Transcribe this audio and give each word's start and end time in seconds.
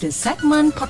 Anda 0.00 0.16
sedang 0.16 0.48
mendengar 0.48 0.64
The 0.64 0.72
Segment 0.72 0.72
Podcast. 0.72 0.89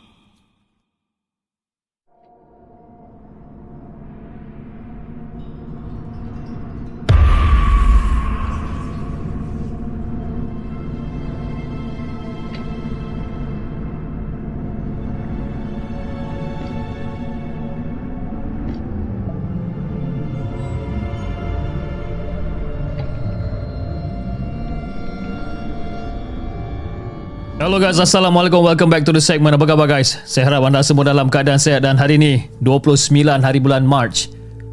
Hello 27.71 27.79
guys, 27.79 28.03
Assalamualaikum. 28.03 28.67
Welcome 28.67 28.91
back 28.91 29.07
to 29.07 29.15
the 29.15 29.23
segment. 29.23 29.55
Apa 29.55 29.63
khabar 29.63 29.87
guys? 29.87 30.19
Saya 30.27 30.43
harap 30.51 30.67
anda 30.67 30.83
semua 30.83 31.07
dalam 31.07 31.31
keadaan 31.31 31.55
sehat 31.55 31.87
dan 31.87 31.95
hari 31.95 32.19
ini 32.19 32.51
29 32.59 33.15
hari 33.39 33.63
bulan 33.63 33.87
March. 33.87 34.27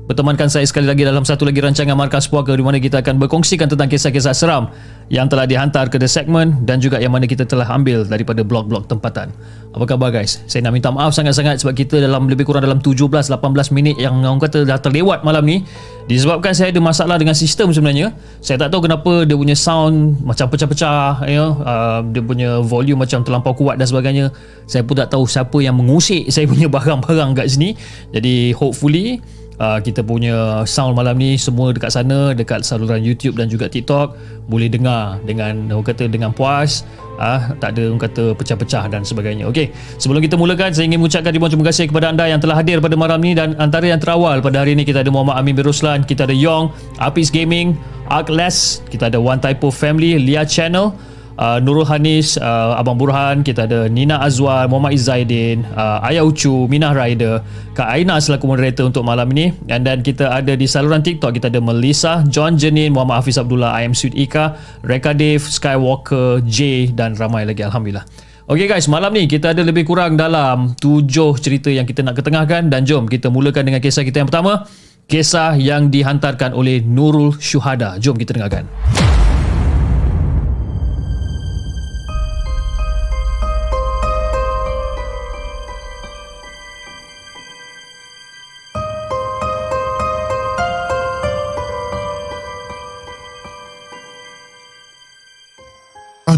Bertemankan 0.09 0.49
saya 0.49 0.65
sekali 0.65 0.89
lagi 0.89 1.05
dalam 1.05 1.21
satu 1.21 1.45
lagi 1.45 1.61
rancangan 1.61 1.93
Markas 1.93 2.33
Puaka 2.33 2.57
di 2.57 2.65
mana 2.65 2.81
kita 2.81 3.05
akan 3.05 3.21
berkongsikan 3.21 3.69
tentang 3.69 3.93
kisah-kisah 3.93 4.33
seram 4.33 4.73
yang 5.13 5.29
telah 5.29 5.45
dihantar 5.45 5.93
ke 5.93 6.01
The 6.01 6.09
Segment 6.09 6.65
dan 6.65 6.81
juga 6.81 6.97
yang 6.97 7.13
mana 7.13 7.29
kita 7.29 7.45
telah 7.45 7.69
ambil 7.69 8.09
daripada 8.09 8.41
blog-blog 8.41 8.89
tempatan. 8.89 9.29
Apa 9.77 9.85
khabar 9.85 10.09
guys? 10.09 10.41
Saya 10.49 10.65
nak 10.65 10.81
minta 10.81 10.89
maaf 10.89 11.13
sangat-sangat 11.13 11.61
sebab 11.61 11.77
kita 11.77 12.01
dalam 12.01 12.25
lebih 12.25 12.49
kurang 12.49 12.65
dalam 12.65 12.81
17-18 12.81 13.37
minit 13.77 14.01
yang 14.01 14.17
orang 14.25 14.41
kata 14.41 14.65
dah 14.65 14.81
terlewat 14.81 15.29
malam 15.29 15.45
ni 15.45 15.69
disebabkan 16.09 16.57
saya 16.57 16.73
ada 16.73 16.81
masalah 16.81 17.21
dengan 17.21 17.37
sistem 17.37 17.69
sebenarnya. 17.69 18.17
Saya 18.41 18.65
tak 18.65 18.73
tahu 18.73 18.89
kenapa 18.89 19.29
dia 19.29 19.37
punya 19.37 19.53
sound 19.53 20.25
macam 20.25 20.49
pecah-pecah, 20.49 21.29
you 21.29 21.37
know, 21.37 21.61
uh, 21.61 22.01
dia 22.01 22.25
punya 22.25 22.65
volume 22.65 23.05
macam 23.05 23.21
terlampau 23.21 23.53
kuat 23.53 23.77
dan 23.77 23.85
sebagainya. 23.85 24.33
Saya 24.65 24.89
pun 24.89 24.97
tak 24.97 25.13
tahu 25.13 25.29
siapa 25.29 25.61
yang 25.61 25.77
mengusik 25.77 26.33
saya 26.33 26.49
punya 26.49 26.65
barang-barang 26.73 27.45
kat 27.45 27.53
sini. 27.53 27.77
Jadi 28.09 28.57
hopefully 28.57 29.21
uh, 29.59 29.79
kita 29.83 30.01
punya 30.03 30.63
sound 30.65 30.95
malam 30.95 31.19
ni 31.19 31.37
semua 31.37 31.75
dekat 31.75 31.93
sana 31.95 32.33
dekat 32.33 32.65
saluran 32.65 33.03
YouTube 33.03 33.37
dan 33.37 33.51
juga 33.51 33.67
TikTok. 33.71 34.17
Boleh 34.49 34.73
dengar 34.73 35.21
dengan 35.29 35.69
orang 35.69 35.87
kata 35.87 36.09
dengan 36.09 36.33
puas. 36.33 36.87
Ah 37.19 37.51
tak 37.59 37.75
ada 37.75 37.91
orang 37.91 38.03
kata 38.03 38.33
pecah-pecah 38.39 38.87
dan 38.89 39.03
sebagainya. 39.03 39.51
Okey, 39.51 39.75
sebelum 39.99 40.23
kita 40.23 40.39
mulakan 40.39 40.71
saya 40.71 40.87
ingin 40.87 41.03
mengucapkan 41.03 41.35
ribuan 41.35 41.51
terima 41.51 41.67
kasih 41.67 41.91
kepada 41.91 42.15
anda 42.15 42.25
yang 42.31 42.39
telah 42.39 42.57
hadir 42.63 42.79
pada 42.79 42.95
malam 42.95 43.19
ni 43.19 43.35
dan 43.35 43.59
antara 43.59 43.91
yang 43.91 43.99
terawal 43.99 44.39
pada 44.39 44.63
hari 44.63 44.79
ini 44.79 44.87
kita 44.87 45.03
ada 45.03 45.11
Muhammad 45.11 45.43
Amin 45.43 45.59
bin 45.59 45.67
Ruslan, 45.67 46.07
kita 46.07 46.31
ada 46.31 46.33
Yong, 46.33 46.71
Apis 47.03 47.35
Gaming, 47.35 47.75
Arkless, 48.07 48.87
kita 48.87 49.11
ada 49.11 49.19
One 49.19 49.43
Typo 49.43 49.75
Family, 49.75 50.15
Lia 50.17 50.47
Channel, 50.47 50.95
uh, 51.38 51.62
Nurul 51.62 51.87
Hanis, 51.87 52.37
uh, 52.37 52.76
Abang 52.76 52.99
Burhan, 52.99 53.47
kita 53.47 53.65
ada 53.71 53.87
Nina 53.87 54.19
Azwar, 54.21 54.66
Muhammad 54.66 54.99
Izzaidin, 54.99 55.62
uh, 55.78 56.03
Ayah 56.04 56.26
Ucu, 56.26 56.66
Minah 56.66 56.93
Rider, 56.93 57.41
Kak 57.72 57.88
Aina 57.88 58.19
selaku 58.19 58.50
moderator 58.50 58.91
untuk 58.91 59.06
malam 59.06 59.31
ini 59.32 59.54
and 59.71 59.87
then 59.87 60.03
kita 60.03 60.26
ada 60.28 60.59
di 60.59 60.66
saluran 60.66 61.00
TikTok 61.00 61.38
kita 61.38 61.47
ada 61.49 61.62
Melissa, 61.62 62.26
John 62.26 62.59
Jenin, 62.59 62.93
Muhammad 62.93 63.22
Hafiz 63.22 63.38
Abdullah, 63.38 63.71
I 63.71 63.87
am 63.87 63.94
Sweet 63.94 64.19
Ika, 64.19 64.59
Reka 64.82 65.15
Dave, 65.15 65.41
Skywalker, 65.47 66.43
J 66.43 66.91
dan 66.93 67.15
ramai 67.15 67.47
lagi 67.47 67.62
Alhamdulillah. 67.62 68.05
Okay 68.49 68.65
guys, 68.65 68.88
malam 68.88 69.12
ni 69.12 69.28
kita 69.28 69.53
ada 69.53 69.60
lebih 69.60 69.84
kurang 69.84 70.16
dalam 70.16 70.72
tujuh 70.81 71.37
cerita 71.37 71.69
yang 71.69 71.84
kita 71.84 72.00
nak 72.00 72.16
ketengahkan 72.16 72.72
dan 72.72 72.81
jom 72.88 73.05
kita 73.05 73.28
mulakan 73.28 73.69
dengan 73.69 73.81
kisah 73.84 74.00
kita 74.00 74.25
yang 74.25 74.28
pertama. 74.32 74.65
Kisah 75.05 75.56
yang 75.56 75.93
dihantarkan 75.93 76.53
oleh 76.53 76.81
Nurul 76.81 77.37
Syuhada. 77.41 78.00
Jom 78.00 78.16
kita 78.16 78.37
dengarkan. 78.37 78.64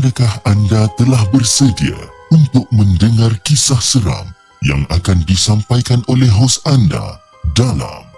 Adakah 0.00 0.32
anda 0.48 0.88
telah 0.96 1.20
bersedia 1.28 1.92
untuk 2.32 2.64
mendengar 2.72 3.36
kisah 3.44 3.76
seram 3.84 4.32
yang 4.64 4.88
akan 4.88 5.20
disampaikan 5.28 6.00
oleh 6.08 6.24
hos 6.24 6.56
anda 6.64 7.20
dalam 7.52 8.08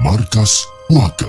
Markas 0.00 0.64
Puaka? 0.88 1.28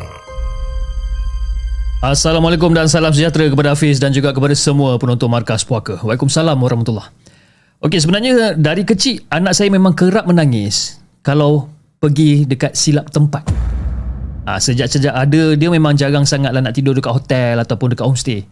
Assalamualaikum 1.99 2.71
dan 2.71 2.87
salam 2.87 3.11
sejahtera 3.11 3.51
kepada 3.51 3.75
Hafiz 3.75 3.99
dan 3.99 4.15
juga 4.15 4.31
kepada 4.31 4.55
semua 4.55 4.95
penonton 4.95 5.27
Markas 5.27 5.67
Puaka. 5.67 5.99
Waalaikumsalam 5.99 6.55
warahmatullahi 6.55 7.11
Okey, 7.83 7.99
sebenarnya 7.99 8.55
dari 8.55 8.87
kecil 8.87 9.27
anak 9.27 9.59
saya 9.59 9.67
memang 9.67 9.91
kerap 9.91 10.23
menangis 10.23 11.03
kalau 11.19 11.67
pergi 11.99 12.47
dekat 12.47 12.79
silap 12.79 13.11
tempat. 13.11 13.43
Ha, 14.47 14.55
sejak-sejak 14.55 15.11
ada, 15.11 15.59
dia 15.59 15.67
memang 15.67 15.99
jarang 15.99 16.23
sangatlah 16.23 16.63
nak 16.63 16.71
tidur 16.71 16.95
dekat 16.95 17.11
hotel 17.11 17.59
ataupun 17.59 17.91
dekat 17.91 18.07
homestay. 18.07 18.47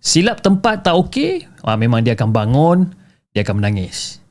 Silap 0.00 0.44
tempat 0.44 0.86
tak 0.86 0.94
okey, 0.94 1.44
ha, 1.66 1.74
memang 1.74 2.04
dia 2.04 2.14
akan 2.14 2.30
bangun, 2.30 2.78
dia 3.34 3.42
akan 3.42 3.58
menangis. 3.58 4.22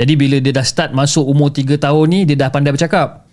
Jadi 0.00 0.16
bila 0.16 0.40
dia 0.40 0.50
dah 0.50 0.64
start 0.64 0.96
masuk 0.96 1.28
umur 1.28 1.52
3 1.52 1.76
tahun 1.76 2.04
ni, 2.08 2.20
dia 2.24 2.36
dah 2.40 2.48
pandai 2.48 2.72
bercakap. 2.72 3.28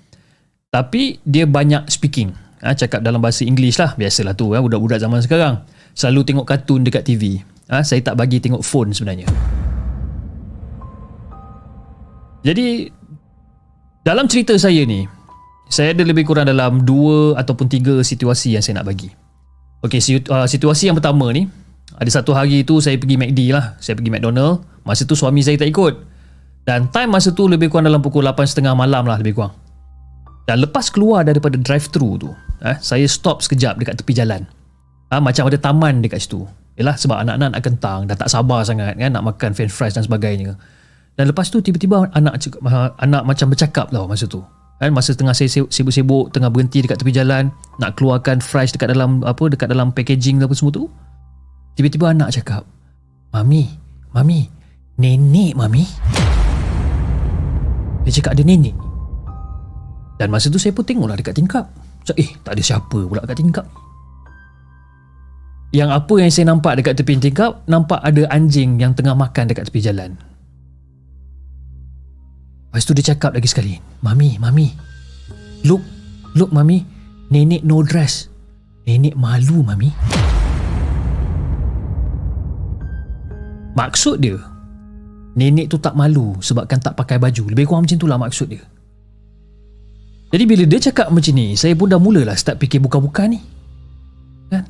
Tapi 0.68 1.24
dia 1.24 1.48
banyak 1.48 1.88
speaking. 1.88 2.36
Ha, 2.60 2.76
cakap 2.76 3.00
dalam 3.00 3.24
bahasa 3.24 3.48
English 3.48 3.80
lah. 3.80 3.96
Biasalah 3.96 4.36
tu, 4.36 4.52
ha, 4.52 4.60
budak-budak 4.60 5.00
zaman 5.00 5.24
sekarang. 5.24 5.64
Selalu 5.96 6.22
tengok 6.28 6.46
kartun 6.46 6.84
dekat 6.84 7.08
TV. 7.08 7.40
Ha, 7.72 7.82
saya 7.88 8.04
tak 8.04 8.20
bagi 8.20 8.44
tengok 8.44 8.62
phone 8.62 8.92
sebenarnya. 8.92 9.26
Jadi, 12.44 12.92
dalam 14.04 14.28
cerita 14.28 14.56
saya 14.60 14.84
ni, 14.84 15.08
saya 15.68 15.92
ada 15.92 16.04
lebih 16.04 16.24
kurang 16.24 16.48
dalam 16.48 16.84
dua 16.88 17.36
ataupun 17.36 17.68
tiga 17.68 18.00
situasi 18.00 18.56
yang 18.56 18.64
saya 18.64 18.80
nak 18.80 18.88
bagi. 18.88 19.12
Okey, 19.84 20.00
situasi 20.48 20.88
yang 20.88 20.96
pertama 20.96 21.28
ni, 21.36 21.48
ada 21.98 22.10
satu 22.14 22.38
hari 22.38 22.62
tu 22.62 22.78
saya 22.78 22.94
pergi 23.02 23.18
McD 23.18 23.50
lah. 23.50 23.74
Saya 23.82 23.98
pergi 23.98 24.14
McDonald. 24.14 24.62
Masa 24.86 25.04
tu 25.04 25.18
suami 25.18 25.42
saya 25.42 25.58
tak 25.58 25.74
ikut. 25.74 25.94
Dan 26.62 26.94
time 26.94 27.10
masa 27.10 27.34
tu 27.34 27.50
lebih 27.50 27.74
kurang 27.74 27.90
dalam 27.90 28.06
pukul 28.06 28.22
8.30 28.22 28.62
malam 28.78 29.04
lah 29.10 29.18
lebih 29.18 29.34
kurang. 29.34 29.58
Dan 30.46 30.64
lepas 30.64 30.88
keluar 30.94 31.28
daripada 31.28 31.60
drive-thru 31.60 32.16
tu, 32.16 32.32
eh, 32.64 32.78
saya 32.80 33.04
stop 33.04 33.44
sekejap 33.44 33.82
dekat 33.84 34.00
tepi 34.00 34.16
jalan. 34.16 34.48
Ha, 35.12 35.20
macam 35.20 35.48
ada 35.48 35.60
taman 35.60 36.00
dekat 36.00 36.24
situ. 36.24 36.48
Yalah 36.80 36.96
sebab 36.96 37.20
anak-anak 37.20 37.58
nak 37.58 37.64
kentang, 37.66 38.00
dah 38.06 38.16
tak 38.16 38.30
sabar 38.30 38.62
sangat 38.64 38.96
kan 38.96 39.12
nak 39.12 39.26
makan 39.26 39.52
french 39.52 39.74
fries 39.74 39.98
dan 39.98 40.06
sebagainya. 40.06 40.56
Dan 41.18 41.34
lepas 41.34 41.50
tu 41.50 41.60
tiba-tiba 41.60 42.08
anak 42.14 42.38
anak 43.02 43.24
macam 43.26 43.50
bercakap 43.50 43.90
tau 43.90 44.06
masa 44.06 44.30
tu. 44.30 44.46
Kan 44.78 44.94
masa 44.94 45.18
tengah 45.18 45.34
saya 45.34 45.50
sibuk-sibuk 45.50 46.30
tengah 46.30 46.54
berhenti 46.54 46.86
dekat 46.86 47.02
tepi 47.02 47.10
jalan 47.10 47.50
nak 47.82 47.98
keluarkan 47.98 48.38
fries 48.38 48.70
dekat 48.70 48.94
dalam 48.94 49.26
apa 49.26 49.50
dekat 49.50 49.74
dalam 49.74 49.90
packaging 49.90 50.38
apa 50.46 50.54
semua 50.54 50.70
tu. 50.70 50.86
Tiba-tiba 51.78 52.10
anak 52.10 52.34
cakap, 52.34 52.66
"Mami, 53.30 53.70
mami, 54.10 54.50
nenek 54.98 55.54
mami." 55.54 55.86
Dia 58.02 58.12
cakap 58.18 58.34
ada 58.34 58.42
nenek. 58.42 58.74
Dan 60.18 60.34
masa 60.34 60.50
tu 60.50 60.58
saya 60.58 60.74
pun 60.74 60.82
tengoklah 60.82 61.14
dekat 61.14 61.38
tingkap. 61.38 61.70
Cakap, 62.02 62.18
eh, 62.18 62.30
tak 62.42 62.58
ada 62.58 62.64
siapa 62.66 62.98
pula 63.06 63.22
dekat 63.22 63.38
tingkap. 63.38 63.66
Yang 65.70 65.90
apa 65.94 66.14
yang 66.18 66.32
saya 66.34 66.46
nampak 66.50 66.82
dekat 66.82 66.98
tepi 66.98 67.14
tingkap, 67.22 67.62
nampak 67.70 68.02
ada 68.02 68.26
anjing 68.34 68.82
yang 68.82 68.98
tengah 68.98 69.14
makan 69.14 69.46
dekat 69.46 69.70
tepi 69.70 69.84
jalan. 69.84 70.18
Lepas 72.78 72.86
tu 72.86 72.94
dia 72.94 73.10
cakap 73.10 73.34
lagi 73.34 73.50
sekali 73.50 73.74
Mami, 74.06 74.38
Mami 74.38 74.70
Look, 75.66 75.82
look 76.38 76.54
Mami 76.54 76.86
Nenek 77.34 77.66
no 77.66 77.82
dress 77.82 78.30
Nenek 78.86 79.18
malu 79.18 79.66
Mami 79.66 79.90
Maksud 83.78 84.18
dia 84.18 84.42
Nenek 85.38 85.70
tu 85.70 85.78
tak 85.78 85.94
malu 85.94 86.34
Sebabkan 86.42 86.82
tak 86.82 86.98
pakai 86.98 87.22
baju. 87.22 87.54
Lebih 87.54 87.70
kurang 87.70 87.86
macam 87.86 87.98
tu 88.02 88.10
lah 88.10 88.18
maksud 88.18 88.50
dia. 88.50 88.64
Jadi 90.34 90.44
bila 90.50 90.64
dia 90.66 90.82
cakap 90.82 91.14
macam 91.14 91.34
ni 91.38 91.54
Saya 91.54 91.78
pun 91.78 91.86
dah 91.86 92.02
mulalah 92.02 92.34
start 92.34 92.58
fikir 92.58 92.82
buka-buka 92.82 93.30
ni. 93.30 93.38
Kan? 94.50 94.66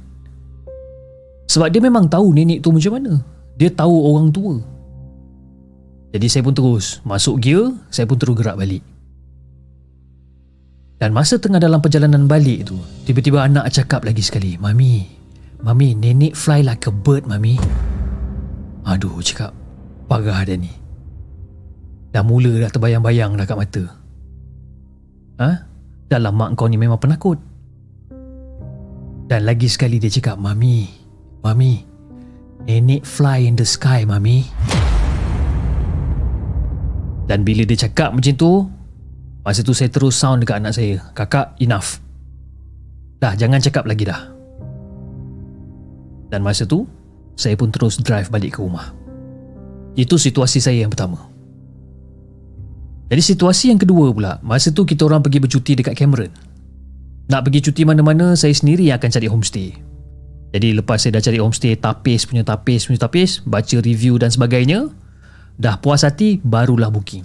Sebab 1.47 1.71
dia 1.71 1.79
memang 1.79 2.11
tahu 2.11 2.35
nenek 2.35 2.59
tu 2.59 2.75
macam 2.75 2.99
mana. 2.99 3.23
Dia 3.55 3.71
tahu 3.71 3.95
orang 4.11 4.27
tua. 4.29 4.59
Jadi 6.11 6.27
saya 6.27 6.43
pun 6.43 6.55
terus 6.55 6.99
Masuk 7.07 7.39
gear 7.39 7.71
Saya 7.87 8.07
pun 8.07 8.19
terus 8.19 8.35
gerak 8.35 8.59
balik. 8.59 8.83
Dan 10.97 11.13
masa 11.13 11.37
tengah 11.37 11.61
dalam 11.61 11.77
perjalanan 11.77 12.25
balik 12.25 12.73
tu 12.73 12.77
Tiba-tiba 13.05 13.45
anak 13.45 13.69
cakap 13.69 14.01
lagi 14.01 14.25
sekali 14.25 14.57
Mami 14.57 15.05
Mami 15.61 15.93
nenek 15.93 16.33
fly 16.33 16.65
like 16.65 16.89
a 16.89 16.93
bird 16.93 17.29
Mami 17.29 17.61
Aduh 18.87 19.19
cakap 19.19 19.51
Parah 20.07 20.47
dia 20.47 20.55
ni. 20.55 20.71
Dah 22.15 22.23
mula 22.23 22.63
dah 22.63 22.71
terbayang-bayang 22.71 23.35
dah 23.35 23.43
kat 23.43 23.59
mata. 23.59 23.83
Ha? 25.43 25.49
Dalam 26.07 26.33
mak 26.39 26.55
kau 26.55 26.71
ni 26.71 26.79
memang 26.79 26.95
penakut. 26.95 27.35
Dan 29.27 29.43
lagi 29.43 29.67
sekali 29.67 29.99
dia 29.99 30.07
cakap 30.07 30.39
Mami 30.39 30.87
Mami 31.43 31.83
Nenek 32.63 33.03
fly 33.03 33.43
in 33.43 33.59
the 33.59 33.67
sky 33.67 34.07
Mami. 34.07 34.47
Dan 37.27 37.43
bila 37.43 37.67
dia 37.67 37.75
cakap 37.75 38.15
macam 38.15 38.35
tu 38.39 38.63
Masa 39.43 39.63
tu 39.63 39.71
saya 39.71 39.87
terus 39.87 40.15
sound 40.15 40.43
dekat 40.43 40.59
anak 40.59 40.75
saya. 40.75 40.99
Kakak 41.15 41.55
enough. 41.63 42.03
Dah 43.23 43.31
jangan 43.31 43.63
cakap 43.63 43.87
lagi 43.87 44.03
dah. 44.03 44.27
Dan 46.27 46.43
masa 46.43 46.67
tu 46.67 46.83
saya 47.37 47.53
pun 47.53 47.69
terus 47.69 48.01
drive 48.01 48.33
balik 48.33 48.57
ke 48.57 48.59
rumah. 48.65 48.91
Itu 49.93 50.17
situasi 50.17 50.57
saya 50.57 50.81
yang 50.81 50.91
pertama. 50.91 51.29
Jadi 53.07 53.23
situasi 53.23 53.71
yang 53.71 53.79
kedua 53.79 54.11
pula, 54.11 54.41
masa 54.43 54.73
tu 54.73 54.83
kita 54.83 55.07
orang 55.07 55.23
pergi 55.23 55.39
bercuti 55.39 55.71
dekat 55.79 55.95
Cameron. 55.95 56.33
Nak 57.27 57.41
pergi 57.47 57.59
cuti 57.69 57.87
mana-mana, 57.87 58.35
saya 58.35 58.51
sendiri 58.51 58.89
yang 58.89 58.99
akan 58.99 59.09
cari 59.13 59.27
homestay. 59.31 59.69
Jadi 60.51 60.79
lepas 60.79 60.99
saya 60.99 61.19
dah 61.19 61.23
cari 61.23 61.39
homestay 61.39 61.75
tapis 61.75 62.23
punya 62.23 62.43
tapis 62.43 62.87
punya 62.87 62.99
tapis, 62.99 63.43
baca 63.43 63.77
review 63.83 64.15
dan 64.19 64.31
sebagainya, 64.31 64.91
dah 65.59 65.75
puas 65.79 66.07
hati, 66.07 66.39
barulah 66.43 66.87
booking. 66.87 67.23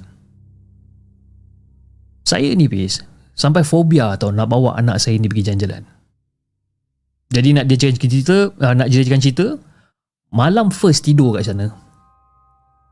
Saya 2.27 2.55
ni 2.55 2.67
bis, 2.71 3.03
sampai 3.35 3.67
fobia 3.67 4.15
tau 4.19 4.31
nak 4.31 4.51
bawa 4.51 4.79
anak 4.79 5.03
saya 5.03 5.19
ni 5.19 5.27
pergi 5.27 5.51
jalan-jalan. 5.51 5.83
Jadi 7.33 7.49
nak 7.57 7.65
dia 7.67 7.77
cerita, 7.81 8.53
uh, 8.53 8.75
nak 8.77 8.93
dia 8.93 9.03
cerita, 9.07 9.57
malam 10.33 10.73
first 10.73 11.05
tidur 11.05 11.37
kat 11.37 11.47
sana. 11.47 11.71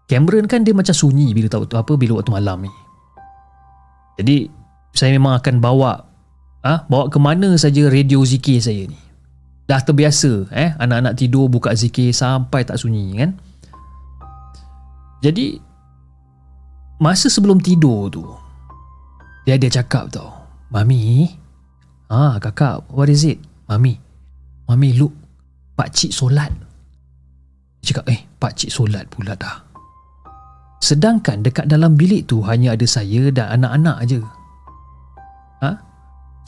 Cameron 0.07 0.45
kan 0.45 0.63
dia 0.63 0.77
macam 0.77 0.93
sunyi 0.93 1.33
bila 1.33 1.49
tahu 1.49 1.65
apa 1.73 1.93
bila 1.97 2.21
waktu 2.21 2.31
malam 2.31 2.69
ni. 2.69 2.73
Jadi 4.21 4.53
saya 4.93 5.17
memang 5.17 5.41
akan 5.41 5.59
bawa 5.59 6.05
ah 6.61 6.85
ha, 6.85 6.87
bawa 6.93 7.09
ke 7.09 7.17
mana 7.17 7.57
saja 7.57 7.89
radio 7.89 8.21
zikir 8.21 8.61
saya 8.61 8.85
ni. 8.85 8.99
Dah 9.65 9.81
terbiasa 9.81 10.51
eh 10.53 10.77
anak-anak 10.77 11.17
tidur 11.17 11.49
buka 11.49 11.73
zikir 11.73 12.13
sampai 12.13 12.69
tak 12.69 12.77
sunyi 12.77 13.17
kan? 13.17 13.31
Jadi 15.25 15.57
masa 17.01 17.33
sebelum 17.33 17.63
tidur 17.65 18.13
tu 18.13 18.21
dia 19.49 19.57
ada 19.57 19.69
cakap 19.73 20.13
tau 20.13 20.37
mami 20.69 21.33
ah 22.13 22.37
kakak 22.37 22.85
what 22.93 23.09
is 23.09 23.25
it? 23.25 23.41
Mami 23.71 23.97
mami 24.69 24.93
look 24.99 25.15
pak 25.79 25.95
cik 25.95 26.13
solat 26.13 26.51
dia 27.81 27.97
cakap 27.97 28.05
eh 28.13 28.21
pakcik 28.37 28.71
solat 28.73 29.09
pula 29.09 29.35
dah 29.37 29.71
Sedangkan 30.81 31.45
dekat 31.45 31.69
dalam 31.69 31.93
bilik 31.93 32.25
tu 32.25 32.41
hanya 32.49 32.73
ada 32.73 32.89
saya 32.89 33.29
dan 33.29 33.61
anak-anak 33.61 33.97
aja. 34.01 34.21
Ha? 35.61 35.71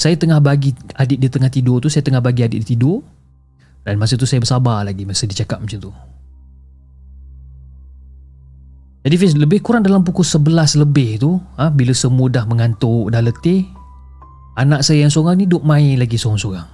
Saya 0.01 0.17
tengah 0.17 0.41
bagi 0.41 0.73
adik 0.97 1.21
dia 1.21 1.29
tengah 1.29 1.53
tidur 1.53 1.85
tu, 1.85 1.93
saya 1.93 2.01
tengah 2.01 2.25
bagi 2.25 2.41
adik 2.49 2.65
dia 2.65 2.69
tidur. 2.73 3.05
Dan 3.85 4.01
masa 4.01 4.17
tu 4.17 4.25
saya 4.25 4.41
bersabar 4.41 4.89
lagi 4.89 5.05
masa 5.05 5.29
dia 5.29 5.45
cakap 5.45 5.61
macam 5.61 5.79
tu. 5.79 5.93
Jadi 9.03 9.15
Fiz, 9.19 9.35
lebih 9.37 9.61
kurang 9.61 9.85
dalam 9.85 10.01
pukul 10.07 10.25
11 10.25 10.79
lebih 10.79 11.19
tu, 11.19 11.37
ha, 11.59 11.69
bila 11.69 11.91
semua 11.91 12.31
dah 12.31 12.47
mengantuk, 12.47 13.11
dah 13.11 13.19
letih, 13.19 13.67
anak 14.55 14.87
saya 14.87 15.05
yang 15.05 15.13
seorang 15.13 15.43
ni 15.43 15.45
duk 15.51 15.67
main 15.67 15.99
lagi 15.99 16.15
seorang-seorang. 16.15 16.71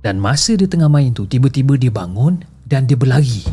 Dan 0.00 0.24
masa 0.24 0.56
dia 0.56 0.64
tengah 0.64 0.88
main 0.88 1.12
tu, 1.12 1.28
tiba-tiba 1.28 1.76
dia 1.76 1.92
bangun 1.92 2.40
dan 2.68 2.84
dia 2.84 3.00
berlari. 3.00 3.48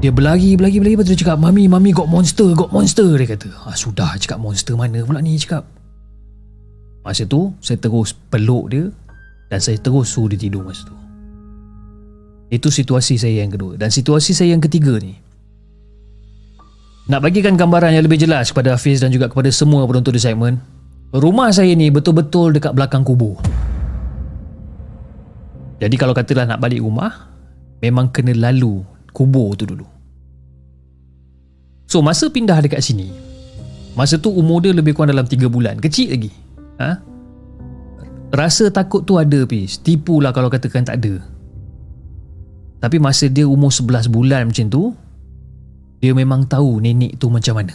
Dia 0.00 0.12
berlari, 0.12 0.56
berlari, 0.56 0.76
berlari. 0.80 0.94
Lepas 0.96 1.04
tu 1.04 1.12
dia 1.12 1.20
cakap 1.20 1.36
Mami, 1.36 1.68
Mami 1.68 1.92
got 1.92 2.08
monster, 2.08 2.48
got 2.56 2.72
monster. 2.72 3.08
Dia 3.20 3.28
kata 3.36 3.48
ah, 3.68 3.76
Sudah 3.76 4.16
cakap 4.16 4.40
monster 4.40 4.76
mana 4.76 5.04
pula 5.04 5.20
ni? 5.20 5.36
Cakap. 5.36 5.64
Masa 7.04 7.28
tu 7.28 7.52
Saya 7.60 7.76
terus 7.76 8.16
peluk 8.16 8.72
dia 8.72 8.88
Dan 9.52 9.60
saya 9.60 9.76
terus 9.76 10.08
suruh 10.08 10.32
dia 10.32 10.40
tidur 10.40 10.64
masa 10.64 10.88
tu. 10.88 10.96
Itu 12.48 12.72
situasi 12.72 13.20
saya 13.20 13.44
yang 13.44 13.52
kedua. 13.52 13.76
Dan 13.76 13.92
situasi 13.92 14.32
saya 14.32 14.56
yang 14.56 14.64
ketiga 14.64 14.96
ni 14.96 15.16
Nak 17.12 17.20
bagikan 17.20 17.56
gambaran 17.56 17.92
yang 17.92 18.04
lebih 18.04 18.20
jelas 18.20 18.52
Kepada 18.52 18.76
Hafiz 18.76 19.04
dan 19.04 19.12
juga 19.12 19.28
kepada 19.28 19.52
semua 19.52 19.84
penonton 19.84 20.16
di 20.16 20.20
segmen 20.20 20.60
Rumah 21.12 21.48
saya 21.52 21.72
ni 21.76 21.92
betul-betul 21.92 22.56
dekat 22.56 22.72
belakang 22.72 23.04
kubur 23.04 23.40
jadi 25.78 25.94
kalau 25.98 26.14
katalah 26.14 26.46
nak 26.46 26.62
balik 26.62 26.82
rumah 26.82 27.30
Memang 27.82 28.08
kena 28.14 28.32
lalu 28.32 28.80
kubur 29.14 29.54
tu 29.54 29.68
dulu. 29.68 29.86
So 31.84 32.00
masa 32.00 32.32
pindah 32.32 32.58
dekat 32.64 32.80
sini 32.80 33.12
Masa 33.94 34.18
tu 34.18 34.32
umur 34.32 34.64
dia 34.64 34.74
lebih 34.74 34.90
kurang 34.96 35.14
dalam 35.14 35.28
3 35.28 35.46
bulan. 35.46 35.78
Kecil 35.78 36.10
lagi. 36.10 36.32
Ha? 36.82 36.98
Rasa 38.34 38.66
takut 38.74 39.06
tu 39.06 39.14
ada 39.14 39.46
pis 39.46 39.78
Tipu 39.78 40.18
lah 40.18 40.34
kalau 40.34 40.50
katakan 40.50 40.82
tak 40.82 40.98
ada. 40.98 41.22
Tapi 42.82 42.98
masa 42.98 43.30
dia 43.30 43.46
umur 43.46 43.70
11 43.70 44.10
bulan 44.10 44.50
macam 44.50 44.66
tu 44.66 44.92
Dia 46.02 46.12
memang 46.12 46.44
tahu 46.44 46.82
nenek 46.82 47.16
tu 47.22 47.30
macam 47.30 47.62
mana. 47.62 47.74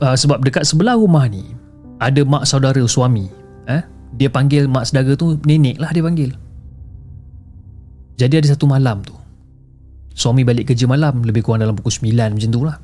Ah, 0.00 0.14
Sebab 0.14 0.40
dekat 0.46 0.64
sebelah 0.64 0.96
rumah 0.96 1.26
ni 1.26 1.42
Ada 1.98 2.22
mak 2.22 2.46
saudara 2.46 2.80
suami 2.86 3.28
eh? 3.66 3.82
Dia 4.14 4.28
panggil 4.32 4.66
mak 4.66 4.90
saudara 4.90 5.14
tu 5.14 5.38
nenek 5.46 5.78
lah 5.78 5.90
dia 5.94 6.02
panggil. 6.02 6.30
Jadi 8.18 8.34
ada 8.36 8.46
satu 8.52 8.68
malam 8.68 9.00
tu 9.00 9.16
suami 10.12 10.44
balik 10.44 10.68
kerja 10.68 10.84
malam 10.84 11.24
lebih 11.24 11.40
kurang 11.40 11.64
dalam 11.64 11.72
pukul 11.72 12.12
9 12.12 12.36
macam 12.36 12.50
tu 12.50 12.62
lah. 12.66 12.76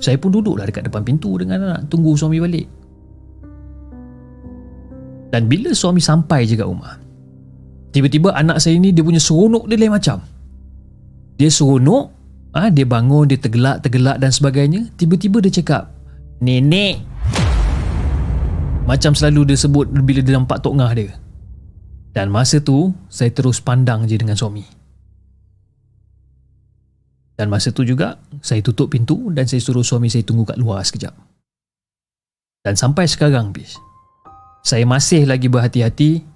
Saya 0.00 0.16
pun 0.16 0.32
duduk 0.32 0.56
lah 0.56 0.64
dekat 0.64 0.88
depan 0.88 1.04
pintu 1.04 1.36
dengan 1.36 1.60
anak 1.66 1.90
tunggu 1.92 2.14
suami 2.16 2.38
balik. 2.38 2.68
Dan 5.30 5.46
bila 5.46 5.70
suami 5.74 6.02
sampai 6.02 6.46
je 6.46 6.58
kat 6.58 6.66
rumah 6.66 6.98
tiba-tiba 7.90 8.34
anak 8.34 8.62
saya 8.62 8.78
ni 8.78 8.94
dia 8.94 9.02
punya 9.02 9.18
seronok 9.18 9.66
dia 9.66 9.76
lain 9.78 9.94
macam. 9.94 10.22
Dia 11.38 11.50
seronok 11.50 12.04
ah 12.50 12.66
ha, 12.66 12.70
dia 12.70 12.86
bangun 12.86 13.30
dia 13.30 13.38
tergelak-tergelak 13.38 14.18
dan 14.18 14.30
sebagainya 14.34 14.90
tiba-tiba 14.98 15.38
dia 15.38 15.54
cakap 15.62 15.94
nenek 16.42 16.98
macam 18.90 19.14
selalu 19.14 19.54
dia 19.54 19.58
sebut 19.62 19.86
bila 19.86 20.18
dia 20.18 20.34
nampak 20.34 20.58
Tok 20.66 20.74
Ngah 20.74 20.92
dia. 20.98 21.14
Dan 22.10 22.26
masa 22.26 22.58
tu, 22.58 22.90
saya 23.06 23.30
terus 23.30 23.62
pandang 23.62 24.02
je 24.10 24.18
dengan 24.18 24.34
suami. 24.34 24.66
Dan 27.38 27.54
masa 27.54 27.70
tu 27.70 27.86
juga, 27.86 28.18
saya 28.42 28.58
tutup 28.66 28.90
pintu 28.90 29.30
dan 29.30 29.46
saya 29.46 29.62
suruh 29.62 29.86
suami 29.86 30.10
saya 30.10 30.26
tunggu 30.26 30.42
kat 30.42 30.58
luar 30.58 30.82
sekejap. 30.82 31.14
Dan 32.66 32.74
sampai 32.74 33.06
sekarang, 33.06 33.54
bis, 33.54 33.78
saya 34.66 34.82
masih 34.82 35.22
lagi 35.22 35.46
berhati-hati 35.46 36.26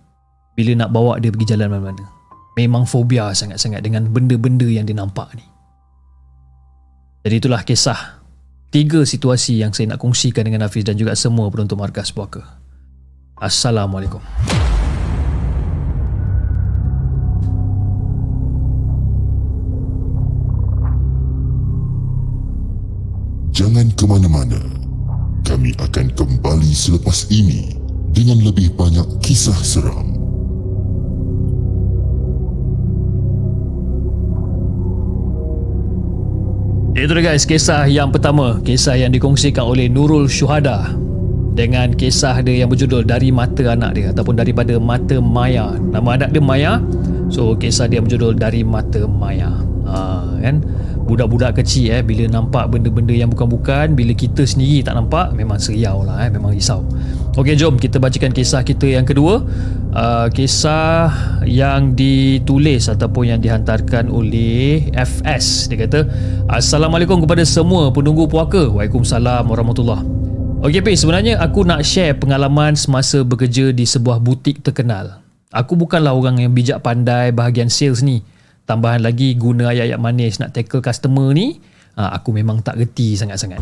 bila 0.55 0.87
nak 0.87 0.95
bawa 0.95 1.19
dia 1.19 1.35
pergi 1.35 1.59
jalan 1.59 1.75
mana-mana. 1.75 2.07
Memang 2.55 2.87
fobia 2.87 3.35
sangat-sangat 3.35 3.83
dengan 3.83 4.07
benda-benda 4.15 4.71
yang 4.71 4.87
dia 4.87 4.95
nampak 4.95 5.27
ni. 5.35 5.43
Jadi 7.27 7.35
itulah 7.43 7.67
kisah 7.67 8.14
tiga 8.75 9.07
situasi 9.07 9.63
yang 9.63 9.71
saya 9.71 9.95
nak 9.95 10.03
kongsikan 10.03 10.43
dengan 10.43 10.67
Hafiz 10.67 10.83
dan 10.83 10.99
juga 10.99 11.15
semua 11.15 11.47
penonton 11.47 11.79
Markas 11.79 12.11
Puaka. 12.11 12.59
Assalamualaikum. 13.39 14.19
Jangan 23.55 23.87
ke 23.95 24.05
mana-mana. 24.11 24.59
Kami 25.47 25.71
akan 25.79 26.11
kembali 26.19 26.75
selepas 26.75 27.31
ini 27.31 27.79
dengan 28.11 28.43
lebih 28.43 28.75
banyak 28.75 29.07
kisah 29.23 29.55
seram. 29.55 30.24
Itu 36.95 37.11
dia 37.11 37.27
guys, 37.27 37.43
kisah 37.43 37.91
yang 37.91 38.15
pertama, 38.15 38.63
kisah 38.63 38.95
yang 38.95 39.11
dikongsikan 39.11 39.67
oleh 39.67 39.91
Nurul 39.91 40.31
Syuhada 40.31 40.95
dengan 41.59 41.91
kisah 41.91 42.39
dia 42.39 42.63
yang 42.63 42.71
berjudul 42.71 43.03
Dari 43.03 43.35
Mata 43.35 43.75
Anak 43.75 43.99
Dia 43.99 44.15
ataupun 44.15 44.39
daripada 44.39 44.79
Mata 44.79 45.19
Maya. 45.19 45.75
Nama 45.75 46.09
anak 46.15 46.31
dia 46.31 46.39
Maya. 46.39 46.79
So 47.35 47.59
kisah 47.59 47.91
dia 47.91 47.99
berjudul 47.99 48.39
Dari 48.39 48.63
Mata 48.63 49.11
Maya. 49.11 49.51
Ha, 49.91 50.23
kan? 50.39 50.63
Budak-budak 51.05 51.61
kecil 51.61 51.93
eh 51.93 52.01
bila 52.01 52.25
nampak 52.27 52.73
benda-benda 52.73 53.13
yang 53.13 53.29
bukan-bukan, 53.29 53.93
bila 53.93 54.17
kita 54.17 54.49
sendiri 54.49 54.81
tak 54.81 54.97
nampak 54.97 55.37
memang 55.37 55.61
seriau 55.61 56.01
lah 56.01 56.25
eh, 56.25 56.31
memang 56.33 56.57
risau. 56.57 56.81
Okey 57.37 57.55
jom 57.61 57.77
kita 57.77 58.01
bacakan 58.01 58.33
kisah 58.33 58.65
kita 58.65 58.89
yang 58.89 59.05
kedua. 59.05 59.45
Uh, 59.95 60.27
kisah 60.35 61.39
yang 61.47 61.95
ditulis 61.95 62.91
ataupun 62.91 63.31
yang 63.31 63.39
dihantarkan 63.39 64.11
oleh 64.11 64.91
FS 64.91 65.71
dia 65.71 65.87
kata 65.87 66.11
Assalamualaikum 66.51 67.23
kepada 67.23 67.47
semua 67.47 67.95
penunggu 67.95 68.27
puaka 68.27 68.67
Waalaikumsalam 68.75 69.47
warahmatullahi 69.47 70.03
Okey 70.67 70.81
Pi, 70.81 70.97
sebenarnya 70.97 71.37
aku 71.45 71.61
nak 71.63 71.85
share 71.85 72.17
pengalaman 72.17 72.73
semasa 72.73 73.21
bekerja 73.21 73.69
di 73.69 73.85
sebuah 73.85 74.17
butik 74.17 74.65
terkenal. 74.65 75.21
Aku 75.53 75.77
bukanlah 75.77 76.17
orang 76.17 76.41
yang 76.41 76.57
bijak 76.57 76.81
pandai 76.81 77.37
bahagian 77.37 77.69
sales 77.69 78.01
ni. 78.01 78.25
Tambahan 78.65 79.05
lagi 79.05 79.37
guna 79.37 79.69
ayat-ayat 79.69 80.01
manis 80.01 80.41
nak 80.41 80.57
tackle 80.57 80.81
customer 80.81 81.37
ni, 81.37 81.61
ha, 82.01 82.17
aku 82.17 82.33
memang 82.33 82.65
tak 82.65 82.81
reti 82.81 83.13
sangat-sangat. 83.13 83.61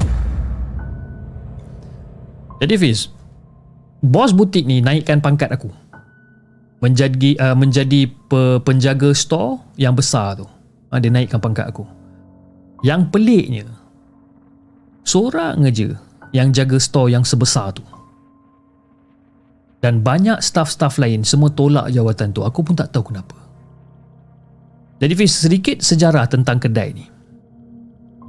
Jadi 2.62 2.74
Fiz, 2.78 3.10
bos 3.98 4.30
butik 4.30 4.62
ni 4.62 4.78
naikkan 4.78 5.18
pangkat 5.18 5.50
aku. 5.50 5.66
Menjadi 6.78 7.34
uh, 7.38 7.58
menjadi 7.58 8.06
pe, 8.06 8.62
penjaga 8.62 9.10
store 9.10 9.58
yang 9.74 9.98
besar 9.98 10.38
tu. 10.38 10.46
Ha, 10.94 11.02
dia 11.02 11.10
naikkan 11.10 11.42
pangkat 11.42 11.66
aku. 11.66 11.82
Yang 12.86 13.10
peliknya, 13.10 13.66
seorang 15.02 15.66
aja 15.66 15.98
yang 16.30 16.54
jaga 16.54 16.78
store 16.78 17.10
yang 17.10 17.26
sebesar 17.26 17.74
tu. 17.74 17.82
Dan 19.82 19.98
banyak 20.06 20.38
staff-staff 20.38 21.02
lain 21.02 21.26
semua 21.26 21.50
tolak 21.50 21.90
jawatan 21.90 22.30
tu. 22.30 22.46
Aku 22.46 22.62
pun 22.62 22.78
tak 22.78 22.94
tahu 22.94 23.10
kenapa. 23.10 23.41
Jadi 25.02 25.18
Fiz, 25.18 25.34
sedikit 25.34 25.82
sejarah 25.82 26.30
tentang 26.30 26.62
kedai 26.62 26.94
ni. 26.94 27.02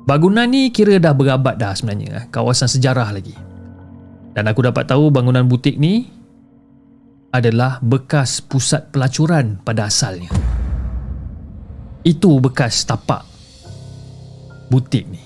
Bangunan 0.10 0.50
ni 0.50 0.74
kira 0.74 0.98
dah 0.98 1.14
berabad 1.14 1.54
dah 1.54 1.78
sebenarnya. 1.78 2.10
eh. 2.18 2.26
Kawasan 2.34 2.66
sejarah 2.66 3.14
lagi. 3.14 3.38
Dan 4.34 4.50
aku 4.50 4.66
dapat 4.66 4.90
tahu 4.90 5.14
bangunan 5.14 5.46
butik 5.46 5.78
ni 5.78 6.10
adalah 7.30 7.78
bekas 7.86 8.42
pusat 8.42 8.90
pelacuran 8.90 9.62
pada 9.62 9.86
asalnya. 9.86 10.34
Itu 12.02 12.42
bekas 12.42 12.90
tapak 12.90 13.22
butik 14.74 15.06
ni. 15.06 15.22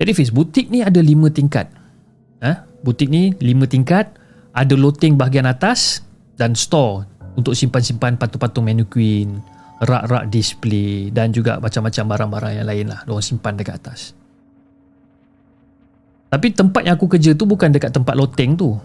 Jadi 0.00 0.16
Fiz, 0.16 0.32
butik 0.32 0.72
ni 0.72 0.80
ada 0.80 1.04
lima 1.04 1.28
tingkat. 1.28 1.68
Ha? 2.40 2.64
Butik 2.80 3.12
ni 3.12 3.36
lima 3.44 3.68
tingkat, 3.68 4.16
ada 4.56 4.72
loteng 4.80 5.20
bahagian 5.20 5.44
atas 5.44 6.00
dan 6.40 6.56
store 6.56 7.04
untuk 7.36 7.52
simpan-simpan 7.52 8.16
patung-patung 8.16 8.64
mannequin, 8.64 9.44
rak-rak 9.80 10.28
display 10.28 11.08
dan 11.08 11.32
juga 11.32 11.56
macam-macam 11.56 12.04
barang-barang 12.04 12.52
yang 12.60 12.68
lain 12.68 12.86
lah. 12.92 13.00
Diorang 13.08 13.24
simpan 13.24 13.56
dekat 13.56 13.80
atas. 13.80 14.12
Tapi 16.30 16.54
tempat 16.54 16.86
yang 16.86 16.94
aku 16.94 17.10
kerja 17.10 17.34
tu 17.34 17.48
bukan 17.48 17.72
dekat 17.74 17.90
tempat 17.90 18.14
loteng 18.14 18.54
tu. 18.54 18.76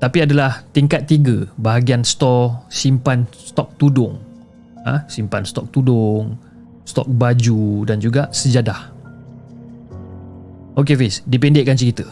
Tapi 0.00 0.18
adalah 0.24 0.66
tingkat 0.74 1.06
tiga 1.06 1.46
bahagian 1.58 2.02
store 2.02 2.66
simpan 2.72 3.28
stok 3.30 3.76
tudung. 3.78 4.18
Ha? 4.82 5.06
Simpan 5.06 5.46
stok 5.46 5.70
tudung, 5.70 6.34
stok 6.82 7.06
baju 7.06 7.86
dan 7.86 8.02
juga 8.02 8.26
sejadah. 8.32 8.90
Okey 10.74 10.96
Fiz, 10.96 11.20
dipendekkan 11.28 11.76
cerita. 11.76 12.08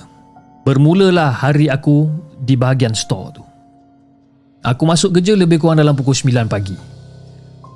Bermulalah 0.62 1.32
hari 1.32 1.72
aku 1.72 2.06
di 2.36 2.54
bahagian 2.54 2.92
store 2.92 3.28
tu. 3.32 3.42
Aku 4.60 4.84
masuk 4.84 5.16
kerja 5.16 5.32
lebih 5.32 5.56
kurang 5.56 5.80
dalam 5.80 5.96
pukul 5.96 6.12
9 6.12 6.44
pagi. 6.44 6.89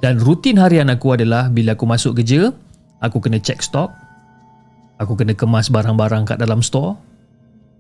Dan 0.05 0.21
rutin 0.21 0.61
harian 0.61 0.93
aku 0.93 1.17
adalah 1.17 1.49
bila 1.49 1.73
aku 1.73 1.89
masuk 1.89 2.21
kerja, 2.21 2.53
aku 3.01 3.25
kena 3.25 3.41
check 3.41 3.65
stok, 3.65 3.89
aku 5.01 5.17
kena 5.17 5.33
kemas 5.33 5.73
barang-barang 5.73 6.29
kat 6.29 6.37
dalam 6.37 6.61
store, 6.61 6.93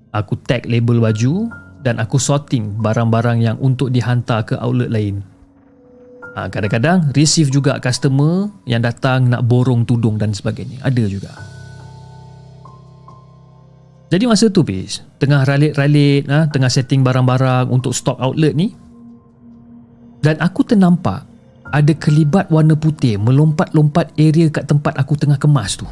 aku 0.08 0.40
tag 0.48 0.64
label 0.64 1.04
baju 1.04 1.52
dan 1.84 2.00
aku 2.00 2.16
sorting 2.16 2.80
barang-barang 2.80 3.44
yang 3.44 3.60
untuk 3.60 3.92
dihantar 3.92 4.40
ke 4.48 4.56
outlet 4.56 4.88
lain. 4.88 5.20
Ha, 6.32 6.48
kadang-kadang 6.48 7.12
receive 7.12 7.52
juga 7.52 7.76
customer 7.76 8.48
yang 8.64 8.80
datang 8.80 9.28
nak 9.28 9.44
borong 9.44 9.84
tudung 9.84 10.16
dan 10.16 10.32
sebagainya. 10.32 10.80
Ada 10.80 11.04
juga. 11.04 11.28
Jadi 14.08 14.24
masa 14.30 14.46
tu 14.46 14.62
Fiz 14.62 15.02
Tengah 15.18 15.42
ralit-ralit 15.42 16.28
ha, 16.28 16.46
Tengah 16.46 16.70
setting 16.70 17.02
barang-barang 17.02 17.72
Untuk 17.72 17.96
stok 17.96 18.20
outlet 18.20 18.52
ni 18.54 18.70
Dan 20.22 20.38
aku 20.38 20.62
ternampak 20.62 21.33
Ada 21.74 21.90
kelibat 21.98 22.54
warna 22.54 22.78
putih 22.78 23.18
Melompat-lompat 23.18 24.14
area 24.14 24.46
kat 24.46 24.70
tempat 24.70 24.94
aku 24.94 25.18
tengah 25.18 25.34
kemas 25.34 25.74
tu 25.74 25.82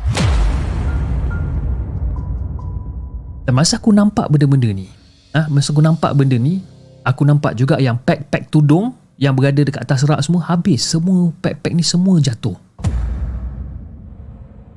Dan 3.42 3.58
masa 3.58 3.82
aku 3.82 3.90
nampak 3.90 4.30
benda-benda 4.30 4.70
ni 4.70 4.86
ha, 5.34 5.50
Masa 5.50 5.74
aku 5.74 5.82
nampak 5.82 6.14
benda 6.14 6.38
ni 6.38 6.62
Aku 7.02 7.26
nampak 7.26 7.58
juga 7.58 7.82
yang 7.82 7.98
pack-pack 7.98 8.46
tudung 8.46 8.94
Yang 9.18 9.34
berada 9.34 9.60
dekat 9.66 9.82
atas 9.82 10.06
rak 10.06 10.22
semua 10.22 10.46
Habis 10.46 10.86
Semua 10.86 11.34
pack-pack 11.42 11.74
ni 11.74 11.82
semua 11.82 12.22
jatuh 12.22 12.54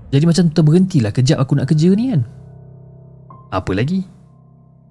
Jadi 0.10 0.26
macam 0.26 0.50
terberhentilah 0.50 1.14
Kejap 1.14 1.38
aku 1.38 1.54
nak 1.54 1.70
kerja 1.70 1.94
ni 1.94 2.10
kan 2.10 2.26
apa 3.56 3.72
lagi? 3.72 4.04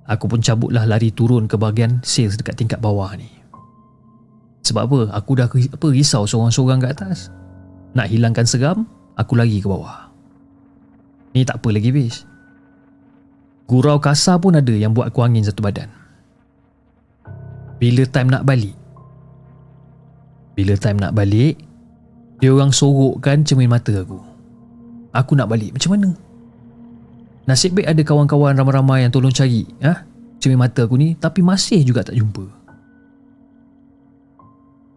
Aku 0.09 0.25
pun 0.25 0.41
cabutlah 0.41 0.89
lari 0.89 1.13
turun 1.13 1.45
ke 1.45 1.61
bahagian 1.61 2.01
sales 2.01 2.41
dekat 2.41 2.57
tingkat 2.57 2.81
bawah 2.81 3.13
ni. 3.13 3.34
Sebab 4.65 4.83
apa? 4.89 5.01
Aku 5.21 5.37
dah 5.37 5.47
apa 5.47 5.87
risau 5.93 6.25
seorang-seorang 6.25 6.81
kat 6.81 6.97
atas. 6.97 7.29
Nak 7.93 8.09
hilangkan 8.09 8.49
seram, 8.49 8.89
aku 9.15 9.37
lari 9.37 9.61
ke 9.61 9.69
bawah. 9.69 10.09
Ni 11.37 11.45
tak 11.45 11.61
apa 11.61 11.69
lagi, 11.69 11.93
bis. 11.93 12.25
Gurau 13.69 14.01
kasar 14.01 14.41
pun 14.41 14.57
ada 14.57 14.73
yang 14.73 14.97
buat 14.97 15.13
aku 15.13 15.21
angin 15.25 15.45
satu 15.45 15.61
badan. 15.61 15.89
Bila 17.77 18.09
time 18.09 18.33
nak 18.33 18.49
balik? 18.49 18.77
Bila 20.57 20.79
time 20.79 21.01
nak 21.01 21.13
balik, 21.13 21.61
dia 22.41 22.51
orang 22.53 22.73
sorokkan 22.73 23.45
cermin 23.45 23.69
mata 23.69 23.93
aku. 23.93 24.21
Aku 25.15 25.33
nak 25.39 25.51
balik 25.51 25.77
macam 25.77 25.95
mana? 25.95 26.11
Nasib 27.45 27.77
baik 27.77 27.93
ada 27.93 28.03
kawan-kawan 28.03 28.57
ramai-ramai 28.57 29.05
yang 29.05 29.13
tolong 29.13 29.35
cari 29.35 29.69
ha? 29.85 30.03
cermin 30.41 30.57
mata 30.57 30.89
aku 30.89 30.97
ni 30.97 31.13
tapi 31.17 31.45
masih 31.45 31.85
juga 31.85 32.05
tak 32.05 32.17
jumpa. 32.17 32.64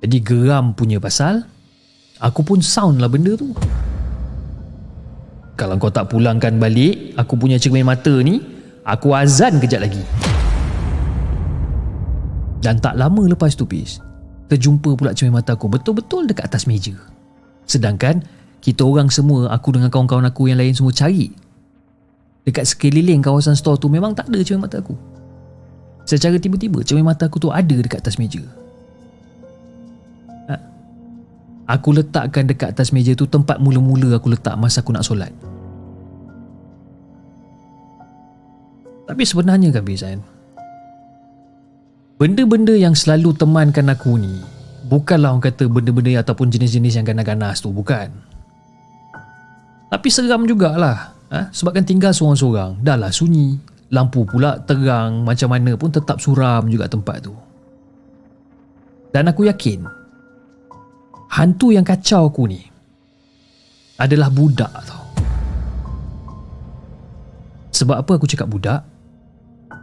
Jadi 0.02 0.18
geram 0.22 0.78
punya 0.78 1.02
pasal 1.02 1.42
aku 2.22 2.46
pun 2.46 2.60
sound 2.62 3.02
lah 3.02 3.10
benda 3.10 3.34
tu. 3.34 3.54
Kalau 5.58 5.74
kau 5.82 5.90
tak 5.90 6.14
pulangkan 6.14 6.62
balik 6.62 7.18
aku 7.18 7.34
punya 7.34 7.58
cermin 7.58 7.82
mata 7.82 8.14
ni 8.22 8.38
aku 8.86 9.18
azan 9.18 9.58
kejap 9.58 9.82
lagi. 9.82 10.02
Dan 12.62 12.78
tak 12.78 12.94
lama 12.98 13.26
lepas 13.26 13.58
tu 13.58 13.66
Pis 13.66 13.98
terjumpa 14.48 14.94
pula 14.94 15.18
cermin 15.18 15.42
mata 15.42 15.58
aku 15.58 15.66
betul-betul 15.66 16.30
dekat 16.30 16.46
atas 16.46 16.70
meja. 16.70 16.94
Sedangkan 17.66 18.22
kita 18.62 18.86
orang 18.86 19.10
semua 19.10 19.50
aku 19.50 19.74
dengan 19.74 19.90
kawan-kawan 19.90 20.30
aku 20.30 20.50
yang 20.50 20.62
lain 20.62 20.78
semua 20.78 20.94
cari 20.94 21.34
dekat 22.48 22.64
sekeliling 22.64 23.20
kawasan 23.20 23.60
store 23.60 23.76
tu 23.76 23.92
memang 23.92 24.16
tak 24.16 24.30
ada 24.30 24.40
cermin 24.46 24.70
mata 24.70 24.78
aku. 24.78 24.94
Secara 26.06 26.38
tiba-tiba 26.38 26.86
cermin 26.86 27.04
mata 27.04 27.26
aku 27.26 27.42
tu 27.42 27.50
ada 27.50 27.76
dekat 27.76 28.00
atas 28.00 28.22
meja. 28.22 28.46
Aku 31.68 31.92
letakkan 31.92 32.48
dekat 32.48 32.72
atas 32.72 32.96
meja 32.96 33.12
tu 33.12 33.28
tempat 33.28 33.60
mula-mula 33.60 34.16
aku 34.16 34.32
letak 34.32 34.56
masa 34.56 34.80
aku 34.80 34.96
nak 34.96 35.04
solat. 35.04 35.36
Tapi 39.08 39.24
sebenarnya 39.24 39.72
kan 39.72 39.84
Bizan 39.88 40.20
Benda-benda 42.20 42.76
yang 42.76 42.92
selalu 42.92 43.32
temankan 43.40 43.88
aku 43.88 44.20
ni 44.20 44.44
Bukanlah 44.92 45.32
orang 45.32 45.48
kata 45.48 45.72
benda-benda 45.72 46.20
ataupun 46.22 46.52
jenis-jenis 46.52 47.00
yang 47.00 47.08
ganas-ganas 47.08 47.64
tu 47.64 47.72
Bukan 47.72 48.12
Tapi 49.88 50.08
seram 50.12 50.44
jugalah 50.44 51.16
ha? 51.32 51.48
Sebab 51.56 51.80
kan 51.80 51.88
tinggal 51.88 52.12
seorang-seorang 52.12 52.84
Dah 52.84 53.00
lah 53.00 53.12
sunyi 53.12 53.56
Lampu 53.96 54.28
pula 54.28 54.60
terang 54.68 55.24
Macam 55.24 55.56
mana 55.56 55.80
pun 55.80 55.88
tetap 55.88 56.20
suram 56.20 56.68
juga 56.68 56.92
tempat 56.92 57.24
tu 57.24 57.34
Dan 59.16 59.32
aku 59.32 59.48
yakin 59.48 59.88
Hantu 61.28 61.76
yang 61.76 61.84
kacau 61.84 62.32
aku 62.32 62.48
ni 62.48 62.62
Adalah 64.00 64.32
budak 64.32 64.72
tau 64.88 65.04
Sebab 67.74 67.96
apa 68.02 68.12
aku 68.16 68.26
cakap 68.26 68.48
budak? 68.48 68.82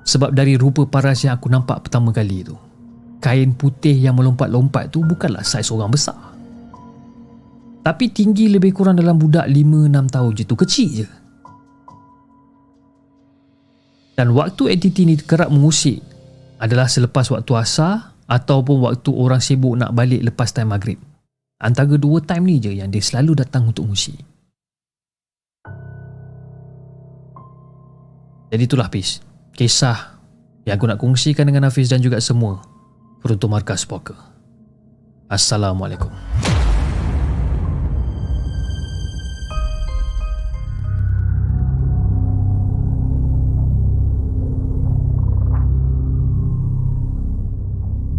Sebab 0.04 0.32
dari 0.32 0.56
rupa 0.56 0.84
paras 0.88 1.24
yang 1.24 1.36
aku 1.36 1.48
nampak 1.52 1.88
pertama 1.88 2.12
kali 2.12 2.44
tu 2.44 2.56
Kain 3.20 3.56
putih 3.56 3.96
yang 3.96 4.16
melompat-lompat 4.16 4.92
tu 4.92 5.04
bukanlah 5.04 5.44
saiz 5.44 5.72
orang 5.72 5.92
besar 5.92 6.16
Tapi 7.84 8.04
tinggi 8.08 8.48
lebih 8.48 8.72
kurang 8.72 8.96
dalam 8.96 9.20
budak 9.20 9.44
5-6 9.44 10.08
tahun 10.08 10.30
je 10.32 10.44
tu. 10.48 10.56
Kecil 10.56 10.88
je. 11.04 11.08
Dan 14.14 14.32
waktu 14.32 14.72
entiti 14.72 15.04
ni 15.04 15.20
kerap 15.20 15.52
mengusik 15.52 16.00
adalah 16.62 16.88
selepas 16.88 17.28
waktu 17.28 17.52
asar 17.58 18.14
ataupun 18.24 18.88
waktu 18.88 19.10
orang 19.12 19.42
sibuk 19.42 19.76
nak 19.76 19.92
balik 19.92 20.24
lepas 20.24 20.48
time 20.54 20.72
maghrib. 20.72 20.96
Antara 21.64 21.96
dua 21.96 22.20
time 22.20 22.44
ni 22.44 22.56
je 22.60 22.76
yang 22.76 22.92
dia 22.92 23.00
selalu 23.00 23.40
datang 23.40 23.72
untuk 23.72 23.88
mengusik. 23.88 24.20
Jadi 28.52 28.62
itulah 28.68 28.92
Fiz. 28.92 29.24
Kisah 29.56 30.20
yang 30.68 30.76
aku 30.76 30.84
nak 30.84 31.00
kongsikan 31.00 31.48
dengan 31.48 31.64
Hafiz 31.64 31.88
dan 31.88 32.04
juga 32.04 32.20
semua 32.20 32.60
peruntuk 33.24 33.48
markas 33.48 33.88
poker. 33.88 34.12
Assalamualaikum. 35.32 36.12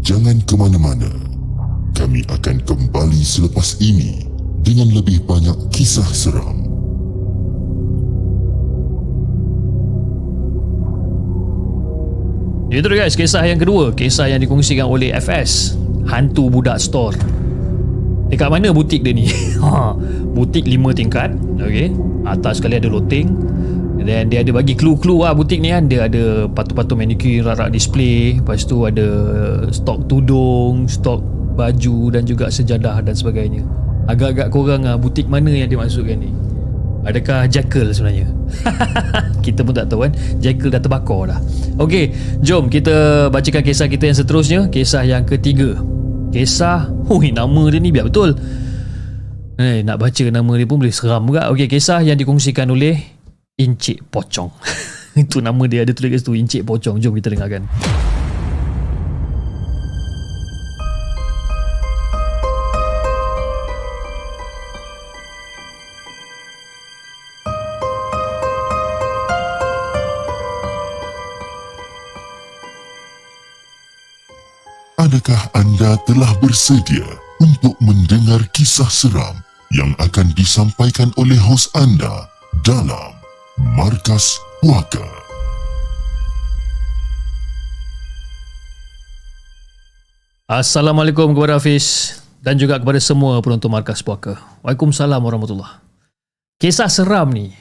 Jangan 0.01 0.41
ke 0.49 0.53
mana-mana. 0.57 1.24
Kami 2.15 2.31
akan 2.31 2.63
kembali 2.63 3.21
selepas 3.27 3.75
ini 3.83 4.23
dengan 4.63 4.87
lebih 4.87 5.27
banyak 5.27 5.67
kisah 5.67 6.07
seram. 6.15 6.63
Itu 12.71 12.87
guys, 12.87 13.19
kisah 13.19 13.43
yang 13.43 13.59
kedua. 13.59 13.91
Kisah 13.91 14.31
yang 14.31 14.39
dikongsikan 14.39 14.87
oleh 14.87 15.11
FS. 15.11 15.75
Hantu 16.07 16.47
Budak 16.47 16.79
Store. 16.79 17.19
Dekat 18.31 18.47
mana 18.47 18.71
butik 18.71 19.03
dia 19.03 19.11
ni? 19.11 19.27
Ha, 19.59 19.91
butik 20.31 20.63
lima 20.71 20.95
tingkat. 20.95 21.35
Okay. 21.59 21.91
Atas 22.23 22.63
sekali 22.63 22.79
ada 22.79 22.87
loteng. 22.87 23.27
Dan 23.99 24.31
dia 24.31 24.39
ada 24.39 24.55
bagi 24.55 24.71
clue-clue 24.71 25.19
lah 25.19 25.35
butik 25.35 25.59
ni 25.59 25.75
kan. 25.75 25.91
Dia 25.91 26.07
ada 26.07 26.47
patung-patung 26.47 27.03
manikir, 27.03 27.43
rak-rak 27.43 27.75
display. 27.75 28.39
Lepas 28.39 28.63
tu 28.63 28.87
ada 28.87 29.03
stok 29.67 30.07
tudung, 30.07 30.87
stok 30.87 31.34
baju 31.55 32.11
dan 32.11 32.27
juga 32.27 32.51
sejadah 32.51 33.01
dan 33.01 33.15
sebagainya. 33.15 33.63
Agak-agak 34.05 34.53
korang 34.53 34.85
lah 34.85 34.99
butik 34.99 35.25
mana 35.25 35.49
yang 35.49 35.71
dia 35.71 35.79
maksudkan 35.79 36.21
ni. 36.21 36.29
Adakah 37.05 37.45
Jekyll 37.45 37.93
sebenarnya? 37.93 38.27
kita 39.45 39.61
pun 39.61 39.73
tak 39.77 39.89
tahu 39.93 40.09
kan. 40.09 40.13
Jekyll 40.41 40.73
dah 40.73 40.81
terbakar 40.81 41.33
dah. 41.33 41.39
Okey, 41.77 42.13
jom 42.41 42.65
kita 42.65 43.27
bacakan 43.29 43.61
kisah 43.61 43.85
kita 43.85 44.09
yang 44.09 44.17
seterusnya. 44.17 44.59
Kisah 44.73 45.05
yang 45.05 45.21
ketiga. 45.21 45.77
Kisah, 46.33 46.89
hui 47.05 47.29
nama 47.29 47.63
dia 47.69 47.77
ni 47.77 47.93
biar 47.93 48.09
betul. 48.09 48.33
Eh, 49.55 49.85
nak 49.85 50.01
baca 50.01 50.23
nama 50.27 50.51
dia 50.57 50.67
pun 50.67 50.81
boleh 50.81 50.91
seram 50.91 51.29
juga. 51.29 51.47
Okey, 51.53 51.69
kisah 51.69 52.01
yang 52.01 52.17
dikongsikan 52.17 52.67
oleh 52.73 52.97
Encik 53.55 54.09
Pocong. 54.09 54.49
Itu 55.23 55.39
nama 55.39 55.63
dia 55.69 55.85
ada 55.85 55.93
tulis 55.93 56.11
kat 56.11 56.19
situ 56.25 56.33
Encik 56.35 56.61
Pocong. 56.65 56.97
Jom 56.97 57.13
kita 57.13 57.31
dengarkan. 57.31 57.69
Telah 76.03 76.35
bersedia 76.43 77.07
untuk 77.39 77.75
mendengar 77.79 78.43
kisah 78.51 78.91
seram 78.91 79.39
yang 79.71 79.95
akan 80.03 80.27
disampaikan 80.35 81.11
oleh 81.15 81.39
hos 81.39 81.71
anda 81.71 82.27
dalam 82.67 83.15
Markas 83.79 84.35
Puaka? 84.59 85.03
Assalamualaikum 90.45 91.33
kepada 91.33 91.57
Hafiz 91.57 92.19
dan 92.43 92.59
juga 92.59 92.77
kepada 92.77 92.99
semua 92.99 93.39
penonton 93.41 93.71
Markas 93.71 94.03
Puaka. 94.03 94.37
Waalaikumsalam 94.61 95.17
warahmatullahi 95.17 95.81
Kisah 96.55 96.87
seram 96.87 97.33
ni 97.35 97.51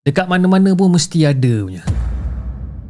dekat 0.00 0.30
mana-mana 0.30 0.72
pun 0.72 0.92
mesti 0.92 1.28
ada 1.28 1.54
punya. 1.64 1.84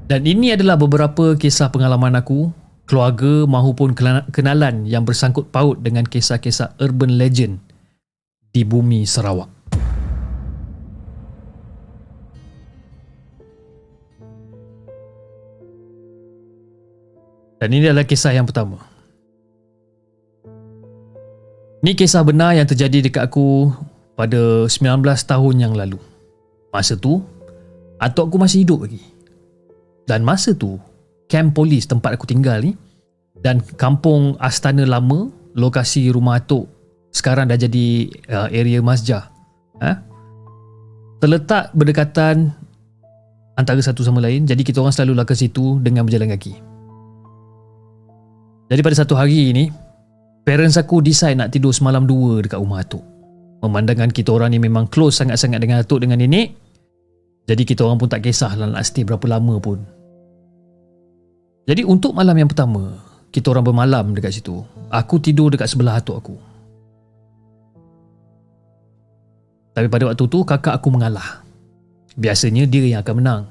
Dan 0.07 0.27
ini 0.27 0.55
adalah 0.55 0.75
beberapa 0.75 1.39
kisah 1.39 1.71
pengalaman 1.71 2.19
aku, 2.19 2.51
keluarga 2.91 3.47
kelana- 3.95 4.27
kenalan 4.35 4.83
yang 4.83 5.07
bersangkut 5.07 5.55
paut 5.55 5.79
dengan 5.79 6.03
kisah-kisah 6.03 6.75
urban 6.83 7.15
legend 7.15 7.63
di 8.51 8.67
bumi 8.67 9.07
Sarawak. 9.07 9.47
Dan 17.63 17.71
ini 17.71 17.87
adalah 17.87 18.09
kisah 18.09 18.35
yang 18.35 18.51
pertama. 18.51 18.83
Ni 21.87 21.95
kisah 21.95 22.27
benar 22.27 22.59
yang 22.59 22.67
terjadi 22.67 23.07
dekat 23.07 23.31
aku 23.31 23.71
pada 24.19 24.67
19 24.67 25.23
tahun 25.23 25.55
yang 25.63 25.79
lalu. 25.79 26.01
Masa 26.75 26.99
tu, 26.99 27.23
atuk 28.03 28.35
aku 28.35 28.37
masih 28.41 28.67
hidup 28.67 28.83
lagi. 28.83 28.99
Dan 30.11 30.27
masa 30.27 30.57
tu, 30.57 30.81
camp 31.31 31.55
polis 31.55 31.87
tempat 31.87 32.19
aku 32.19 32.27
tinggal 32.27 32.59
ni 32.61 32.75
dan 33.41 33.63
kampung 33.79 34.35
Astana 34.43 34.83
Lama, 34.85 35.31
lokasi 35.55 36.11
rumah 36.11 36.43
atuk 36.43 36.67
sekarang 37.11 37.51
dah 37.51 37.59
jadi 37.59 38.07
uh, 38.31 38.49
area 38.55 38.79
masjid. 38.79 39.23
Ha? 39.83 39.93
Terletak 41.19 41.75
berdekatan 41.75 42.55
antara 43.59 43.83
satu 43.83 44.07
sama 44.07 44.23
lain. 44.23 44.47
Jadi 44.47 44.63
kita 44.63 44.81
orang 44.81 44.95
selalu 44.95 45.19
lah 45.19 45.27
ke 45.27 45.35
situ 45.35 45.83
dengan 45.83 46.07
berjalan 46.07 46.31
kaki. 46.33 46.55
Jadi 48.71 48.81
pada 48.81 48.97
satu 48.97 49.19
hari 49.19 49.51
ini, 49.51 49.65
parents 50.47 50.79
aku 50.79 51.03
decide 51.03 51.35
nak 51.35 51.51
tidur 51.51 51.75
semalam 51.75 52.07
dua 52.07 52.47
dekat 52.47 52.63
rumah 52.63 52.87
atuk. 52.87 53.03
Memandangkan 53.61 54.15
kita 54.15 54.33
orang 54.33 54.55
ni 54.55 54.63
memang 54.63 54.89
close 54.89 55.21
sangat-sangat 55.21 55.61
dengan 55.61 55.83
atuk 55.83 56.01
dengan 56.01 56.17
nenek. 56.23 56.55
Jadi 57.51 57.63
kita 57.67 57.83
orang 57.83 57.99
pun 57.99 58.09
tak 58.09 58.23
kisahlah 58.23 58.71
nak 58.71 58.87
stay 58.87 59.03
berapa 59.03 59.27
lama 59.27 59.59
pun. 59.59 59.83
Jadi 61.69 61.83
untuk 61.85 62.17
malam 62.17 62.37
yang 62.37 62.49
pertama, 62.49 62.97
kita 63.31 63.53
orang 63.55 63.65
bermalam 63.67 64.05
dekat 64.17 64.41
situ. 64.41 64.63
Aku 64.91 65.23
tidur 65.23 65.55
dekat 65.55 65.71
sebelah 65.71 66.03
atuk 66.03 66.19
aku. 66.19 66.37
Tapi 69.71 69.87
pada 69.87 70.11
waktu 70.11 70.25
tu 70.27 70.43
kakak 70.43 70.75
aku 70.77 70.89
mengalah. 70.91 71.47
Biasanya 72.19 72.67
dia 72.67 72.91
yang 72.91 73.01
akan 73.07 73.15
menang. 73.23 73.43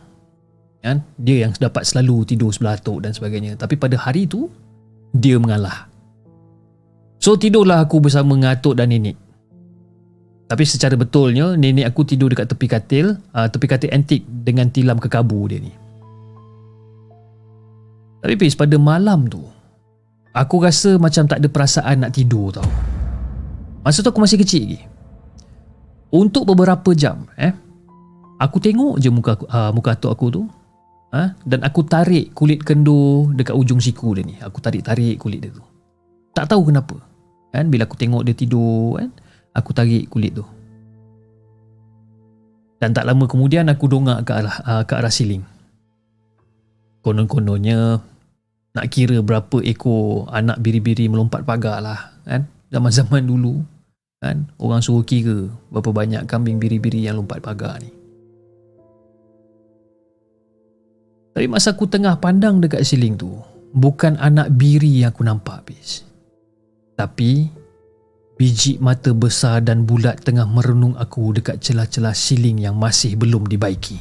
Kan? 0.84 1.04
Dia 1.16 1.48
yang 1.48 1.52
dapat 1.56 1.88
selalu 1.88 2.28
tidur 2.28 2.52
sebelah 2.52 2.76
atuk 2.76 3.00
dan 3.04 3.16
sebagainya. 3.16 3.56
Tapi 3.56 3.80
pada 3.80 3.96
hari 3.96 4.28
tu 4.28 4.52
dia 5.16 5.40
mengalah. 5.40 5.88
So 7.20 7.36
tidurlah 7.36 7.84
aku 7.84 8.04
bersama 8.04 8.36
dengan 8.36 8.56
atuk 8.56 8.80
dan 8.80 8.92
nenek. 8.92 9.16
Tapi 10.50 10.64
secara 10.66 10.98
betulnya 10.98 11.54
nenek 11.56 11.88
aku 11.88 12.04
tidur 12.04 12.34
dekat 12.34 12.52
tepi 12.52 12.68
katil, 12.68 13.16
uh, 13.38 13.48
tepi 13.48 13.66
katil 13.70 13.92
antik 13.94 14.26
dengan 14.26 14.68
tilam 14.72 14.98
kekabu 14.98 15.46
dia 15.46 15.62
ni. 15.62 15.72
Tapi 18.20 18.34
Pis, 18.36 18.56
pada 18.56 18.76
malam 18.76 19.28
tu, 19.32 19.40
aku 20.36 20.60
rasa 20.64 21.00
macam 21.00 21.24
tak 21.24 21.40
ada 21.40 21.48
perasaan 21.48 22.04
nak 22.04 22.12
tidur 22.16 22.52
tau. 22.52 22.68
Masa 23.80 24.04
tu 24.04 24.12
aku 24.12 24.20
masih 24.20 24.40
kecil 24.40 24.64
lagi. 24.68 24.80
Untuk 26.10 26.44
beberapa 26.44 26.92
jam, 26.92 27.30
eh, 27.40 27.54
aku 28.42 28.58
tengok 28.60 28.98
je 29.00 29.10
muka 29.14 29.40
aku, 29.40 29.46
uh, 29.48 29.72
muka 29.72 29.96
atuk 29.96 30.12
aku 30.12 30.28
tu. 30.34 30.44
Ha? 31.10 31.34
Dan 31.42 31.66
aku 31.66 31.86
tarik 31.86 32.38
kulit 32.38 32.62
kendur 32.62 33.34
dekat 33.34 33.56
ujung 33.58 33.82
siku 33.82 34.14
dia 34.14 34.22
ni. 34.26 34.38
Aku 34.42 34.62
tarik-tarik 34.62 35.18
kulit 35.18 35.42
dia 35.42 35.52
tu. 35.54 35.64
Tak 36.34 36.54
tahu 36.54 36.70
kenapa. 36.70 36.98
Kan? 37.50 37.72
Bila 37.74 37.90
aku 37.90 37.98
tengok 37.98 38.22
dia 38.26 38.36
tidur, 38.38 39.02
kan? 39.02 39.10
aku 39.54 39.72
tarik 39.74 40.06
kulit 40.12 40.38
tu. 40.38 40.46
Dan 42.80 42.96
tak 42.96 43.04
lama 43.04 43.28
kemudian 43.28 43.68
aku 43.68 43.92
dongak 43.92 44.24
ke 44.24 44.32
arah, 44.32 44.56
uh, 44.64 44.84
ke 44.88 44.94
arah 44.96 45.12
siling. 45.12 45.44
Konon-kononnya 47.10 48.06
nak 48.78 48.86
kira 48.94 49.18
berapa 49.26 49.66
ekor 49.66 50.30
anak 50.30 50.62
biri-biri 50.62 51.10
melompat 51.10 51.42
pagar 51.42 51.82
lah 51.82 52.14
kan? 52.22 52.46
Zaman-zaman 52.70 53.26
dulu 53.26 53.66
kan? 54.22 54.46
Orang 54.62 54.86
suruh 54.86 55.02
kira 55.02 55.50
berapa 55.74 55.90
banyak 55.90 56.30
kambing 56.30 56.62
biri-biri 56.62 57.02
yang 57.02 57.18
lompat 57.18 57.42
pagar 57.42 57.82
ni. 57.82 57.90
Tapi 61.34 61.50
masa 61.50 61.74
aku 61.74 61.90
tengah 61.90 62.14
pandang 62.22 62.62
dekat 62.62 62.86
siling 62.86 63.18
tu 63.18 63.42
bukan 63.74 64.14
anak 64.22 64.54
biri 64.54 65.02
yang 65.02 65.10
aku 65.10 65.26
nampak 65.26 65.66
habis. 65.66 66.06
Tapi 66.94 67.50
biji 68.38 68.78
mata 68.78 69.18
besar 69.18 69.66
dan 69.66 69.82
bulat 69.82 70.22
tengah 70.22 70.46
merenung 70.46 70.94
aku 70.94 71.34
dekat 71.34 71.58
celah-celah 71.58 72.14
siling 72.14 72.62
yang 72.62 72.78
masih 72.78 73.18
belum 73.18 73.50
dibaiki 73.50 73.98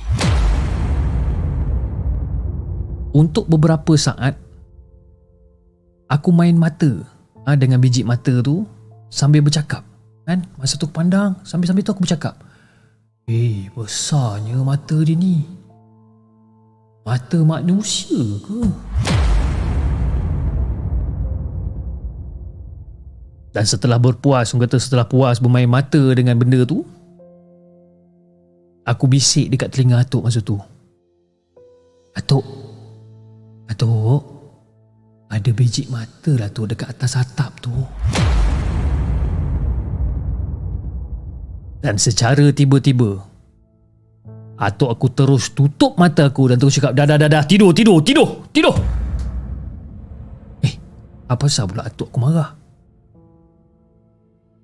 untuk 3.19 3.51
beberapa 3.51 3.99
saat 3.99 4.39
aku 6.07 6.31
main 6.31 6.55
mata 6.55 7.03
ha, 7.43 7.59
dengan 7.59 7.83
biji 7.83 8.07
mata 8.07 8.39
tu 8.39 8.63
sambil 9.11 9.43
bercakap 9.43 9.83
Kan? 10.29 10.45
Masa 10.61 10.77
tu 10.77 10.85
aku 10.85 10.93
pandang, 10.93 11.41
sambil-sambil 11.41 11.81
tu 11.81 11.97
aku 11.97 12.05
bercakap. 12.05 12.37
Eh, 13.25 13.73
besarnya 13.73 14.61
mata 14.61 15.01
dia 15.01 15.17
ni. 15.17 15.41
Mata 17.01 17.41
manusia 17.41 18.37
ke? 18.45 18.61
Dan 23.57 23.65
setelah 23.65 23.97
berpuas, 23.97 24.53
orang 24.53 24.69
kata 24.69 24.77
setelah 24.77 25.09
puas 25.09 25.41
bermain 25.41 25.65
mata 25.65 26.13
dengan 26.13 26.37
benda 26.37 26.61
tu, 26.69 26.85
aku 28.85 29.09
bisik 29.09 29.49
dekat 29.49 29.73
telinga 29.73 30.05
Atuk 30.05 30.29
masa 30.29 30.45
tu. 30.45 30.61
Atuk, 32.13 32.45
Atuk, 33.69 34.23
ada 35.29 35.51
biji 35.53 35.87
mata 35.93 36.33
lah 36.37 36.49
tu 36.49 36.65
dekat 36.65 36.89
atas 36.89 37.21
atap 37.21 37.53
tu. 37.61 37.73
Dan 41.79 41.95
secara 42.01 42.51
tiba-tiba, 42.51 43.29
Atuk 44.59 44.91
aku 44.91 45.07
terus 45.15 45.55
tutup 45.55 45.95
mata 45.95 46.27
aku 46.27 46.51
dan 46.51 46.59
terus 46.59 46.75
cakap, 46.75 46.91
dah, 46.91 47.07
dah, 47.07 47.15
dah, 47.15 47.31
dah, 47.31 47.47
tidur, 47.47 47.71
tidur, 47.71 48.03
tidur, 48.03 48.43
tidur. 48.51 48.75
Eh, 50.67 50.75
apa 51.31 51.47
sebab 51.47 51.79
pula 51.79 51.83
atuk 51.87 52.11
aku 52.11 52.19
marah? 52.19 52.59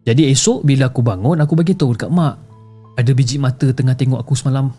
Jadi 0.02 0.34
esok 0.34 0.66
bila 0.66 0.90
aku 0.90 0.98
bangun, 0.98 1.38
aku 1.38 1.54
bagi 1.54 1.78
tahu 1.78 1.94
dekat 1.94 2.10
mak. 2.10 2.42
Ada 2.98 3.10
biji 3.14 3.38
mata 3.38 3.70
tengah 3.70 3.94
tengok 3.94 4.18
aku 4.18 4.34
semalam. 4.34 4.74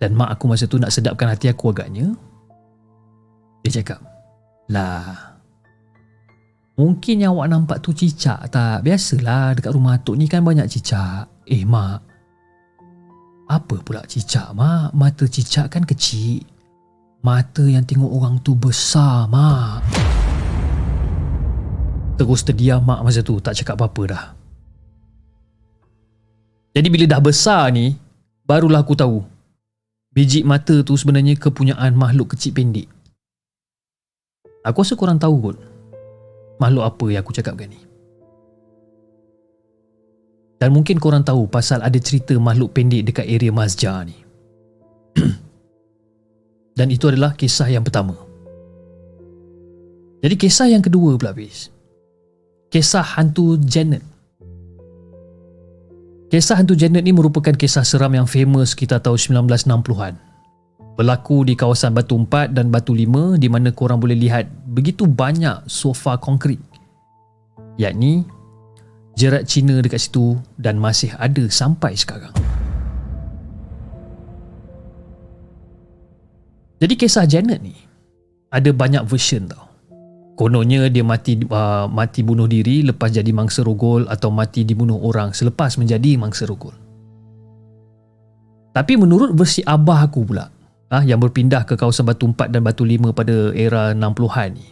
Dan 0.00 0.16
mak 0.16 0.32
aku 0.32 0.48
masa 0.48 0.64
tu 0.64 0.80
nak 0.80 0.88
sedapkan 0.88 1.28
hati 1.28 1.52
aku 1.52 1.76
agaknya. 1.76 2.16
Dia 3.60 3.84
cakap, 3.84 4.00
Lah, 4.72 5.36
mungkin 6.80 7.20
yang 7.20 7.36
awak 7.36 7.52
nampak 7.52 7.78
tu 7.84 7.92
cicak 7.92 8.48
tak? 8.48 8.80
Biasalah 8.80 9.60
dekat 9.60 9.76
rumah 9.76 10.00
atuk 10.00 10.16
ni 10.16 10.24
kan 10.24 10.40
banyak 10.40 10.64
cicak. 10.72 11.28
Eh 11.44 11.68
mak, 11.68 12.00
apa 13.50 13.76
pula 13.82 14.06
cicak 14.06 14.54
mak? 14.56 14.94
Mata 14.96 15.26
cicak 15.26 15.74
kan 15.74 15.82
kecil. 15.82 16.40
Mata 17.20 17.66
yang 17.66 17.84
tengok 17.84 18.08
orang 18.08 18.40
tu 18.40 18.56
besar 18.56 19.28
mak. 19.28 19.84
Terus 22.16 22.40
terdiam 22.46 22.80
mak 22.80 23.04
masa 23.04 23.20
tu 23.20 23.36
tak 23.42 23.58
cakap 23.58 23.76
apa-apa 23.76 24.02
dah. 24.08 24.24
Jadi 26.70 26.86
bila 26.86 27.04
dah 27.10 27.20
besar 27.20 27.74
ni, 27.74 27.98
barulah 28.46 28.86
aku 28.86 28.94
tahu. 28.94 29.39
Biji 30.10 30.42
mata 30.42 30.82
tu 30.82 30.98
sebenarnya 30.98 31.38
kepunyaan 31.38 31.94
makhluk 31.94 32.34
kecil 32.34 32.50
pendek. 32.50 32.90
Aku 34.66 34.82
rasa 34.82 34.98
korang 34.98 35.22
tahu 35.22 35.34
kot. 35.38 35.56
Makhluk 36.58 36.84
apa 36.84 37.04
yang 37.08 37.22
aku 37.22 37.32
cakapkan 37.32 37.70
ni. 37.70 37.80
Dan 40.60 40.76
mungkin 40.76 41.00
korang 41.00 41.24
tahu 41.24 41.48
pasal 41.48 41.80
ada 41.80 41.96
cerita 41.96 42.36
makhluk 42.36 42.76
pendek 42.76 43.06
dekat 43.06 43.24
area 43.24 43.48
Masjar 43.48 44.04
ni. 44.04 44.18
Dan 46.78 46.92
itu 46.92 47.08
adalah 47.08 47.32
kisah 47.32 47.70
yang 47.70 47.86
pertama. 47.86 48.18
Jadi 50.20 50.34
kisah 50.36 50.68
yang 50.68 50.84
kedua 50.84 51.16
pula 51.16 51.32
bis 51.32 51.72
kisah 52.70 53.02
hantu 53.02 53.58
Janet. 53.58 54.09
Kisah 56.30 56.62
hantu 56.62 56.78
Janet 56.78 57.02
ni 57.02 57.10
merupakan 57.10 57.50
kisah 57.50 57.82
seram 57.82 58.14
yang 58.14 58.22
famous 58.22 58.78
sekitar 58.78 59.02
tahun 59.02 59.42
1960-an. 59.50 60.14
Berlaku 60.94 61.42
di 61.42 61.58
kawasan 61.58 61.90
Batu 61.90 62.14
Empat 62.14 62.54
dan 62.54 62.70
Batu 62.70 62.94
Lima 62.94 63.34
di 63.34 63.50
mana 63.50 63.74
korang 63.74 63.98
boleh 63.98 64.14
lihat 64.14 64.46
begitu 64.70 65.10
banyak 65.10 65.66
sofa 65.66 66.14
konkrit. 66.22 66.62
Yakni 67.82 68.22
jerat 69.18 69.50
Cina 69.50 69.82
dekat 69.82 70.06
situ 70.06 70.38
dan 70.54 70.78
masih 70.78 71.10
ada 71.18 71.50
sampai 71.50 71.98
sekarang. 71.98 72.30
Jadi 76.78 76.94
kisah 76.94 77.26
Janet 77.26 77.58
ni 77.58 77.74
ada 78.54 78.70
banyak 78.70 79.02
version 79.02 79.50
tau. 79.50 79.69
Kononnya 80.40 80.88
dia 80.88 81.04
mati 81.04 81.36
uh, 81.36 81.84
mati 81.84 82.24
bunuh 82.24 82.48
diri 82.48 82.80
lepas 82.80 83.12
jadi 83.12 83.28
mangsa 83.28 83.60
rogol 83.60 84.08
atau 84.08 84.32
mati 84.32 84.64
dibunuh 84.64 84.96
orang 85.04 85.36
selepas 85.36 85.76
menjadi 85.76 86.16
mangsa 86.16 86.48
rogol. 86.48 86.72
Tapi 88.72 88.96
menurut 88.96 89.36
versi 89.36 89.60
abah 89.60 90.08
aku 90.08 90.24
pula, 90.24 90.48
ah 90.88 91.04
yang 91.04 91.20
berpindah 91.20 91.68
ke 91.68 91.76
kawasan 91.76 92.08
Batu 92.08 92.24
Empat 92.24 92.48
dan 92.48 92.64
Batu 92.64 92.88
Lima 92.88 93.12
pada 93.12 93.52
era 93.52 93.92
60-an 93.92 94.48
ni. 94.56 94.64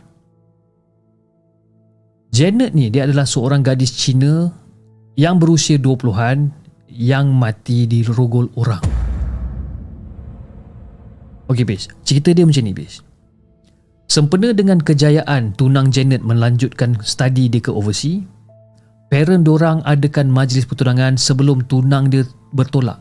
Janet 2.33 2.73
ni 2.73 2.89
dia 2.89 3.05
adalah 3.05 3.29
seorang 3.29 3.61
gadis 3.61 3.93
Cina 3.93 4.49
yang 5.21 5.37
berusia 5.37 5.77
20-an 5.77 6.49
yang 6.89 7.29
mati 7.29 7.85
di 7.85 8.01
rogol 8.09 8.49
orang. 8.57 8.81
Okey, 11.53 11.69
Bis. 11.69 11.93
Cerita 12.09 12.33
dia 12.33 12.49
macam 12.49 12.65
ni, 12.65 12.73
Bis. 12.73 13.05
Sempena 14.09 14.57
dengan 14.57 14.81
kejayaan 14.81 15.53
tunang 15.61 15.93
Janet 15.93 16.25
melanjutkan 16.25 16.97
studi 17.05 17.53
dia 17.53 17.61
ke 17.61 17.69
overseas, 17.69 18.25
parent 19.13 19.45
dorang 19.45 19.85
adakan 19.85 20.33
majlis 20.33 20.65
pertunangan 20.65 21.21
sebelum 21.21 21.69
tunang 21.69 22.09
dia 22.09 22.25
bertolak. 22.57 22.97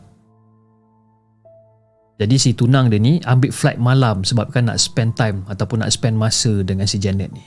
Jadi 2.20 2.36
si 2.36 2.50
tunang 2.52 2.92
dia 2.92 3.00
ni 3.00 3.24
ambil 3.24 3.48
flight 3.48 3.80
malam 3.80 4.20
sebab 4.20 4.52
kan 4.52 4.68
nak 4.68 4.76
spend 4.76 5.16
time 5.16 5.48
ataupun 5.48 5.80
nak 5.80 5.88
spend 5.96 6.12
masa 6.12 6.60
dengan 6.60 6.84
si 6.84 7.00
Janet 7.00 7.32
ni. 7.32 7.46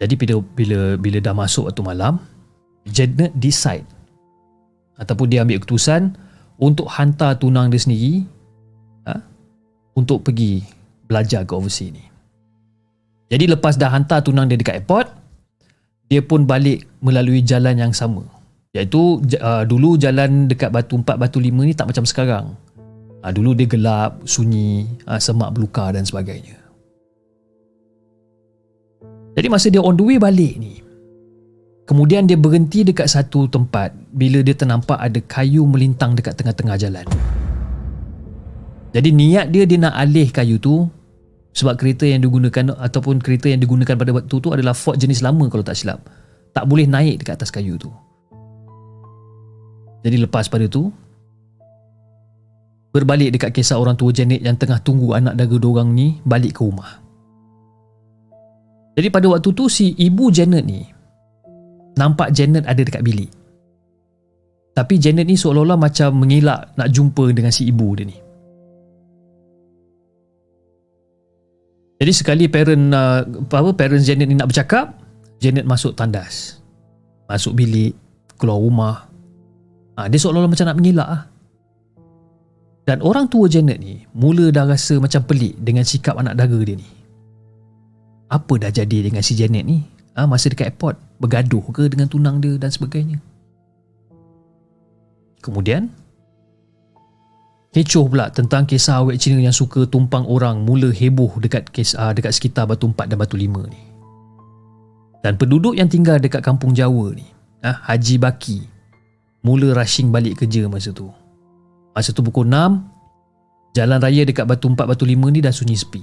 Jadi 0.00 0.16
bila 0.16 0.40
bila 0.56 0.96
bila 0.96 1.20
dah 1.20 1.36
masuk 1.36 1.68
waktu 1.68 1.84
malam, 1.84 2.16
Janet 2.88 3.36
decide 3.36 3.84
ataupun 4.96 5.28
dia 5.28 5.44
ambil 5.44 5.60
keputusan 5.60 6.16
untuk 6.56 6.88
hantar 6.88 7.36
tunang 7.36 7.68
dia 7.68 7.82
sendiri 7.82 8.24
ha, 9.04 9.20
untuk 9.92 10.24
pergi 10.24 10.79
belajar 11.10 11.42
ke 11.42 11.52
overseas 11.58 11.90
ni. 11.90 12.06
Jadi 13.30 13.50
lepas 13.50 13.74
dah 13.74 13.90
hantar 13.90 14.22
tunang 14.22 14.46
dia 14.46 14.54
dekat 14.54 14.82
airport, 14.82 15.10
dia 16.06 16.22
pun 16.22 16.46
balik 16.46 16.86
melalui 17.02 17.42
jalan 17.42 17.78
yang 17.78 17.94
sama. 17.94 18.22
Iaitu 18.70 19.22
uh, 19.42 19.66
dulu 19.66 19.98
jalan 19.98 20.46
dekat 20.46 20.70
Batu 20.70 20.98
4, 20.98 21.18
Batu 21.18 21.42
5 21.42 21.50
ni 21.66 21.74
tak 21.74 21.90
macam 21.90 22.06
sekarang. 22.06 22.54
Uh, 23.22 23.30
dulu 23.34 23.54
dia 23.54 23.66
gelap, 23.66 24.22
sunyi, 24.26 24.86
uh, 25.06 25.18
semak 25.18 25.54
belukar 25.54 25.94
dan 25.94 26.06
sebagainya. 26.06 26.58
Jadi 29.34 29.46
masa 29.46 29.70
dia 29.70 29.78
on 29.78 29.94
the 29.94 30.02
way 30.02 30.18
balik 30.18 30.58
ni, 30.58 30.82
kemudian 31.86 32.26
dia 32.26 32.34
berhenti 32.34 32.82
dekat 32.82 33.06
satu 33.06 33.46
tempat 33.46 33.94
bila 34.10 34.42
dia 34.42 34.58
ternampak 34.58 34.98
ada 34.98 35.22
kayu 35.22 35.62
melintang 35.62 36.18
dekat 36.18 36.34
tengah-tengah 36.34 36.74
jalan. 36.74 37.06
Jadi 38.90 39.08
niat 39.14 39.54
dia 39.54 39.62
dia 39.70 39.78
nak 39.78 39.94
alih 39.94 40.34
kayu 40.34 40.58
tu 40.58 40.90
sebab 41.50 41.74
kereta 41.74 42.06
yang 42.06 42.22
digunakan 42.22 42.74
ataupun 42.78 43.18
kereta 43.18 43.50
yang 43.50 43.58
digunakan 43.58 43.98
pada 43.98 44.14
waktu 44.14 44.36
tu 44.38 44.48
adalah 44.54 44.74
Ford 44.74 44.94
jenis 44.94 45.20
lama 45.20 45.50
kalau 45.50 45.66
tak 45.66 45.74
silap. 45.74 46.02
Tak 46.50 46.66
boleh 46.66 46.86
naik 46.86 47.22
dekat 47.22 47.38
atas 47.38 47.50
kayu 47.50 47.78
tu. 47.78 47.90
Jadi 50.00 50.16
lepas 50.16 50.48
pada 50.48 50.66
tu 50.70 50.88
berbalik 52.90 53.34
dekat 53.34 53.54
kisah 53.54 53.78
orang 53.78 53.94
tua 53.94 54.10
Janet 54.10 54.42
yang 54.42 54.58
tengah 54.58 54.82
tunggu 54.82 55.14
anak 55.14 55.38
daga 55.38 55.56
dorang 55.60 55.94
ni 55.94 56.18
balik 56.26 56.58
ke 56.58 56.62
rumah. 56.66 56.98
Jadi 58.98 59.08
pada 59.12 59.26
waktu 59.30 59.50
tu 59.54 59.70
si 59.70 59.94
ibu 59.94 60.32
Janet 60.34 60.66
ni 60.66 60.82
nampak 61.94 62.34
Janet 62.34 62.66
ada 62.66 62.82
dekat 62.82 63.02
bilik. 63.04 63.30
Tapi 64.74 64.94
Janet 65.02 65.26
ni 65.26 65.34
seolah-olah 65.34 65.78
macam 65.78 66.14
mengelak 66.24 66.72
nak 66.78 66.88
jumpa 66.88 67.30
dengan 67.34 67.52
si 67.52 67.68
ibu 67.68 67.94
dia 67.94 68.06
ni. 68.06 68.29
Jadi 72.00 72.12
sekali 72.16 72.44
parent 72.48 72.96
uh, 72.96 73.20
apa 73.28 73.76
parents 73.76 74.08
Janet 74.08 74.24
ni 74.24 74.32
nak 74.32 74.48
bercakap, 74.48 74.96
Janet 75.36 75.68
masuk 75.68 75.92
tandas. 75.92 76.64
Masuk 77.28 77.52
bilik, 77.52 77.92
keluar 78.40 78.56
rumah. 78.56 78.96
Ha, 80.00 80.08
dia 80.08 80.16
seolah-olah 80.16 80.48
macam 80.48 80.64
nak 80.64 80.78
mengelak 80.80 81.08
ah. 81.12 81.22
Dan 82.88 83.04
orang 83.04 83.28
tua 83.28 83.52
Janet 83.52 83.76
ni 83.76 84.08
mula 84.16 84.48
dah 84.48 84.64
rasa 84.64 84.96
macam 84.96 85.20
pelik 85.28 85.60
dengan 85.60 85.84
sikap 85.84 86.16
anak 86.16 86.40
dara 86.40 86.58
dia 86.64 86.80
ni. 86.80 86.88
Apa 88.32 88.56
dah 88.56 88.72
jadi 88.72 89.12
dengan 89.12 89.20
si 89.20 89.36
Janet 89.36 89.68
ni? 89.68 89.84
Ha, 90.16 90.24
masa 90.24 90.48
dekat 90.48 90.72
airport, 90.72 90.96
bergaduh 91.20 91.62
ke 91.68 91.84
dengan 91.92 92.08
tunang 92.08 92.40
dia 92.40 92.56
dan 92.56 92.72
sebagainya. 92.72 93.20
Kemudian, 95.44 95.92
Kecoh 97.70 98.10
pula 98.10 98.34
tentang 98.34 98.66
kisah 98.66 98.98
awet 98.98 99.22
Cina 99.22 99.38
yang 99.38 99.54
suka 99.54 99.86
tumpang 99.86 100.26
orang 100.26 100.66
mula 100.66 100.90
heboh 100.90 101.38
dekat 101.38 101.70
kes, 101.70 101.94
uh, 101.94 102.10
dekat 102.10 102.34
sekitar 102.34 102.66
Batu 102.66 102.90
Empat 102.90 103.06
dan 103.06 103.14
Batu 103.14 103.38
Lima 103.38 103.62
ni. 103.70 103.78
Dan 105.22 105.38
penduduk 105.38 105.78
yang 105.78 105.86
tinggal 105.86 106.18
dekat 106.18 106.42
kampung 106.42 106.74
Jawa 106.74 107.14
ni, 107.14 107.22
uh, 107.62 107.76
Haji 107.86 108.18
Baki, 108.18 108.66
mula 109.46 109.70
rushing 109.70 110.10
balik 110.10 110.42
kerja 110.42 110.66
masa 110.66 110.90
tu. 110.90 111.14
Masa 111.94 112.10
tu 112.10 112.26
pukul 112.26 112.50
6, 112.50 113.78
jalan 113.78 114.02
raya 114.02 114.26
dekat 114.26 114.50
Batu 114.50 114.66
Empat, 114.66 114.90
Batu 114.90 115.06
Lima 115.06 115.30
ni 115.30 115.38
dah 115.38 115.54
sunyi 115.54 115.78
sepi. 115.78 116.02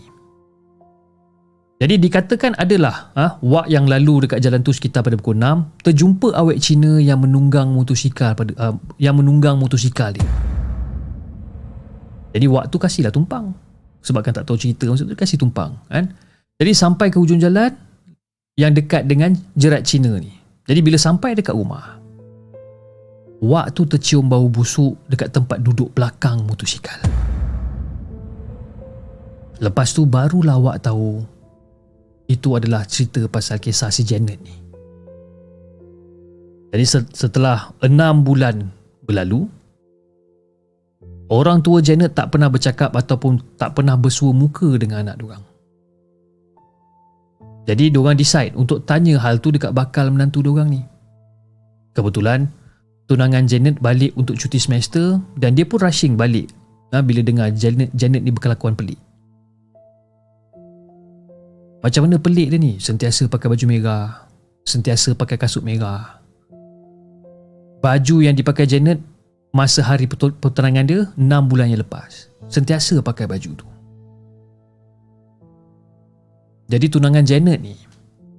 Jadi 1.84 2.00
dikatakan 2.00 2.56
adalah 2.56 3.12
ha, 3.12 3.38
wak 3.44 3.68
yang 3.68 3.92
lalu 3.92 4.24
dekat 4.24 4.40
jalan 4.40 4.64
tu 4.64 4.72
sekitar 4.72 5.04
pada 5.04 5.20
pukul 5.20 5.36
6 5.36 5.84
terjumpa 5.84 6.32
awek 6.32 6.64
Cina 6.64 6.96
yang 6.98 7.20
menunggang 7.20 7.76
motosikal 7.76 8.40
pada 8.40 8.56
uh, 8.56 8.76
yang 8.98 9.20
menunggang 9.20 9.60
motosikal 9.60 10.16
dia. 10.16 10.26
Jadi 12.38 12.46
wak 12.46 12.70
tu 12.70 12.78
kasihlah 12.78 13.10
tumpang. 13.10 13.50
Sebab 14.06 14.22
kan 14.22 14.38
tak 14.38 14.46
tahu 14.46 14.62
cerita 14.62 14.86
maksud 14.86 15.10
tu 15.10 15.18
kasih 15.18 15.42
tumpang 15.42 15.74
kan. 15.90 16.14
Jadi 16.62 16.72
sampai 16.78 17.10
ke 17.10 17.18
hujung 17.18 17.42
jalan 17.42 17.74
yang 18.54 18.78
dekat 18.78 19.10
dengan 19.10 19.34
jerat 19.58 19.90
Cina 19.90 20.14
ni. 20.22 20.30
Jadi 20.70 20.86
bila 20.86 21.02
sampai 21.02 21.34
dekat 21.34 21.58
rumah 21.58 21.98
Wak 23.38 23.74
tu 23.74 23.86
tercium 23.86 24.26
bau 24.26 24.50
busuk 24.50 24.98
dekat 25.10 25.34
tempat 25.34 25.62
duduk 25.62 25.94
belakang 25.94 26.42
motosikal. 26.46 26.98
Lepas 29.58 29.94
tu 29.98 30.06
barulah 30.06 30.58
Wak 30.62 30.78
tahu 30.86 31.22
itu 32.30 32.50
adalah 32.54 32.86
cerita 32.86 33.26
pasal 33.26 33.58
kisah 33.58 33.90
si 33.90 34.06
Janet 34.06 34.38
ni. 34.42 34.56
Jadi 36.74 36.86
setelah 37.14 37.74
enam 37.82 38.22
bulan 38.22 38.70
berlalu, 39.06 39.48
orang 41.28 41.60
tua 41.60 41.84
Janet 41.84 42.16
tak 42.16 42.32
pernah 42.32 42.48
bercakap 42.48 42.96
ataupun 42.96 43.60
tak 43.60 43.76
pernah 43.76 44.00
bersua 44.00 44.32
muka 44.32 44.68
dengan 44.80 45.08
anak 45.08 45.20
diorang. 45.20 45.44
Jadi 47.68 47.92
diorang 47.92 48.16
decide 48.16 48.56
untuk 48.56 48.88
tanya 48.88 49.20
hal 49.20 49.44
tu 49.44 49.52
dekat 49.52 49.76
bakal 49.76 50.08
menantu 50.08 50.40
diorang 50.40 50.72
ni. 50.72 50.82
Kebetulan, 51.92 52.48
tunangan 53.12 53.44
Janet 53.44 53.84
balik 53.84 54.16
untuk 54.16 54.40
cuti 54.40 54.56
semester 54.56 55.20
dan 55.36 55.52
dia 55.52 55.68
pun 55.68 55.84
rushing 55.84 56.16
balik 56.16 56.48
ha, 56.96 57.04
bila 57.04 57.20
dengar 57.20 57.52
Janet, 57.52 57.92
Janet 57.92 58.24
ni 58.24 58.32
berkelakuan 58.32 58.78
pelik. 58.78 59.00
Macam 61.84 62.08
mana 62.08 62.18
pelik 62.18 62.52
dia 62.52 62.60
ni? 62.60 62.80
Sentiasa 62.80 63.28
pakai 63.28 63.48
baju 63.52 63.66
merah. 63.68 64.28
Sentiasa 64.68 65.16
pakai 65.16 65.40
kasut 65.40 65.64
merah. 65.64 66.20
Baju 67.80 68.16
yang 68.20 68.36
dipakai 68.36 68.66
Janet 68.66 69.00
masa 69.56 69.84
hari 69.84 70.08
pertunangan 70.10 70.86
dia 70.88 71.02
6 71.16 71.50
bulan 71.50 71.72
yang 71.72 71.82
lepas. 71.84 72.32
Sentiasa 72.48 73.00
pakai 73.04 73.28
baju 73.28 73.52
tu. 73.56 73.68
Jadi 76.68 76.86
tunangan 76.92 77.24
Janet 77.24 77.60
ni 77.64 77.76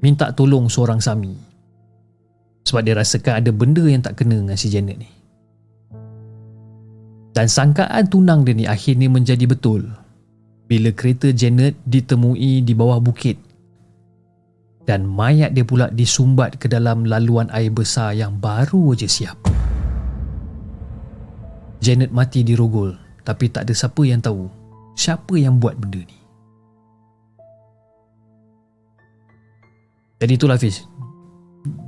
minta 0.04 0.32
tolong 0.32 0.68
seorang 0.68 1.00
sami. 1.00 1.32
Sebab 2.68 2.84
dia 2.84 2.92
rasakan 2.92 3.40
ada 3.40 3.50
benda 3.52 3.80
yang 3.88 4.04
tak 4.04 4.20
kena 4.20 4.36
dengan 4.36 4.56
si 4.56 4.68
Janet 4.68 5.00
ni. 5.00 5.08
Dan 7.32 7.48
sangkaan 7.48 8.10
tunang 8.10 8.44
dia 8.44 8.52
ni 8.52 8.64
akhirnya 8.68 9.08
menjadi 9.08 9.48
betul 9.48 9.88
bila 10.68 10.92
kereta 10.92 11.32
Janet 11.32 11.80
ditemui 11.88 12.60
di 12.60 12.72
bawah 12.76 13.00
bukit 13.00 13.40
dan 14.88 15.04
mayat 15.04 15.52
dia 15.52 15.64
pula 15.64 15.92
disumbat 15.92 16.56
ke 16.56 16.68
dalam 16.68 17.04
laluan 17.04 17.48
air 17.52 17.68
besar 17.68 18.16
yang 18.16 18.40
baru 18.40 18.96
aja 18.96 19.04
siap. 19.04 19.36
Janet 21.78 22.10
mati 22.10 22.42
di 22.42 22.58
rogol 22.58 22.94
tapi 23.22 23.52
tak 23.52 23.68
ada 23.68 23.74
siapa 23.76 24.02
yang 24.04 24.18
tahu 24.22 24.48
siapa 24.98 25.34
yang 25.38 25.62
buat 25.62 25.78
benda 25.78 26.02
ni. 26.02 26.18
Jadi 30.18 30.32
itulah 30.34 30.58
Fiz 30.58 30.82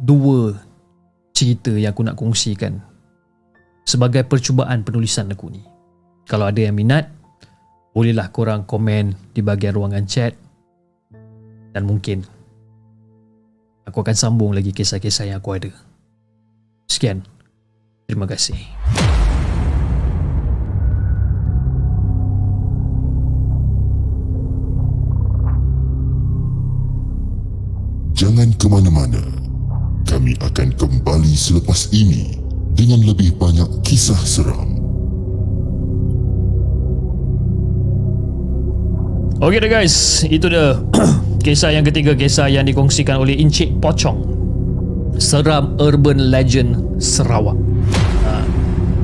Dua 0.06 0.54
cerita 1.34 1.74
yang 1.74 1.90
aku 1.90 2.06
nak 2.06 2.14
kongsikan 2.14 2.78
Sebagai 3.82 4.22
percubaan 4.22 4.86
penulisan 4.86 5.34
aku 5.34 5.50
ni 5.50 5.66
Kalau 6.30 6.46
ada 6.46 6.62
yang 6.62 6.78
minat 6.78 7.10
bolehlah 7.90 8.30
korang 8.30 8.62
komen 8.62 9.18
di 9.34 9.42
bahagian 9.42 9.74
ruangan 9.74 10.06
chat 10.06 10.38
dan 11.74 11.86
mungkin 11.86 12.26
aku 13.86 14.02
akan 14.02 14.16
sambung 14.18 14.54
lagi 14.54 14.74
kisah-kisah 14.74 15.30
yang 15.30 15.38
aku 15.38 15.50
ada. 15.54 15.70
Sekian. 16.90 17.22
Terima 18.10 18.26
kasih. 18.26 18.58
Jangan 28.20 28.52
ke 28.60 28.68
mana-mana. 28.68 29.24
Kami 30.04 30.36
akan 30.44 30.76
kembali 30.76 31.32
selepas 31.32 31.88
ini 31.88 32.36
dengan 32.76 33.00
lebih 33.00 33.32
banyak 33.40 33.80
kisah 33.80 34.20
seram. 34.28 34.76
Okey 39.40 39.56
dah 39.64 39.70
guys, 39.72 40.20
itu 40.28 40.52
dia 40.52 40.76
kisah 41.48 41.72
yang 41.72 41.80
ketiga 41.88 42.12
kisah 42.12 42.52
yang 42.52 42.68
dikongsikan 42.68 43.24
oleh 43.24 43.40
Encik 43.40 43.80
Pocong. 43.80 44.20
Seram 45.16 45.80
Urban 45.80 46.28
Legend 46.28 47.00
Sarawak. 47.00 47.56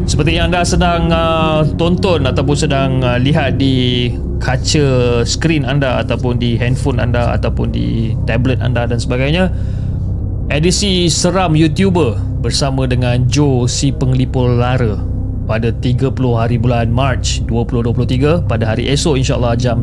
Seperti 0.06 0.38
yang 0.38 0.54
anda 0.54 0.62
sedang 0.62 1.10
uh, 1.10 1.66
tonton 1.74 2.30
ataupun 2.30 2.54
sedang 2.54 3.02
uh, 3.02 3.18
lihat 3.18 3.58
di 3.58 4.06
kaca 4.38 5.20
skrin 5.26 5.66
anda 5.66 5.98
ataupun 5.98 6.38
di 6.38 6.54
handphone 6.54 7.02
anda 7.02 7.34
ataupun 7.34 7.74
di 7.74 8.14
tablet 8.22 8.62
anda 8.62 8.86
dan 8.86 9.02
sebagainya 9.02 9.50
edisi 10.46 11.10
seram 11.10 11.58
YouTuber 11.58 12.38
bersama 12.38 12.86
dengan 12.86 13.26
Joe 13.26 13.66
si 13.66 13.90
penglipur 13.90 14.54
lara 14.54 15.02
pada 15.50 15.74
30 15.74 16.14
hari 16.38 16.56
bulan 16.62 16.94
March 16.94 17.42
2023 17.50 18.46
pada 18.46 18.62
hari 18.62 18.86
esok 18.86 19.18
insyaAllah 19.18 19.58
jam 19.58 19.82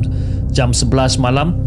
jam 0.56 0.72
11 0.72 1.20
malam 1.20 1.60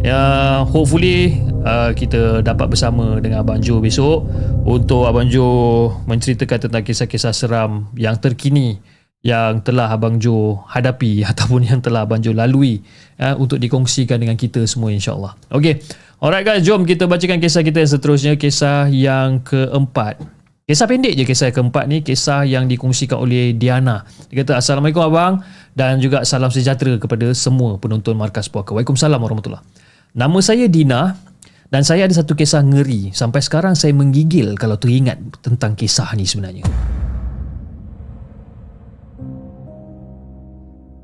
ya 0.00 0.20
hopefully 0.64 1.36
uh, 1.64 1.92
kita 1.92 2.40
dapat 2.40 2.72
bersama 2.72 3.20
dengan 3.20 3.44
Abang 3.44 3.60
Jo 3.60 3.84
besok 3.84 4.24
untuk 4.64 5.04
Abang 5.04 5.28
Jo 5.28 5.88
menceritakan 6.08 6.68
tentang 6.68 6.82
kisah-kisah 6.84 7.36
seram 7.36 7.92
yang 7.96 8.16
terkini 8.16 8.80
yang 9.20 9.60
telah 9.60 9.92
Abang 9.92 10.16
Jo 10.16 10.64
hadapi 10.72 11.20
ataupun 11.30 11.68
yang 11.68 11.84
telah 11.84 12.08
Abang 12.08 12.24
Jo 12.24 12.32
lalui 12.32 12.80
ya, 13.20 13.36
untuk 13.36 13.60
dikongsikan 13.60 14.16
dengan 14.16 14.40
kita 14.40 14.64
semua 14.64 14.88
insyaAllah. 14.88 15.36
Ok 15.52 15.84
alright 16.24 16.44
guys 16.44 16.64
jom 16.64 16.88
kita 16.88 17.04
bacakan 17.04 17.36
kisah 17.36 17.60
kita 17.60 17.84
yang 17.84 17.92
seterusnya. 17.92 18.32
Kisah 18.40 18.88
yang 18.88 19.44
keempat. 19.44 20.16
Kisah 20.64 20.86
pendek 20.86 21.18
je 21.18 21.26
kisah 21.26 21.50
keempat 21.50 21.90
ni 21.90 21.98
Kisah 21.98 22.46
yang 22.46 22.70
dikongsikan 22.70 23.18
oleh 23.18 23.50
Diana. 23.58 24.06
Dia 24.30 24.46
kata 24.46 24.62
Assalamualaikum 24.62 25.02
Abang 25.02 25.42
Dan 25.74 25.98
juga 25.98 26.22
salam 26.22 26.46
sejahtera 26.46 26.94
kepada 26.94 27.26
semua 27.34 27.74
penonton 27.82 28.14
Markas 28.14 28.46
Puaka. 28.46 28.70
Waalaikumsalam 28.70 29.18
warahmatullahi 29.18 29.89
Nama 30.10 30.38
saya 30.42 30.66
Dina 30.66 31.14
Dan 31.70 31.86
saya 31.86 32.06
ada 32.06 32.14
satu 32.14 32.34
kisah 32.34 32.66
ngeri 32.66 33.14
Sampai 33.14 33.42
sekarang 33.42 33.78
saya 33.78 33.94
menggigil 33.94 34.58
kalau 34.58 34.74
teringat 34.74 35.18
tentang 35.42 35.78
kisah 35.78 36.10
ni 36.18 36.26
sebenarnya 36.26 36.66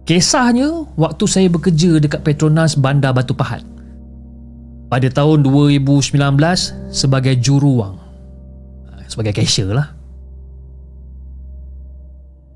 Kisahnya 0.06 0.86
waktu 0.94 1.24
saya 1.26 1.50
bekerja 1.50 1.98
dekat 1.98 2.22
Petronas 2.22 2.78
Bandar 2.78 3.10
Batu 3.10 3.34
Pahat 3.34 3.66
pada 4.86 5.10
tahun 5.10 5.42
2019 5.42 6.14
sebagai 6.94 7.34
juruwang 7.42 8.06
sebagai 9.10 9.32
cashier 9.34 9.72
lah. 9.72 9.94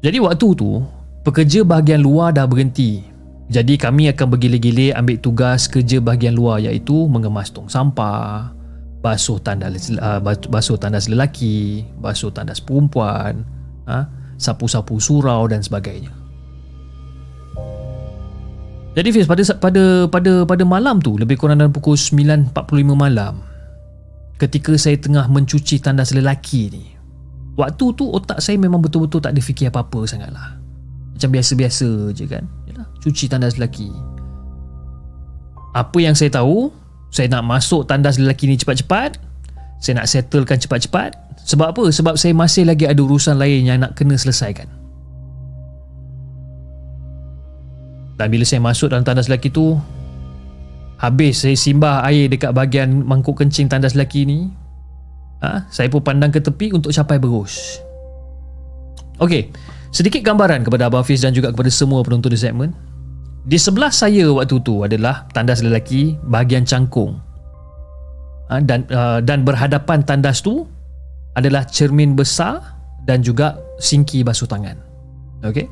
Jadi 0.01 0.17
waktu 0.21 0.47
tu, 0.57 0.81
pekerja 1.25 1.65
bahagian 1.65 2.01
luar 2.01 2.33
dah 2.33 2.45
berhenti. 2.49 3.05
Jadi 3.51 3.75
kami 3.75 4.07
akan 4.15 4.31
bergila-gila 4.31 4.95
ambil 4.95 5.19
tugas 5.19 5.67
kerja 5.67 5.99
bahagian 5.99 6.39
luar 6.39 6.63
iaitu 6.63 7.11
mengemas 7.11 7.51
tong 7.51 7.67
sampah, 7.67 8.55
basuh 9.03 9.43
tandas 9.43 9.91
uh, 9.99 10.23
basuh 10.23 10.79
tandas 10.79 11.11
lelaki, 11.11 11.83
basuh 11.99 12.31
tandas 12.31 12.63
perempuan, 12.63 13.43
ha, 13.91 14.07
sapu-sapu 14.39 15.03
surau 15.03 15.51
dan 15.51 15.67
sebagainya. 15.67 16.15
Jadi 18.95 19.09
Fiz 19.11 19.27
pada 19.27 19.43
pada 19.59 19.83
pada 20.07 20.33
pada 20.47 20.65
malam 20.67 21.03
tu 21.03 21.19
lebih 21.19 21.35
kurang 21.35 21.59
dalam 21.59 21.75
pukul 21.75 21.99
9.45 21.99 22.55
malam 22.95 23.43
ketika 24.39 24.75
saya 24.79 24.99
tengah 24.99 25.27
mencuci 25.31 25.79
tandas 25.79 26.11
lelaki 26.11 26.75
ni 26.75 26.85
waktu 27.55 27.87
tu 27.95 28.09
otak 28.11 28.43
saya 28.43 28.59
memang 28.59 28.83
betul-betul 28.83 29.23
tak 29.23 29.37
ada 29.37 29.43
fikir 29.45 29.71
apa-apa 29.71 30.11
sangat 30.11 30.35
lah 30.35 30.59
macam 31.15 31.31
biasa-biasa 31.31 32.11
je 32.17 32.25
kan 32.27 32.43
cuci 33.01 33.27
tandas 33.27 33.57
lelaki 33.57 33.91
apa 35.77 35.99
yang 36.01 36.15
saya 36.15 36.31
tahu 36.33 36.71
saya 37.11 37.27
nak 37.33 37.47
masuk 37.47 37.89
tandas 37.89 38.21
lelaki 38.21 38.47
ni 38.47 38.61
cepat-cepat 38.61 39.19
saya 39.81 40.05
nak 40.05 40.07
settlekan 40.07 40.61
cepat-cepat 40.61 41.17
sebab 41.41 41.73
apa? 41.73 41.85
sebab 41.89 42.15
saya 42.21 42.37
masih 42.37 42.69
lagi 42.69 42.85
ada 42.85 43.01
urusan 43.01 43.41
lain 43.41 43.65
yang 43.65 43.81
nak 43.81 43.97
kena 43.97 44.15
selesaikan 44.15 44.69
dan 48.21 48.29
bila 48.29 48.45
saya 48.45 48.61
masuk 48.61 48.93
dalam 48.93 49.01
tandas 49.01 49.33
lelaki 49.33 49.49
tu 49.49 49.81
Habis 51.01 51.49
saya 51.49 51.57
simbah 51.57 52.05
air 52.05 52.29
dekat 52.29 52.53
bahagian 52.53 52.93
mangkuk 52.93 53.41
kencing 53.41 53.73
tandas 53.73 53.97
lelaki 53.97 54.29
ni 54.29 54.53
ha? 55.41 55.65
Saya 55.73 55.89
pun 55.89 56.05
pandang 56.05 56.29
ke 56.29 56.45
tepi 56.45 56.77
untuk 56.77 56.93
capai 56.93 57.17
berus 57.17 57.81
Okey, 59.17 59.49
sedikit 59.91 60.23
gambaran 60.23 60.67
kepada 60.67 60.87
Abang 60.87 61.03
Hafiz 61.03 61.23
dan 61.23 61.35
juga 61.35 61.51
kepada 61.51 61.71
semua 61.71 62.03
penonton 62.07 62.31
di 62.31 62.39
segmen 62.39 62.71
Di 63.41 63.57
sebelah 63.57 63.89
saya 63.89 64.29
waktu 64.31 64.61
tu 64.61 64.85
adalah 64.85 65.25
tandas 65.33 65.65
lelaki 65.65 66.21
bahagian 66.29 66.69
cangkung. 66.69 67.17
Ha, 68.53 68.61
dan 68.61 68.85
uh, 68.93 69.25
dan 69.25 69.49
berhadapan 69.49 70.05
tandas 70.05 70.45
tu 70.45 70.69
adalah 71.33 71.65
cermin 71.65 72.13
besar 72.13 72.61
dan 73.09 73.25
juga 73.25 73.57
sinki 73.81 74.21
basuh 74.21 74.45
tangan. 74.45 74.77
Okey. 75.41 75.65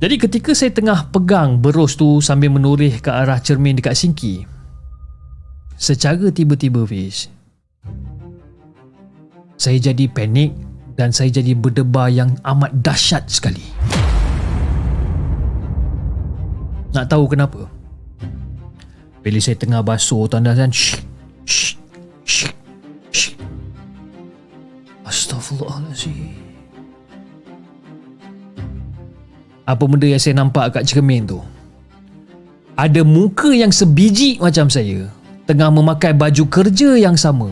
Jadi 0.00 0.16
ketika 0.16 0.56
saya 0.56 0.72
tengah 0.72 1.12
pegang 1.12 1.60
berus 1.60 1.94
tu 1.96 2.24
sambil 2.24 2.48
menoreh 2.48 2.98
ke 2.98 3.08
arah 3.12 3.38
cermin 3.38 3.76
dekat 3.78 3.94
sinki, 3.96 4.48
secara 5.76 6.32
tiba-tiba 6.32 6.82
Fish, 6.88 7.28
saya 9.54 9.78
jadi 9.80 10.08
panik 10.10 10.56
dan 10.94 11.10
saya 11.10 11.30
jadi 11.30 11.58
berdebar 11.58 12.10
yang 12.10 12.38
amat 12.46 12.70
dahsyat 12.78 13.26
sekali. 13.26 13.62
Nak 16.94 17.10
tahu 17.10 17.26
kenapa? 17.26 17.66
Bila 19.18 19.38
saya 19.42 19.58
tengah 19.58 19.82
basuh 19.82 20.30
tanda 20.30 20.54
dan 20.54 20.70
shh, 20.70 21.02
shh, 21.42 21.74
shh, 22.22 22.54
shh. 23.10 23.34
Astaghfirullahaladzim. 25.02 26.38
Apa 29.64 29.84
benda 29.88 30.06
yang 30.06 30.20
saya 30.20 30.38
nampak 30.38 30.76
kat 30.76 30.84
cermin 30.86 31.24
tu? 31.24 31.40
Ada 32.78 33.02
muka 33.02 33.50
yang 33.50 33.72
sebiji 33.72 34.38
macam 34.38 34.68
saya 34.70 35.08
tengah 35.48 35.72
memakai 35.72 36.12
baju 36.14 36.44
kerja 36.46 36.94
yang 37.00 37.16
sama 37.18 37.50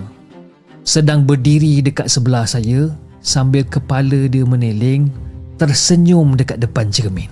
sedang 0.83 1.22
berdiri 1.22 1.78
dekat 1.78 2.11
sebelah 2.11 2.42
saya 2.42 2.90
sambil 3.23 3.63
kepala 3.65 4.27
dia 4.27 4.43
meneling 4.43 5.09
tersenyum 5.57 6.35
dekat 6.35 6.59
depan 6.59 6.91
cermin. 6.91 7.31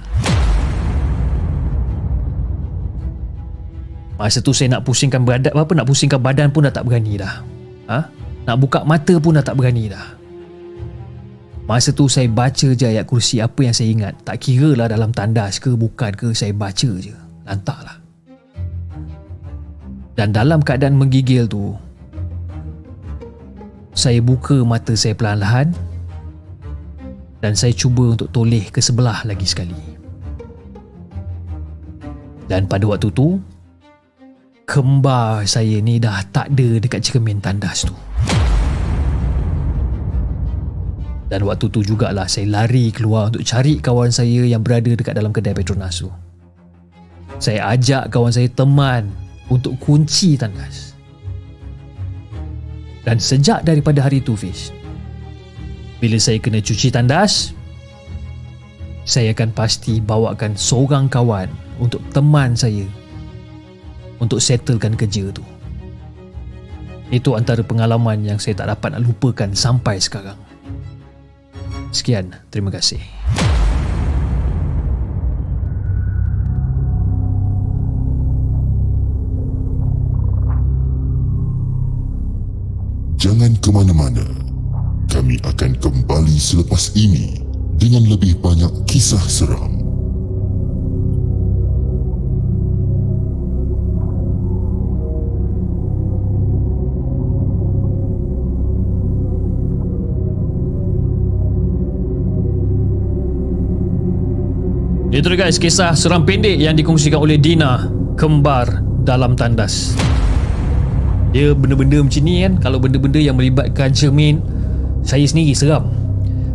Masa 4.14 4.38
tu 4.38 4.54
saya 4.54 4.78
nak 4.78 4.86
pusingkan 4.86 5.26
badan 5.26 5.50
apa 5.50 5.72
nak 5.74 5.88
pusingkan 5.88 6.20
badan 6.22 6.54
pun 6.54 6.62
dah 6.68 6.72
tak 6.72 6.86
berani 6.86 7.18
dah. 7.18 7.42
Ha? 7.90 7.98
Nak 8.46 8.56
buka 8.60 8.86
mata 8.86 9.16
pun 9.18 9.34
dah 9.34 9.44
tak 9.44 9.58
berani 9.58 9.90
dah. 9.90 10.06
Masa 11.64 11.94
tu 11.94 12.04
saya 12.10 12.28
baca 12.28 12.68
je 12.74 12.84
ayat 12.84 13.06
kursi 13.08 13.40
apa 13.40 13.62
yang 13.64 13.74
saya 13.74 13.88
ingat. 13.90 14.14
Tak 14.26 14.42
kira 14.42 14.76
lah 14.76 14.92
dalam 14.92 15.14
tandas 15.14 15.56
ke 15.56 15.72
bukan 15.72 16.12
ke 16.12 16.36
saya 16.36 16.52
baca 16.52 16.90
je. 17.00 17.14
Lantaklah. 17.48 17.96
Dan 20.18 20.36
dalam 20.36 20.60
keadaan 20.60 21.00
menggigil 21.00 21.48
tu 21.48 21.72
saya 23.90 24.22
buka 24.22 24.62
mata 24.62 24.94
saya 24.94 25.18
perlahan-lahan 25.18 25.74
dan 27.40 27.52
saya 27.56 27.72
cuba 27.74 28.14
untuk 28.14 28.30
toleh 28.30 28.68
ke 28.68 28.78
sebelah 28.78 29.24
lagi 29.26 29.48
sekali. 29.48 29.76
Dan 32.50 32.66
pada 32.66 32.82
waktu 32.86 33.14
tu, 33.14 33.38
kembar 34.66 35.46
saya 35.46 35.78
ni 35.78 36.02
dah 36.02 36.22
tak 36.34 36.50
ada 36.54 36.82
dekat 36.82 37.00
cermin 37.02 37.38
tandas 37.38 37.86
tu. 37.86 37.94
Dan 41.30 41.46
waktu 41.46 41.70
tu 41.70 41.86
jugalah 41.86 42.26
saya 42.26 42.50
lari 42.50 42.90
keluar 42.90 43.30
untuk 43.30 43.46
cari 43.46 43.78
kawan 43.78 44.10
saya 44.10 44.42
yang 44.42 44.66
berada 44.66 44.90
dekat 44.90 45.14
dalam 45.14 45.30
kedai 45.30 45.54
Petronas 45.54 46.02
tu. 46.02 46.10
Saya 47.38 47.70
ajak 47.70 48.10
kawan 48.10 48.34
saya 48.34 48.50
teman 48.50 49.06
untuk 49.46 49.78
kunci 49.78 50.34
tandas. 50.34 50.89
Dan 53.10 53.18
sejak 53.18 53.66
daripada 53.66 54.06
hari 54.06 54.22
tu 54.22 54.38
Fish, 54.38 54.70
bila 55.98 56.14
saya 56.22 56.38
kena 56.38 56.62
cuci 56.62 56.94
tandas, 56.94 57.50
saya 59.02 59.34
akan 59.34 59.50
pasti 59.50 59.98
bawakan 59.98 60.54
seorang 60.54 61.10
kawan 61.10 61.50
untuk 61.82 61.98
teman 62.14 62.54
saya 62.54 62.86
untuk 64.22 64.38
settlekan 64.38 64.94
kerja 64.94 65.26
tu. 65.34 65.42
Itu 67.10 67.34
antara 67.34 67.66
pengalaman 67.66 68.22
yang 68.22 68.38
saya 68.38 68.54
tak 68.62 68.78
dapat 68.78 68.94
nak 68.94 69.02
lupakan 69.02 69.50
sampai 69.58 69.98
sekarang. 69.98 70.38
Sekian, 71.90 72.30
terima 72.54 72.70
kasih. 72.70 73.02
Jangan 83.30 83.54
ke 83.62 83.70
mana-mana. 83.70 84.26
Kami 85.06 85.38
akan 85.46 85.78
kembali 85.78 86.34
selepas 86.34 86.90
ini 86.98 87.38
dengan 87.78 88.02
lebih 88.10 88.42
banyak 88.42 88.90
kisah 88.90 89.22
seram. 89.22 89.78
Itu 105.14 105.30
guys 105.38 105.62
kisah 105.62 105.94
seram 105.94 106.26
pendek 106.26 106.58
yang 106.58 106.74
dikongsikan 106.74 107.22
oleh 107.22 107.38
Dina 107.38 107.86
Kembar 108.18 108.82
dalam 109.06 109.38
tandas 109.38 109.94
Dia 111.30 111.54
benda-benda 111.54 112.02
macam 112.02 112.22
ni 112.26 112.42
kan 112.42 112.52
Kalau 112.58 112.78
benda-benda 112.82 113.20
yang 113.22 113.38
melibatkan 113.38 113.94
cermin 113.94 114.42
Saya 115.06 115.22
sendiri 115.26 115.54
seram. 115.54 115.90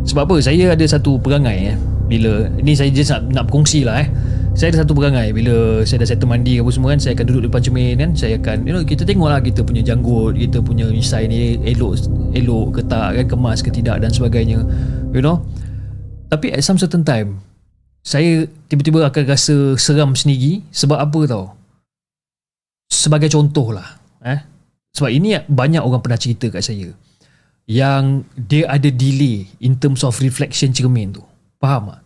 Sebab 0.04 0.28
apa? 0.28 0.36
Saya 0.44 0.76
ada 0.76 0.86
satu 0.86 1.16
perangai 1.16 1.74
eh 1.74 1.78
Bila 2.12 2.52
Ni 2.60 2.76
saya 2.76 2.92
just 2.92 3.10
nak, 3.10 3.22
nak 3.32 3.44
berkongsi 3.48 3.88
lah 3.88 4.04
eh. 4.04 4.10
Saya 4.52 4.76
ada 4.76 4.84
satu 4.84 4.94
perangai 4.96 5.32
Bila 5.32 5.84
saya 5.88 6.04
dah 6.04 6.08
settle 6.12 6.28
mandi 6.28 6.60
apa 6.60 6.70
semua 6.72 6.92
kan 6.96 7.00
Saya 7.00 7.16
akan 7.16 7.26
duduk 7.28 7.44
depan 7.52 7.62
cermin 7.64 7.96
kan 8.00 8.12
Saya 8.16 8.36
akan 8.40 8.68
You 8.68 8.74
know 8.76 8.84
kita 8.84 9.08
tengok 9.08 9.32
lah 9.32 9.40
Kita 9.40 9.64
punya 9.64 9.82
janggut 9.84 10.36
Kita 10.36 10.60
punya 10.60 10.92
misai 10.92 11.28
ni 11.28 11.60
Elok 11.64 12.08
Elok 12.36 12.80
ke 12.80 12.82
tak 12.88 13.20
kan 13.20 13.26
Kemas 13.32 13.60
ke 13.64 13.72
tidak 13.72 14.04
Dan 14.04 14.12
sebagainya 14.12 14.60
You 15.16 15.24
know. 15.24 15.44
Tapi 16.28 16.52
at 16.52 16.62
some 16.66 16.76
certain 16.76 17.08
time 17.08 17.40
saya 18.06 18.46
tiba-tiba 18.70 19.02
akan 19.02 19.24
rasa 19.26 19.74
seram 19.82 20.14
sendiri 20.14 20.62
sebab 20.70 21.02
apa 21.02 21.26
tau? 21.26 21.58
Sebagai 22.86 23.34
contoh 23.34 23.74
lah 23.74 23.98
eh? 24.22 24.55
Sebab 24.96 25.12
ini 25.12 25.36
banyak 25.52 25.84
orang 25.84 26.00
pernah 26.00 26.16
cerita 26.16 26.48
kat 26.48 26.64
saya 26.64 26.96
yang 27.68 28.24
dia 28.40 28.72
ada 28.72 28.88
delay 28.88 29.50
in 29.60 29.76
terms 29.76 30.08
of 30.08 30.16
reflection 30.24 30.72
cermin 30.72 31.12
tu. 31.12 31.24
Faham 31.60 31.92
tak? 31.92 32.02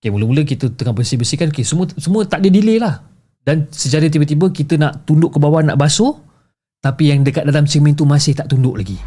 Okay, 0.00 0.10
mula-mula 0.12 0.44
kita 0.44 0.68
tengah 0.72 0.96
bersih-bersihkan 0.96 1.52
okay, 1.52 1.64
semua 1.64 1.88
semua 1.96 2.28
tak 2.28 2.44
ada 2.44 2.48
delay 2.52 2.76
lah. 2.76 3.04
Dan 3.40 3.72
secara 3.72 4.04
tiba-tiba 4.12 4.52
kita 4.52 4.76
nak 4.76 5.08
tunduk 5.08 5.32
ke 5.32 5.38
bawah 5.40 5.64
nak 5.64 5.80
basuh 5.80 6.12
tapi 6.84 7.12
yang 7.12 7.24
dekat 7.24 7.48
dalam 7.48 7.64
cermin 7.64 7.96
tu 7.96 8.04
masih 8.04 8.36
tak 8.36 8.52
tunduk 8.52 8.76
lagi. 8.76 9.00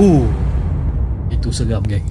Oh 0.00 0.24
itu 1.28 1.52
seram 1.52 1.84
geng. 1.84 2.04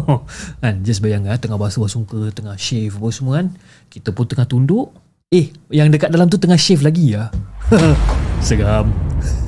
Kan 0.62 0.80
just 0.82 1.04
bayangkan 1.04 1.36
tengah 1.38 1.60
basuh-basuh 1.60 2.02
muka 2.02 2.32
tengah 2.34 2.56
shave 2.58 2.96
apa 2.98 3.08
semua 3.14 3.32
kan 3.38 3.54
kita 3.86 4.10
pun 4.10 4.26
tengah 4.26 4.42
tunduk 4.42 4.90
eh 5.34 5.50
yang 5.74 5.90
dekat 5.90 6.14
dalam 6.14 6.30
tu 6.30 6.38
tengah 6.38 6.54
shave 6.54 6.86
lagi 6.86 7.18
ya? 7.18 7.34
Seram 8.46 8.94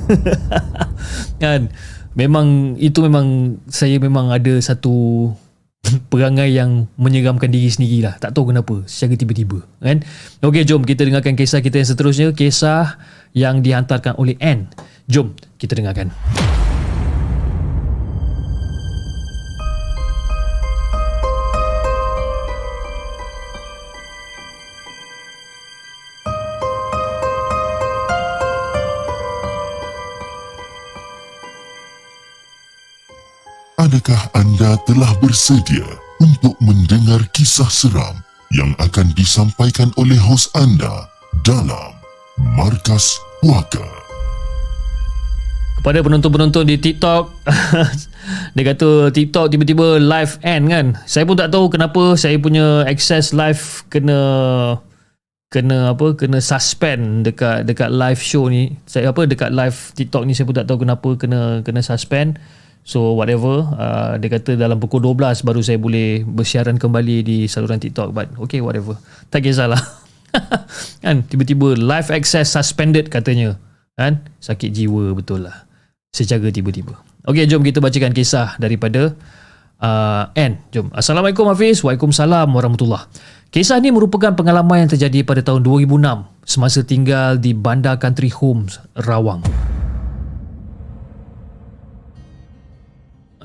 kan? 1.43 1.71
Memang 2.17 2.75
itu 2.81 2.99
memang 2.99 3.57
saya 3.69 4.01
memang 4.01 4.33
ada 4.33 4.57
satu 4.59 5.29
perangai 6.11 6.51
yang 6.51 6.91
menyeramkan 6.99 7.47
diri 7.47 7.69
sendiri 7.69 8.09
lah 8.09 8.17
tak 8.17 8.33
tahu 8.35 8.51
kenapa 8.51 8.83
secara 8.89 9.15
tiba-tiba 9.15 9.63
kan? 9.79 10.03
Ok 10.43 10.67
jom 10.67 10.83
kita 10.83 11.07
dengarkan 11.07 11.39
kisah 11.39 11.63
kita 11.63 11.79
yang 11.79 11.87
seterusnya. 11.87 12.27
Kisah 12.35 12.99
yang 13.31 13.63
dihantarkan 13.63 14.19
oleh 14.19 14.35
Anne. 14.43 14.67
Jom 15.07 15.31
kita 15.55 15.77
dengarkan 15.77 16.11
Adakah 34.07 34.39
anda 34.39 34.71
telah 34.87 35.11
bersedia 35.19 35.83
untuk 36.23 36.55
mendengar 36.63 37.19
kisah 37.35 37.67
seram 37.67 38.15
yang 38.55 38.71
akan 38.79 39.11
disampaikan 39.19 39.91
oleh 39.99 40.15
hos 40.15 40.47
anda 40.55 41.11
dalam 41.43 41.91
Markas 42.55 43.19
Puaka? 43.43 43.83
Kepada 45.83 45.99
penonton-penonton 45.99 46.71
di 46.71 46.79
TikTok 46.79 47.35
Dia 48.55 48.63
kata 48.71 49.11
TikTok 49.11 49.51
tiba-tiba 49.51 49.99
live 49.99 50.39
end 50.39 50.71
kan? 50.71 50.85
Saya 51.03 51.27
pun 51.27 51.35
tak 51.35 51.51
tahu 51.51 51.67
kenapa 51.67 52.15
saya 52.15 52.39
punya 52.39 52.87
access 52.87 53.35
live 53.35 53.83
kena 53.91 54.19
kena 55.51 55.91
apa 55.91 56.15
kena 56.15 56.39
suspend 56.39 57.27
dekat 57.27 57.67
dekat 57.67 57.91
live 57.91 58.23
show 58.23 58.47
ni. 58.47 58.71
Saya 58.87 59.11
apa 59.11 59.27
dekat 59.27 59.51
live 59.51 59.75
TikTok 59.99 60.23
ni 60.23 60.31
saya 60.31 60.47
pun 60.47 60.55
tak 60.55 60.71
tahu 60.71 60.87
kenapa 60.87 61.19
kena 61.19 61.59
kena 61.59 61.83
suspend 61.83 62.39
So 62.87 63.19
whatever 63.19 63.67
uh, 63.75 64.15
Dia 64.15 64.31
kata 64.31 64.55
dalam 64.55 64.79
pukul 64.79 65.03
12 65.03 65.43
Baru 65.43 65.59
saya 65.59 65.75
boleh 65.75 66.23
Bersiaran 66.23 66.79
kembali 66.79 67.19
Di 67.19 67.37
saluran 67.51 67.83
TikTok 67.83 68.15
But 68.15 68.31
okay 68.39 68.63
whatever. 68.63 68.95
Tak 69.27 69.43
kisahlah. 69.43 69.83
Kan 71.03 71.27
Tiba-tiba 71.27 71.75
Live 71.75 72.07
access 72.15 72.55
suspended 72.55 73.11
katanya. 73.11 73.59
Kan 73.99 74.23
Sakit 74.39 74.71
jiwa 74.71 75.11
betul 75.11 75.43
lah. 75.51 75.67
Secara 76.15 76.47
tiba-tiba. 76.47 76.95
Okay 77.27 77.43
jom 77.43 77.59
kita 77.59 77.83
bacakan 77.83 78.15
kisah 78.15 78.55
Daripada 78.55 79.11
uh, 79.83 80.31
N. 80.33 80.63
Jom. 80.71 80.87
Assalamualaikum 80.95 81.45
Hafiz. 81.51 81.83
Waalaikumsalam 81.83 82.47
Warahmatullah. 82.47 83.11
Kisah 83.51 83.79
ini 83.79 83.91
merupakan 83.95 84.35
pengalaman 84.35 84.87
yang 84.87 84.91
terjadi 84.91 85.23
pada 85.23 85.43
tahun 85.43 85.63
2006 85.63 86.47
semasa 86.47 86.79
tinggal 86.83 87.39
di 87.39 87.55
Bandar 87.55 87.95
Country 87.99 88.31
Homes, 88.31 88.79
Rawang. 88.95 89.43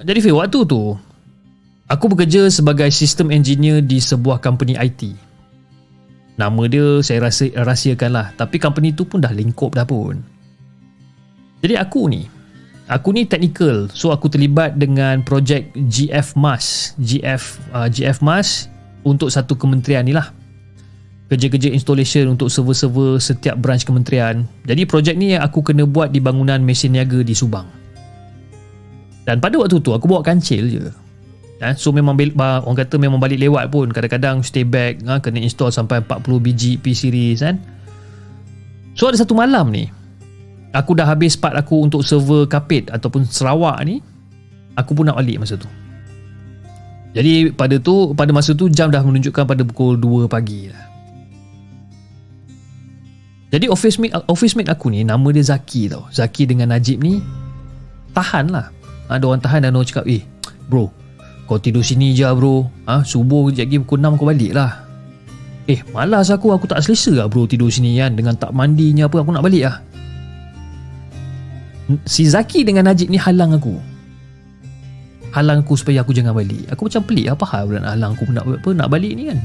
Jadi 0.02 0.18
Fir, 0.18 0.34
waktu 0.34 0.66
tu 0.66 0.98
aku 1.86 2.04
bekerja 2.10 2.50
sebagai 2.50 2.90
sistem 2.90 3.30
engineer 3.30 3.78
di 3.78 4.02
sebuah 4.02 4.42
company 4.42 4.74
IT. 4.74 5.14
Nama 6.34 6.62
dia 6.66 6.98
saya 7.06 7.30
rasa 7.30 7.46
rahsiakan 7.54 8.10
lah 8.10 8.26
tapi 8.34 8.58
company 8.58 8.90
tu 8.90 9.06
pun 9.06 9.22
dah 9.22 9.30
lingkup 9.30 9.78
dah 9.78 9.86
pun. 9.86 10.18
Jadi 11.62 11.78
aku 11.78 12.10
ni 12.10 12.26
aku 12.90 13.14
ni 13.14 13.30
technical. 13.30 13.86
So 13.94 14.10
aku 14.10 14.26
terlibat 14.26 14.74
dengan 14.74 15.22
projek 15.22 15.70
GF 15.70 16.34
MAS. 16.34 16.98
GF 16.98 17.62
uh, 17.70 17.86
GF 17.86 18.18
MAS 18.26 18.66
untuk 19.06 19.30
satu 19.30 19.54
kementerian 19.54 20.02
ni 20.02 20.18
lah. 20.18 20.34
Kerja-kerja 21.30 21.70
installation 21.70 22.34
untuk 22.34 22.50
server-server 22.50 23.22
setiap 23.22 23.54
branch 23.54 23.86
kementerian. 23.86 24.50
Jadi 24.66 24.82
projek 24.82 25.14
ni 25.14 25.38
aku 25.38 25.62
kena 25.62 25.86
buat 25.86 26.10
di 26.10 26.18
bangunan 26.18 26.58
mesin 26.58 26.92
niaga 26.98 27.22
di 27.22 27.38
Subang 27.38 27.81
dan 29.22 29.38
pada 29.38 29.54
waktu 29.58 29.78
tu 29.78 29.94
aku 29.94 30.10
bawa 30.10 30.22
kancil 30.22 30.66
je. 30.66 30.82
Ha? 31.62 31.78
so 31.78 31.94
memang 31.94 32.18
orang 32.18 32.74
kata 32.74 32.98
memang 32.98 33.22
balik 33.22 33.38
lewat 33.38 33.70
pun. 33.70 33.86
Kadang-kadang 33.94 34.42
stay 34.42 34.66
back 34.66 34.98
ha? 35.06 35.22
kena 35.22 35.38
install 35.38 35.70
sampai 35.70 36.02
40 36.02 36.42
biji 36.42 36.74
P-series 36.82 37.38
kan. 37.38 37.62
So 38.98 39.06
ada 39.06 39.16
satu 39.16 39.38
malam 39.38 39.70
ni 39.70 39.86
aku 40.74 40.98
dah 40.98 41.06
habis 41.06 41.38
part 41.38 41.54
aku 41.54 41.86
untuk 41.86 42.02
server 42.02 42.50
kapit 42.50 42.90
ataupun 42.90 43.24
Sarawak 43.30 43.78
ni 43.86 44.02
aku 44.74 44.90
pun 44.90 45.06
nak 45.06 45.22
balik 45.22 45.38
masa 45.38 45.54
tu. 45.54 45.70
Jadi 47.12 47.54
pada 47.54 47.78
tu 47.78 48.10
pada 48.16 48.34
masa 48.34 48.56
tu 48.58 48.66
jam 48.66 48.90
dah 48.90 49.04
menunjukkan 49.04 49.44
pada 49.46 49.62
pukul 49.62 49.94
2 50.00 50.26
pagi 50.26 50.66
lah. 50.66 50.90
Jadi 53.52 53.68
office 53.68 54.00
mate, 54.00 54.16
office 54.32 54.56
mate 54.56 54.72
aku 54.72 54.88
ni 54.88 55.04
nama 55.04 55.28
dia 55.28 55.44
Zaki 55.44 55.92
tau. 55.92 56.08
Zaki 56.08 56.48
dengan 56.48 56.72
Najib 56.72 57.04
ni 57.04 57.20
tahan 58.16 58.48
lah 58.48 58.81
ada 59.12 59.24
orang 59.28 59.42
tahan 59.44 59.68
dan 59.68 59.76
orang 59.76 59.88
cakap 59.88 60.08
eh 60.08 60.24
bro 60.66 61.02
kau 61.52 61.60
tidur 61.60 61.84
sini 61.84 62.16
je 62.16 62.24
bro. 62.32 62.64
Ha, 62.88 63.04
subuh 63.04 63.52
kejap 63.52 63.68
lagi 63.68 63.76
pukul 63.84 63.98
6 64.00 64.16
kau 64.16 64.24
balik 64.24 64.52
lah. 64.56 64.88
Eh 65.68 65.84
malas 65.92 66.32
aku. 66.32 66.54
Aku 66.54 66.64
tak 66.64 66.80
selesa 66.80 67.12
lah 67.12 67.26
bro 67.28 67.44
tidur 67.44 67.68
sini 67.68 68.00
kan. 68.00 68.16
Dengan 68.16 68.38
tak 68.40 68.56
mandinya 68.56 69.04
apa 69.04 69.20
aku 69.20 69.36
nak 69.36 69.44
balik 69.44 69.68
lah. 69.68 69.76
Si 72.08 72.24
Zaki 72.24 72.64
dengan 72.64 72.88
Najib 72.88 73.12
ni 73.12 73.20
halang 73.20 73.52
aku. 73.58 73.76
Halang 75.36 75.60
aku 75.60 75.76
supaya 75.76 76.00
aku 76.00 76.16
jangan 76.16 76.32
balik. 76.32 76.64
Aku 76.72 76.88
macam 76.88 77.04
pelik 77.04 77.28
apa 77.28 77.44
hal 77.52 77.68
nak 77.68 77.92
halang 78.00 78.12
aku 78.16 78.24
nak 78.32 78.44
apa 78.48 78.68
nak 78.72 78.88
balik 78.88 79.12
ni 79.12 79.28
kan. 79.28 79.38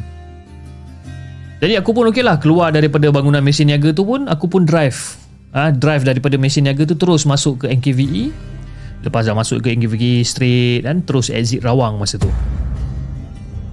Jadi 1.58 1.74
aku 1.76 1.90
pun 1.92 2.08
okey 2.14 2.22
lah 2.22 2.38
keluar 2.38 2.70
daripada 2.70 3.10
bangunan 3.10 3.42
mesin 3.42 3.68
niaga 3.68 3.90
tu 3.90 4.06
pun 4.06 4.30
aku 4.30 4.48
pun 4.48 4.64
drive. 4.64 5.18
Ha, 5.52 5.74
drive 5.74 6.06
daripada 6.06 6.38
mesin 6.38 6.70
niaga 6.70 6.86
tu 6.86 6.94
terus 6.94 7.26
masuk 7.28 7.66
ke 7.66 7.74
NKVE 7.74 8.30
Lepas 9.06 9.30
dah 9.30 9.38
masuk 9.38 9.62
ke 9.62 9.74
Inggi 9.74 10.26
straight 10.26 10.84
dan 10.84 11.06
terus 11.06 11.30
exit 11.30 11.62
Rawang 11.62 12.02
masa 12.02 12.18
tu. 12.18 12.30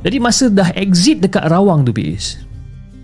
Jadi 0.04 0.16
masa 0.20 0.52
dah 0.52 0.68
exit 0.76 1.24
dekat 1.24 1.48
Rawang 1.48 1.88
tu 1.88 1.96
bis. 1.96 2.44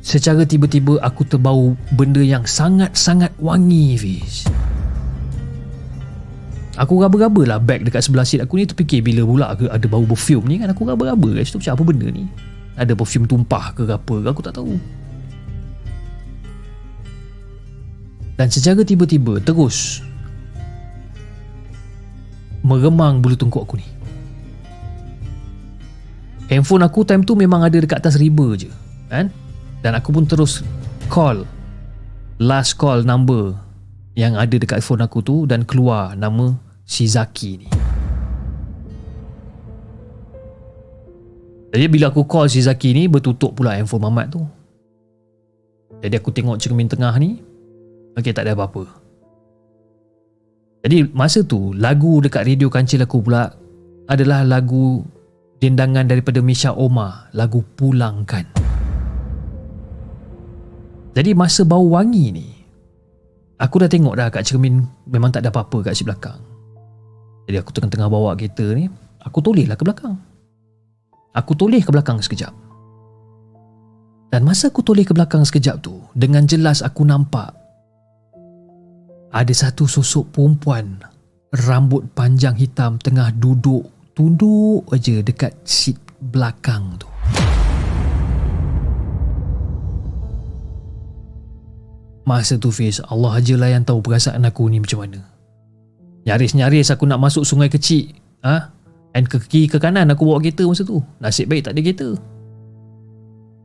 Secara 0.05 0.45
tiba-tiba 0.45 1.01
aku 1.01 1.25
terbau 1.25 1.77
benda 1.97 2.21
yang 2.21 2.45
sangat-sangat 2.45 3.33
wangi 3.41 3.97
bis. 3.97 4.45
Aku 6.81 7.01
raba-raba 7.01 7.57
lah 7.57 7.59
bag 7.61 7.85
dekat 7.85 8.05
sebelah 8.05 8.25
seat 8.25 8.41
aku 8.41 8.57
ni 8.57 8.65
terfikir 8.65 9.05
bila 9.05 9.21
pula 9.25 9.53
ke 9.53 9.69
ada 9.69 9.85
bau 9.85 10.05
perfume 10.09 10.49
ni 10.49 10.57
kan 10.57 10.73
aku 10.73 10.89
raba-raba 10.89 11.29
guys 11.37 11.53
tu 11.53 11.61
macam 11.61 11.77
apa 11.77 11.85
benda 11.85 12.09
ni. 12.09 12.25
Ada 12.77 12.97
perfume 12.97 13.29
tumpah 13.29 13.77
ke 13.77 13.85
apa 13.85 14.15
ke 14.25 14.29
aku 14.33 14.41
tak 14.41 14.57
tahu. 14.57 14.77
Dan 18.41 18.49
secara 18.49 18.81
tiba-tiba 18.81 19.37
terus 19.45 20.01
meremang 22.61 23.21
bulu 23.21 23.37
tengkuk 23.37 23.65
aku 23.65 23.81
ni. 23.81 23.89
Handphone 26.51 26.83
aku 26.83 27.07
time 27.07 27.23
tu 27.23 27.39
memang 27.39 27.63
ada 27.63 27.79
dekat 27.79 28.03
atas 28.03 28.19
riba 28.19 28.59
je. 28.59 28.69
Kan? 29.07 29.31
Dan 29.81 29.95
aku 29.95 30.11
pun 30.11 30.27
terus 30.27 30.67
call 31.07 31.47
last 32.43 32.75
call 32.75 33.07
number 33.07 33.55
yang 34.19 34.35
ada 34.35 34.57
dekat 34.59 34.83
phone 34.83 35.05
aku 35.05 35.23
tu 35.23 35.47
dan 35.47 35.63
keluar 35.63 36.19
nama 36.19 36.59
si 36.83 37.07
Zaki 37.07 37.51
ni. 37.65 37.69
Jadi 41.71 41.87
bila 41.87 42.11
aku 42.11 42.27
call 42.27 42.51
si 42.51 42.59
Zaki 42.59 42.91
ni 42.99 43.07
bertutup 43.07 43.55
pula 43.55 43.79
handphone 43.79 44.11
Mamat 44.11 44.35
tu. 44.35 44.43
Jadi 46.03 46.19
aku 46.19 46.35
tengok 46.35 46.59
cermin 46.59 46.91
tengah 46.91 47.15
ni. 47.23 47.39
Okey 48.19 48.35
tak 48.35 48.51
ada 48.51 48.59
apa-apa. 48.59 49.00
Jadi 50.81 51.13
masa 51.13 51.45
tu 51.45 51.77
lagu 51.77 52.25
dekat 52.25 52.49
radio 52.49 52.73
kancil 52.73 53.05
aku 53.05 53.21
pula 53.21 53.53
adalah 54.09 54.41
lagu 54.49 55.05
dendangan 55.61 56.09
daripada 56.09 56.41
Misha 56.41 56.73
Oma, 56.73 57.29
lagu 57.37 57.61
Pulangkan. 57.77 58.49
Jadi 61.13 61.31
masa 61.37 61.69
bau 61.69 61.85
wangi 61.93 62.33
ni 62.33 62.49
aku 63.61 63.85
dah 63.85 63.91
tengok 63.93 64.15
dah 64.17 64.33
kat 64.33 64.49
cermin 64.49 64.81
memang 65.05 65.29
tak 65.29 65.45
ada 65.45 65.53
apa-apa 65.53 65.93
kat 65.93 65.93
si 65.93 66.03
belakang. 66.03 66.41
Jadi 67.45 67.61
aku 67.61 67.71
tengah-tengah 67.77 68.09
bawa 68.09 68.33
kereta 68.39 68.65
ni, 68.73 68.89
aku 69.21 69.45
tolehlah 69.45 69.77
ke 69.77 69.85
belakang. 69.85 70.17
Aku 71.37 71.53
toleh 71.59 71.83
ke 71.85 71.91
belakang 71.93 72.23
sekejap. 72.25 72.55
Dan 74.31 74.47
masa 74.47 74.71
aku 74.71 74.81
toleh 74.81 75.03
ke 75.03 75.11
belakang 75.11 75.43
sekejap 75.43 75.83
tu, 75.83 75.99
dengan 76.15 76.47
jelas 76.47 76.81
aku 76.81 77.03
nampak 77.03 77.60
ada 79.31 79.55
satu 79.55 79.87
sosok 79.87 80.35
perempuan 80.35 80.99
rambut 81.67 82.03
panjang 82.19 82.55
hitam 82.59 82.99
tengah 82.99 83.31
duduk 83.39 83.87
tunduk 84.15 84.83
aja 84.91 85.23
dekat 85.23 85.55
seat 85.63 85.99
belakang 86.35 86.99
tu. 86.99 87.07
Masa 92.27 92.59
tu 92.59 92.71
Fiz, 92.71 93.03
Allah 93.11 93.43
ajalah 93.43 93.71
yang 93.75 93.83
tahu 93.83 94.03
perasaan 94.03 94.47
aku 94.47 94.71
ni 94.71 94.79
macam 94.79 95.03
mana. 95.03 95.19
Nyaris-nyaris 96.27 96.95
aku 96.95 97.09
nak 97.09 97.19
masuk 97.19 97.43
sungai 97.43 97.67
kecil. 97.67 98.15
Ha? 98.47 98.71
And 99.17 99.27
ke 99.27 99.43
kiri 99.43 99.67
ke 99.67 99.83
kanan 99.83 100.11
aku 100.15 100.27
bawa 100.27 100.39
kereta 100.39 100.63
masa 100.63 100.87
tu. 100.87 101.03
Nasib 101.19 101.51
baik 101.51 101.67
tak 101.67 101.75
ada 101.75 101.81
kereta. 101.83 102.09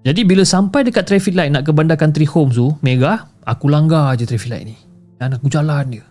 Jadi 0.05 0.21
bila 0.25 0.41
sampai 0.45 0.85
dekat 0.85 1.05
traffic 1.05 1.33
light 1.33 1.53
nak 1.53 1.65
ke 1.65 1.73
bandar 1.73 1.97
country 1.97 2.25
homes 2.25 2.57
tu, 2.57 2.73
Mega, 2.81 3.29
aku 3.45 3.69
langgar 3.69 4.13
je 4.17 4.25
traffic 4.25 4.49
light 4.49 4.65
ni 4.65 4.77
dan 5.19 5.35
aku 5.35 5.47
jalan 5.47 5.99
dia. 5.99 6.05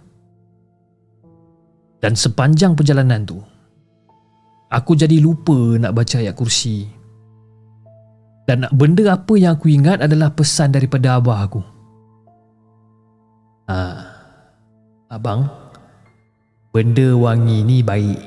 Dan 2.00 2.12
sepanjang 2.12 2.76
perjalanan 2.76 3.24
tu, 3.24 3.40
aku 4.68 4.92
jadi 4.92 5.16
lupa 5.24 5.80
nak 5.80 5.96
baca 5.96 6.20
ayat 6.20 6.36
kursi. 6.36 6.84
Dan 8.44 8.68
benda 8.76 9.16
apa 9.16 9.32
yang 9.40 9.56
aku 9.56 9.72
ingat 9.72 10.04
adalah 10.04 10.28
pesan 10.36 10.76
daripada 10.76 11.16
abah 11.16 11.48
aku. 11.48 11.64
Ha, 13.72 13.76
abang, 15.08 15.48
benda 16.76 17.16
wangi 17.16 17.64
ni 17.64 17.80
baik. 17.80 18.20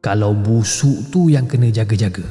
Kalau 0.00 0.32
busuk 0.32 1.12
tu 1.12 1.28
yang 1.28 1.44
kena 1.44 1.68
jaga-jaga. 1.68 2.24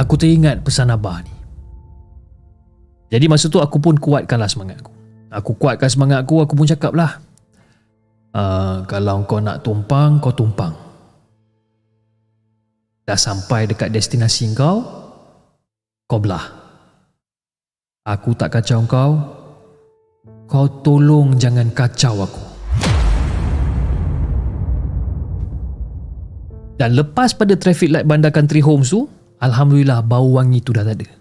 Aku 0.00 0.16
teringat 0.16 0.64
pesan 0.64 0.88
abah 0.88 1.20
ni. 1.20 1.37
Jadi 3.08 3.24
masa 3.24 3.48
tu 3.48 3.56
aku 3.56 3.80
pun 3.80 3.96
kuatkanlah 3.96 4.48
semangat 4.48 4.84
aku. 4.84 4.92
Aku 5.28 5.52
kuatkan 5.56 5.88
semangat 5.88 6.24
aku, 6.24 6.44
aku 6.44 6.52
pun 6.56 6.68
cakap 6.68 6.92
lah. 6.92 7.20
Uh, 8.32 8.84
kalau 8.84 9.24
kau 9.24 9.40
nak 9.40 9.64
tumpang, 9.64 10.20
kau 10.20 10.32
tumpang. 10.32 10.76
Dah 13.08 13.16
sampai 13.16 13.64
dekat 13.64 13.88
destinasi 13.88 14.52
kau, 14.52 14.84
kau 16.04 16.20
belah. 16.20 16.44
Aku 18.04 18.36
tak 18.36 18.52
kacau 18.52 18.84
kau, 18.84 19.12
kau 20.44 20.68
tolong 20.84 21.36
jangan 21.40 21.72
kacau 21.72 22.24
aku. 22.24 22.42
Dan 26.78 26.94
lepas 26.94 27.34
pada 27.34 27.58
traffic 27.58 27.90
light 27.90 28.06
bandar 28.06 28.30
country 28.30 28.62
homes 28.62 28.92
tu, 28.92 29.08
Alhamdulillah 29.40 30.04
bau 30.04 30.36
wangi 30.36 30.62
tu 30.62 30.70
dah 30.70 30.86
tak 30.86 31.02
ada. 31.02 31.17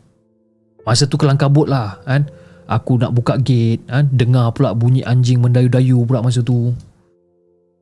Masa 0.88 1.04
tu 1.04 1.20
kelang 1.20 1.36
kabut 1.36 1.68
lah 1.68 2.00
kan 2.08 2.24
Aku 2.68 2.96
nak 2.96 3.12
buka 3.12 3.36
gate 3.36 3.84
kan? 3.92 4.08
Dengar 4.08 4.56
pula 4.56 4.72
bunyi 4.72 5.04
anjing 5.04 5.44
mendayu-dayu 5.44 6.08
pula 6.08 6.24
masa 6.24 6.40
tu 6.40 6.72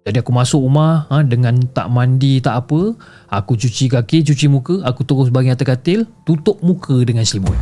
Jadi 0.05 0.21
aku 0.21 0.33
masuk 0.33 0.61
rumah 0.61 1.09
ha, 1.09 1.25
dengan 1.25 1.57
tak 1.73 1.89
mandi 1.89 2.37
tak 2.37 2.61
apa. 2.61 2.93
Aku 3.25 3.57
cuci 3.57 3.89
kaki, 3.89 4.21
cuci 4.21 4.45
muka. 4.45 4.85
Aku 4.85 5.01
terus 5.01 5.33
bagi 5.33 5.49
atas 5.49 5.65
katil. 5.65 6.05
Tutup 6.29 6.61
muka 6.61 6.93
dengan 7.01 7.25
selimut. 7.25 7.57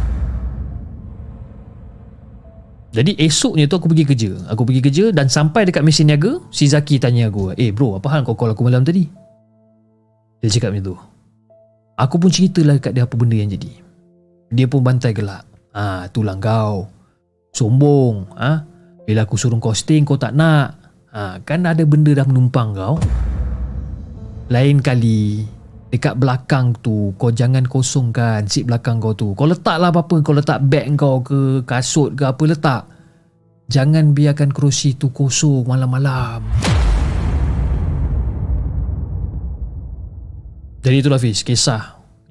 Jadi 2.92 3.16
esoknya 3.16 3.66
tu 3.66 3.80
aku 3.80 3.88
pergi 3.88 4.06
kerja. 4.06 4.32
Aku 4.52 4.68
pergi 4.68 4.84
kerja 4.84 5.06
dan 5.16 5.32
sampai 5.32 5.66
dekat 5.66 5.88
mesin 5.88 6.12
niaga, 6.12 6.38
si 6.54 6.70
Zaki 6.70 7.02
tanya 7.02 7.32
aku, 7.32 7.56
"Eh 7.58 7.74
bro, 7.74 7.98
apa 7.98 8.06
hal 8.12 8.22
kau 8.22 8.38
call 8.38 8.54
aku 8.54 8.68
malam 8.68 8.86
tadi?" 8.86 9.10
Dia 10.44 10.52
cakap 10.52 10.76
macam 10.76 10.94
tu. 10.94 10.96
Aku 11.98 12.16
pun 12.22 12.30
ceritalah 12.30 12.78
dekat 12.78 12.94
dia 12.94 13.08
apa 13.08 13.16
benda 13.18 13.34
yang 13.34 13.50
jadi. 13.50 13.83
Dia 14.54 14.70
pun 14.70 14.86
bantai 14.86 15.18
gelak. 15.18 15.50
Ah, 15.74 16.06
ha, 16.06 16.14
itulah 16.14 16.38
kau. 16.38 16.86
Sombong, 17.50 18.30
ah. 18.38 18.62
Ha? 18.62 18.72
Bila 19.04 19.26
aku 19.26 19.36
suruh 19.36 19.58
kau 19.58 19.74
stay 19.74 20.00
kau 20.06 20.16
tak 20.16 20.38
nak. 20.38 20.78
Ha, 21.10 21.42
kan 21.42 21.66
ada 21.66 21.82
benda 21.84 22.14
dah 22.14 22.24
menumpang 22.30 22.78
kau. 22.78 22.96
Lain 24.54 24.78
kali 24.80 25.44
dekat 25.90 26.18
belakang 26.18 26.74
tu 26.82 27.14
kau 27.18 27.30
jangan 27.30 27.66
kosongkan 27.66 28.46
seat 28.46 28.70
belakang 28.70 29.02
kau 29.02 29.18
tu. 29.18 29.34
Kau 29.34 29.50
letaklah 29.50 29.90
apa-apa, 29.90 30.22
kau 30.22 30.38
letak 30.38 30.62
beg 30.70 30.86
kau 30.96 31.26
ke 31.26 31.66
kasut 31.66 32.14
ke 32.14 32.24
apa 32.30 32.44
letak. 32.46 32.84
Jangan 33.74 34.14
biarkan 34.14 34.54
kerusi 34.54 34.94
tu 34.94 35.10
kosong 35.10 35.66
malam-malam. 35.66 36.46
Jadi 40.84 40.96
itulah 41.00 41.18
Hafiz, 41.18 41.42
kisah 41.48 41.93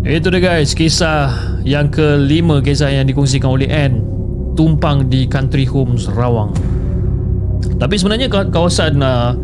Itu 0.00 0.32
dia 0.32 0.40
guys, 0.40 0.72
kisah 0.72 1.60
yang 1.60 1.92
kelima 1.92 2.64
kisah 2.64 2.88
yang 2.88 3.04
dikongsikan 3.04 3.52
oleh 3.52 3.68
Anne. 3.68 4.00
Tumpang 4.56 5.12
di 5.12 5.28
Country 5.28 5.68
Homes 5.68 6.08
Rawang. 6.08 6.56
Tapi 7.76 8.00
sebenarnya 8.00 8.32
kawasan 8.32 8.96
uh, 9.04 9.36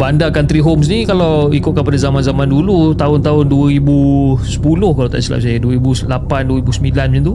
bandar 0.00 0.32
Country 0.32 0.64
Homes 0.64 0.88
ni 0.88 1.04
kalau 1.04 1.52
ikutkan 1.52 1.84
pada 1.84 2.00
zaman-zaman 2.00 2.48
dulu 2.48 2.96
tahun-tahun 2.96 3.52
2010 3.52 4.48
kalau 4.96 5.08
tak 5.12 5.20
silap 5.20 5.44
saya 5.44 5.60
2008 5.60 6.08
2009 6.08 6.88
macam 6.88 7.20
tu 7.20 7.34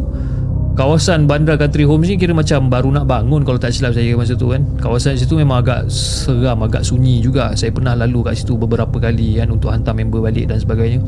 kawasan 0.77 1.25
bandar 1.25 1.57
country 1.57 1.89
homes 1.89 2.05
ni 2.05 2.21
kira 2.21 2.37
macam 2.37 2.69
baru 2.69 2.93
nak 2.93 3.09
bangun 3.09 3.41
kalau 3.41 3.57
tak 3.57 3.73
silap 3.73 3.97
saya 3.97 4.13
masa 4.13 4.37
tu 4.37 4.53
kan. 4.53 4.61
Kawasan 4.77 5.17
situ 5.17 5.37
memang 5.37 5.65
agak 5.65 5.89
seram 5.89 6.61
agak 6.61 6.85
sunyi 6.85 7.21
juga. 7.21 7.53
Saya 7.53 7.73
pernah 7.73 7.97
lalu 7.97 8.25
kat 8.25 8.41
situ 8.41 8.57
beberapa 8.57 8.97
kali 9.01 9.41
kan 9.41 9.49
untuk 9.49 9.73
hantar 9.73 9.97
member 9.97 10.21
balik 10.21 10.49
dan 10.49 10.61
sebagainya 10.61 11.01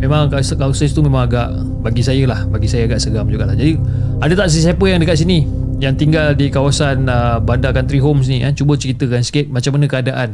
memang 0.00 0.32
kawasan 0.32 0.88
situ 0.88 1.04
memang 1.04 1.28
agak 1.28 1.52
bagi 1.84 2.00
saya 2.00 2.24
lah 2.24 2.48
bagi 2.48 2.66
saya 2.66 2.88
agak 2.88 2.98
seram 3.04 3.28
juga 3.28 3.44
lah 3.44 3.54
jadi 3.54 3.76
ada 4.24 4.32
tak 4.32 4.48
sesiapa 4.48 4.84
yang 4.88 4.98
dekat 5.04 5.20
sini 5.20 5.44
yang 5.80 5.96
tinggal 5.96 6.32
di 6.32 6.48
kawasan 6.48 7.08
uh, 7.08 7.36
bandar 7.40 7.76
country 7.76 8.00
homes 8.00 8.28
ni 8.28 8.40
kan 8.40 8.56
cuba 8.56 8.80
ceritakan 8.80 9.20
sikit 9.20 9.52
macam 9.52 9.76
mana 9.76 9.86
keadaan 9.88 10.28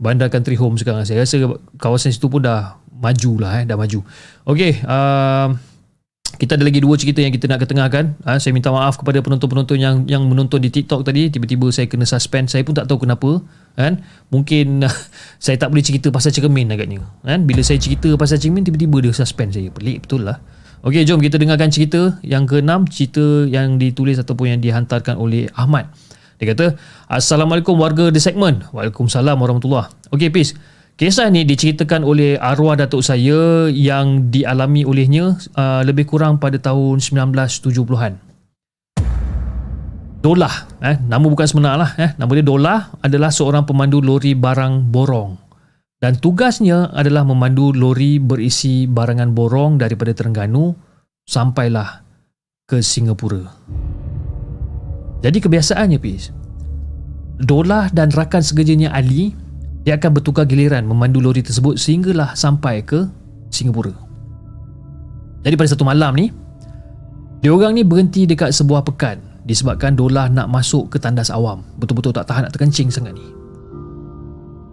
bandar 0.00 0.32
country 0.32 0.56
homes 0.56 0.80
sekarang 0.80 1.04
saya 1.04 1.24
rasa 1.24 1.36
kawasan 1.76 2.16
situ 2.16 2.32
pun 2.32 2.40
dah 2.40 2.80
maju 2.88 3.32
lah 3.44 3.60
eh, 3.60 3.64
dah 3.68 3.76
maju 3.76 4.00
ok 4.48 4.60
uh, 4.88 5.48
kita 6.40 6.56
ada 6.56 6.64
lagi 6.64 6.80
dua 6.80 6.96
cerita 6.96 7.20
yang 7.20 7.36
kita 7.36 7.52
nak 7.52 7.60
ketengahkan. 7.60 8.16
Ha, 8.24 8.40
saya 8.40 8.56
minta 8.56 8.72
maaf 8.72 8.96
kepada 8.96 9.20
penonton-penonton 9.20 9.76
yang 9.76 10.08
yang 10.08 10.24
menonton 10.24 10.56
di 10.56 10.72
TikTok 10.72 11.04
tadi. 11.04 11.28
Tiba-tiba 11.28 11.68
saya 11.68 11.84
kena 11.84 12.08
suspend. 12.08 12.48
Saya 12.48 12.64
pun 12.64 12.72
tak 12.72 12.88
tahu 12.88 13.04
kenapa. 13.04 13.44
Kan? 13.78 14.02
Mungkin 14.30 14.84
saya 15.44 15.56
tak 15.58 15.74
boleh 15.74 15.84
cerita 15.84 16.10
pasal 16.10 16.30
cermin 16.30 16.70
agaknya. 16.70 17.02
Kan? 17.22 17.44
Bila 17.44 17.60
saya 17.60 17.78
cerita 17.78 18.10
pasal 18.14 18.38
cermin, 18.38 18.66
tiba-tiba 18.66 19.10
dia 19.10 19.12
suspend 19.14 19.54
saya. 19.54 19.70
Pelik 19.70 20.06
betul 20.06 20.26
lah. 20.26 20.38
Okey, 20.80 21.04
jom 21.04 21.20
kita 21.20 21.36
dengarkan 21.36 21.68
cerita 21.68 22.16
yang 22.24 22.48
keenam. 22.48 22.88
Cerita 22.88 23.44
yang 23.44 23.76
ditulis 23.76 24.16
ataupun 24.16 24.56
yang 24.56 24.60
dihantarkan 24.64 25.20
oleh 25.20 25.52
Ahmad. 25.52 25.92
Dia 26.40 26.56
kata, 26.56 26.80
Assalamualaikum 27.04 27.76
warga 27.76 28.08
The 28.08 28.16
Segment. 28.16 28.64
Waalaikumsalam 28.72 29.36
warahmatullahi 29.36 29.92
Okey, 30.08 30.32
peace. 30.32 30.56
Kisah 31.00 31.32
ni 31.32 31.48
diceritakan 31.48 32.04
oleh 32.04 32.36
arwah 32.36 32.76
datuk 32.76 33.00
saya 33.00 33.72
yang 33.72 34.28
dialami 34.28 34.84
olehnya 34.84 35.32
uh, 35.56 35.80
lebih 35.80 36.04
kurang 36.04 36.36
pada 36.36 36.60
tahun 36.60 37.00
1970-an. 37.00 38.29
Dolah, 40.20 40.68
eh, 40.84 41.00
nama 41.08 41.24
bukan 41.24 41.48
sebenar 41.48 41.80
lah. 41.80 41.90
Eh. 41.96 42.12
Nama 42.20 42.28
dia 42.28 42.44
Dolah 42.44 42.80
adalah 43.00 43.32
seorang 43.32 43.64
pemandu 43.64 44.04
lori 44.04 44.36
barang 44.36 44.92
borong. 44.92 45.40
Dan 45.96 46.20
tugasnya 46.20 46.92
adalah 46.92 47.24
memandu 47.24 47.72
lori 47.72 48.20
berisi 48.20 48.84
barangan 48.84 49.32
borong 49.32 49.80
daripada 49.80 50.12
Terengganu 50.12 50.76
sampailah 51.24 52.04
ke 52.68 52.84
Singapura. 52.84 53.48
Jadi 55.24 55.38
kebiasaannya, 55.40 55.98
Pis. 56.00 56.32
Dolah 57.40 57.88
dan 57.88 58.12
rakan 58.12 58.44
segerjanya 58.44 58.92
Ali 58.92 59.32
dia 59.80 59.96
akan 59.96 60.20
bertukar 60.20 60.44
giliran 60.44 60.84
memandu 60.84 61.24
lori 61.24 61.40
tersebut 61.40 61.80
sehinggalah 61.80 62.36
sampai 62.36 62.84
ke 62.84 63.08
Singapura. 63.48 63.96
Jadi 65.40 65.56
pada 65.56 65.68
satu 65.72 65.88
malam 65.88 66.12
ni, 66.12 66.28
dia 67.40 67.48
orang 67.56 67.72
ni 67.72 67.80
berhenti 67.80 68.28
dekat 68.28 68.52
sebuah 68.52 68.84
pekan 68.84 69.29
disebabkan 69.50 69.98
Dolah 69.98 70.30
nak 70.30 70.46
masuk 70.46 70.94
ke 70.94 71.02
tandas 71.02 71.34
awam. 71.34 71.66
Betul-betul 71.82 72.14
tak 72.14 72.30
tahan 72.30 72.46
nak 72.46 72.54
terkencing 72.54 72.86
sangat 72.94 73.18
ni. 73.18 73.26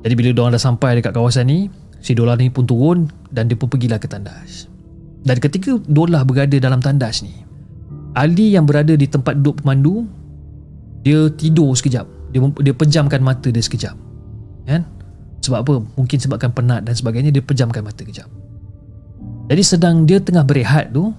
Jadi 0.06 0.14
bila 0.14 0.30
diorang 0.30 0.54
dah 0.54 0.62
sampai 0.62 1.02
dekat 1.02 1.18
kawasan 1.18 1.50
ni, 1.50 1.66
si 1.98 2.14
Dolah 2.14 2.38
ni 2.38 2.54
pun 2.54 2.70
turun 2.70 3.10
dan 3.34 3.50
dia 3.50 3.58
pun 3.58 3.66
pergilah 3.66 3.98
ke 3.98 4.06
tandas. 4.06 4.70
Dan 5.26 5.42
ketika 5.42 5.82
Dolah 5.90 6.22
berada 6.22 6.54
dalam 6.62 6.78
tandas 6.78 7.26
ni, 7.26 7.34
Ali 8.14 8.54
yang 8.54 8.70
berada 8.70 8.94
di 8.94 9.10
tempat 9.10 9.42
duduk 9.42 9.66
pemandu, 9.66 10.06
dia 11.02 11.26
tidur 11.34 11.74
sekejap. 11.74 12.06
Dia, 12.30 12.40
dia 12.62 12.74
pejamkan 12.78 13.22
mata 13.26 13.50
dia 13.50 13.62
sekejap. 13.62 13.98
Kan? 14.70 14.86
Sebab 15.42 15.60
apa? 15.66 15.76
Mungkin 15.98 16.18
sebabkan 16.22 16.54
penat 16.54 16.86
dan 16.86 16.94
sebagainya 16.94 17.34
dia 17.34 17.42
pejamkan 17.42 17.82
mata 17.82 18.06
kejap. 18.06 18.30
Jadi 19.48 19.64
sedang 19.64 20.04
dia 20.04 20.20
tengah 20.20 20.44
berehat 20.44 20.92
tu 20.92 21.16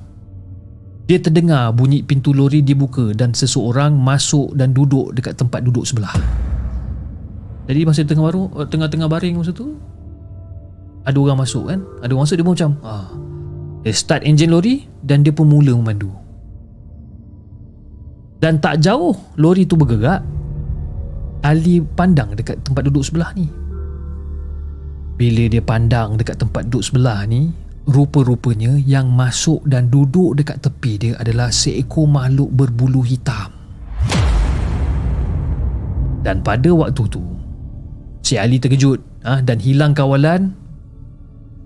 dia 1.08 1.16
terdengar 1.16 1.72
bunyi 1.72 2.04
pintu 2.04 2.36
lori 2.36 2.60
dibuka 2.60 3.16
dan 3.16 3.32
seseorang 3.32 3.96
masuk 3.96 4.52
dan 4.52 4.76
duduk 4.76 5.16
dekat 5.16 5.40
tempat 5.40 5.64
duduk 5.64 5.88
sebelah. 5.88 6.12
Jadi 7.64 7.80
masa 7.88 8.04
tengah 8.04 8.28
baru 8.28 8.42
tengah-tengah 8.68 9.08
baring 9.08 9.40
masa 9.40 9.56
tu 9.56 9.76
ada 11.08 11.16
orang 11.16 11.40
masuk 11.40 11.72
kan? 11.72 11.80
Ada 12.04 12.12
orang 12.12 12.24
masuk 12.28 12.36
dia 12.36 12.44
pun 12.44 12.52
macam 12.52 12.70
ah. 12.84 13.08
Dia 13.88 13.96
start 13.96 14.28
enjin 14.28 14.52
lori 14.52 14.84
dan 15.00 15.24
dia 15.24 15.32
pun 15.32 15.48
mula 15.48 15.72
memandu. 15.72 16.12
Dan 18.38 18.60
tak 18.60 18.84
jauh 18.84 19.16
lori 19.40 19.64
tu 19.64 19.74
bergerak 19.74 20.22
Ali 21.40 21.80
pandang 21.80 22.36
dekat 22.36 22.60
tempat 22.62 22.84
duduk 22.84 23.02
sebelah 23.02 23.32
ni 23.32 23.48
bila 25.18 25.50
dia 25.50 25.58
pandang 25.58 26.14
dekat 26.14 26.38
tempat 26.38 26.70
duduk 26.70 26.86
sebelah 26.86 27.26
ni, 27.26 27.50
rupa-rupanya 27.88 28.76
yang 28.84 29.08
masuk 29.08 29.64
dan 29.64 29.88
duduk 29.88 30.36
dekat 30.36 30.60
tepi 30.60 31.00
dia 31.00 31.14
adalah 31.16 31.48
seekor 31.48 32.04
makhluk 32.04 32.52
berbulu 32.52 33.00
hitam. 33.00 33.48
Dan 36.20 36.44
pada 36.44 36.68
waktu 36.68 37.02
tu, 37.08 37.24
si 38.20 38.36
Ali 38.36 38.60
terkejut 38.60 39.00
ha, 39.24 39.40
dan 39.40 39.56
hilang 39.56 39.96
kawalan 39.96 40.52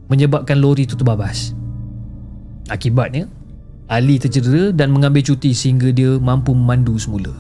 menyebabkan 0.07 0.63
lori 0.63 0.87
itu 0.87 0.95
terbabas. 0.95 1.59
Akibatnya, 2.71 3.27
Ali 3.91 4.23
tercedera 4.23 4.71
dan 4.71 4.95
mengambil 4.95 5.27
cuti 5.27 5.51
sehingga 5.51 5.91
dia 5.91 6.23
mampu 6.23 6.55
memandu 6.55 6.95
semula. 6.95 7.35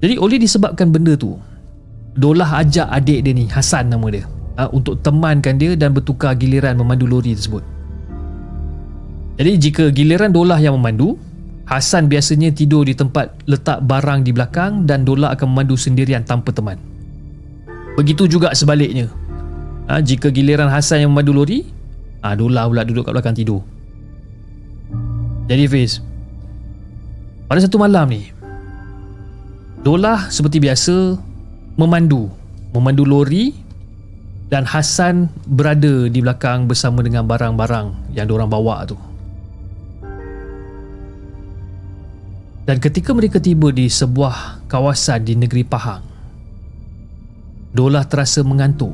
Jadi 0.00 0.16
oleh 0.16 0.38
disebabkan 0.38 0.94
benda 0.94 1.18
tu, 1.18 1.34
Dolah 2.10 2.66
ajak 2.66 2.90
adik 2.90 3.22
dia 3.22 3.30
ni 3.30 3.46
Hasan 3.46 3.86
nama 3.86 4.06
dia 4.10 4.26
uh, 4.60 4.68
Untuk 4.76 5.00
temankan 5.00 5.56
dia 5.56 5.72
Dan 5.72 5.96
bertukar 5.96 6.36
giliran 6.36 6.76
memandu 6.76 7.08
lori 7.08 7.32
tersebut. 7.32 7.64
Jadi 9.40 9.52
jika 9.56 9.84
giliran 9.88 10.28
Dolah 10.28 10.60
yang 10.60 10.76
memandu 10.76 11.16
Hasan 11.64 12.10
biasanya 12.10 12.50
tidur 12.50 12.82
di 12.82 12.92
tempat 12.92 13.46
letak 13.48 13.80
barang 13.86 14.26
di 14.26 14.36
belakang 14.36 14.84
Dan 14.84 15.08
Dolah 15.08 15.32
akan 15.32 15.56
memandu 15.56 15.80
sendirian 15.80 16.26
tanpa 16.26 16.52
teman. 16.52 16.76
Begitu 17.96 18.28
juga 18.28 18.52
sebaliknya. 18.52 19.08
Uh, 19.88 20.02
Jika 20.04 20.28
giliran 20.28 20.68
Hasan 20.68 21.08
yang 21.08 21.10
memandu 21.16 21.32
lori 21.32 21.64
uh, 22.20 22.34
Dolah 22.36 22.68
pula 22.68 22.84
duduk 22.84 23.08
kat 23.08 23.12
belakang 23.16 23.36
tidur. 23.36 23.64
Jadi 25.50 25.66
Fiz 25.66 25.98
Pada 27.50 27.58
satu 27.58 27.80
malam 27.80 28.06
ni 28.06 28.30
Dolah 29.82 30.28
seperti 30.28 30.60
biasa 30.60 31.16
memandu 31.80 32.28
memandu 32.70 33.02
lori 33.02 33.56
dan 34.50 34.66
Hasan 34.66 35.30
berada 35.46 36.10
di 36.10 36.18
belakang 36.18 36.66
bersama 36.66 37.06
dengan 37.06 37.24
barang-barang 37.24 38.14
yang 38.18 38.26
diorang 38.26 38.50
bawa 38.50 38.82
tu. 38.84 38.98
Dan 42.66 42.76
ketika 42.78 43.14
mereka 43.14 43.38
tiba 43.38 43.70
di 43.70 43.86
sebuah 43.86 44.66
kawasan 44.66 45.26
di 45.26 45.34
negeri 45.38 45.64
Pahang, 45.66 46.10
Dolah 47.70 48.02
terasa 48.02 48.42
mengantuk 48.42 48.90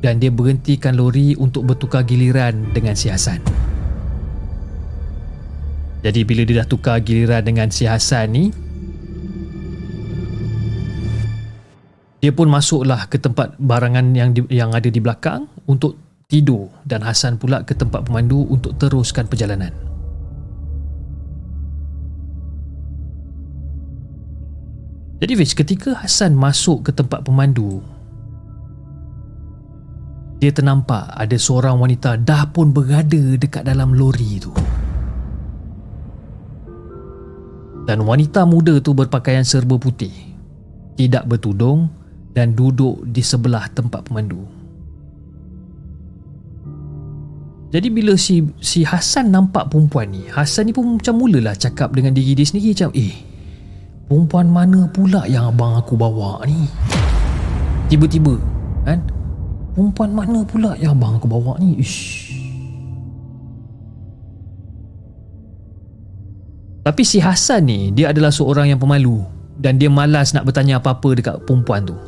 dan 0.00 0.16
dia 0.16 0.32
berhentikan 0.32 0.96
lori 0.96 1.36
untuk 1.36 1.68
bertukar 1.68 2.08
giliran 2.08 2.72
dengan 2.72 2.96
si 2.96 3.12
Hasan. 3.12 3.44
Jadi 6.00 6.20
bila 6.24 6.48
dia 6.48 6.64
dah 6.64 6.68
tukar 6.68 7.04
giliran 7.04 7.44
dengan 7.44 7.68
si 7.68 7.84
Hasan 7.84 8.32
ni, 8.32 8.44
dia 12.26 12.34
pun 12.34 12.50
masuklah 12.50 13.06
ke 13.06 13.22
tempat 13.22 13.54
barangan 13.54 14.10
yang 14.10 14.34
di, 14.34 14.42
yang 14.50 14.74
ada 14.74 14.90
di 14.90 14.98
belakang 14.98 15.46
untuk 15.70 15.94
tidur 16.26 16.66
dan 16.82 17.06
Hasan 17.06 17.38
pula 17.38 17.62
ke 17.62 17.70
tempat 17.70 18.02
pemandu 18.02 18.42
untuk 18.50 18.74
teruskan 18.82 19.30
perjalanan. 19.30 19.70
Jadi 25.22 25.32
Fiz, 25.38 25.54
ketika 25.54 26.02
Hasan 26.02 26.34
masuk 26.34 26.90
ke 26.90 26.90
tempat 26.90 27.22
pemandu, 27.22 27.78
dia 30.42 30.50
ternampak 30.50 31.06
ada 31.14 31.38
seorang 31.38 31.78
wanita 31.78 32.18
dah 32.18 32.50
pun 32.50 32.74
berada 32.74 33.38
dekat 33.38 33.62
dalam 33.62 33.94
lori 33.94 34.42
tu. 34.42 34.50
Dan 37.86 38.02
wanita 38.02 38.42
muda 38.42 38.82
tu 38.82 38.98
berpakaian 38.98 39.46
serba 39.46 39.78
putih, 39.78 40.10
tidak 40.98 41.22
bertudung 41.30 41.86
dan 42.36 42.52
duduk 42.52 43.00
di 43.08 43.24
sebelah 43.24 43.72
tempat 43.72 44.12
pemandu. 44.12 44.44
Jadi 47.72 47.88
bila 47.88 48.14
si 48.20 48.44
si 48.60 48.84
Hasan 48.84 49.32
nampak 49.32 49.72
perempuan 49.72 50.12
ni, 50.12 50.28
Hasan 50.28 50.68
ni 50.68 50.72
pun 50.76 51.00
macam 51.00 51.16
mulalah 51.16 51.56
cakap 51.56 51.96
dengan 51.96 52.12
diri 52.12 52.36
dia 52.36 52.46
sendiri 52.46 52.76
macam, 52.76 52.92
"Eh, 52.94 53.16
Perempuan 54.06 54.46
mana 54.46 54.86
pula 54.86 55.26
yang 55.26 55.50
abang 55.50 55.74
aku 55.74 55.98
bawa 55.98 56.38
ni? 56.46 56.70
Tiba-tiba 57.90 58.38
kan? 58.86 59.02
Perempuan 59.74 60.14
mana 60.14 60.46
pula 60.46 60.78
yang 60.78 60.94
abang 60.94 61.18
aku 61.18 61.26
bawa 61.26 61.58
ni? 61.58 61.74
Ish. 61.82 62.30
Tapi 66.86 67.02
si 67.02 67.18
Hasan 67.18 67.66
ni 67.66 67.90
dia 67.90 68.14
adalah 68.14 68.30
seorang 68.30 68.70
yang 68.70 68.78
pemalu 68.78 69.26
dan 69.58 69.74
dia 69.74 69.90
malas 69.90 70.30
nak 70.30 70.46
bertanya 70.46 70.78
apa-apa 70.78 71.18
dekat 71.18 71.36
perempuan 71.42 71.82
tu. 71.82 71.98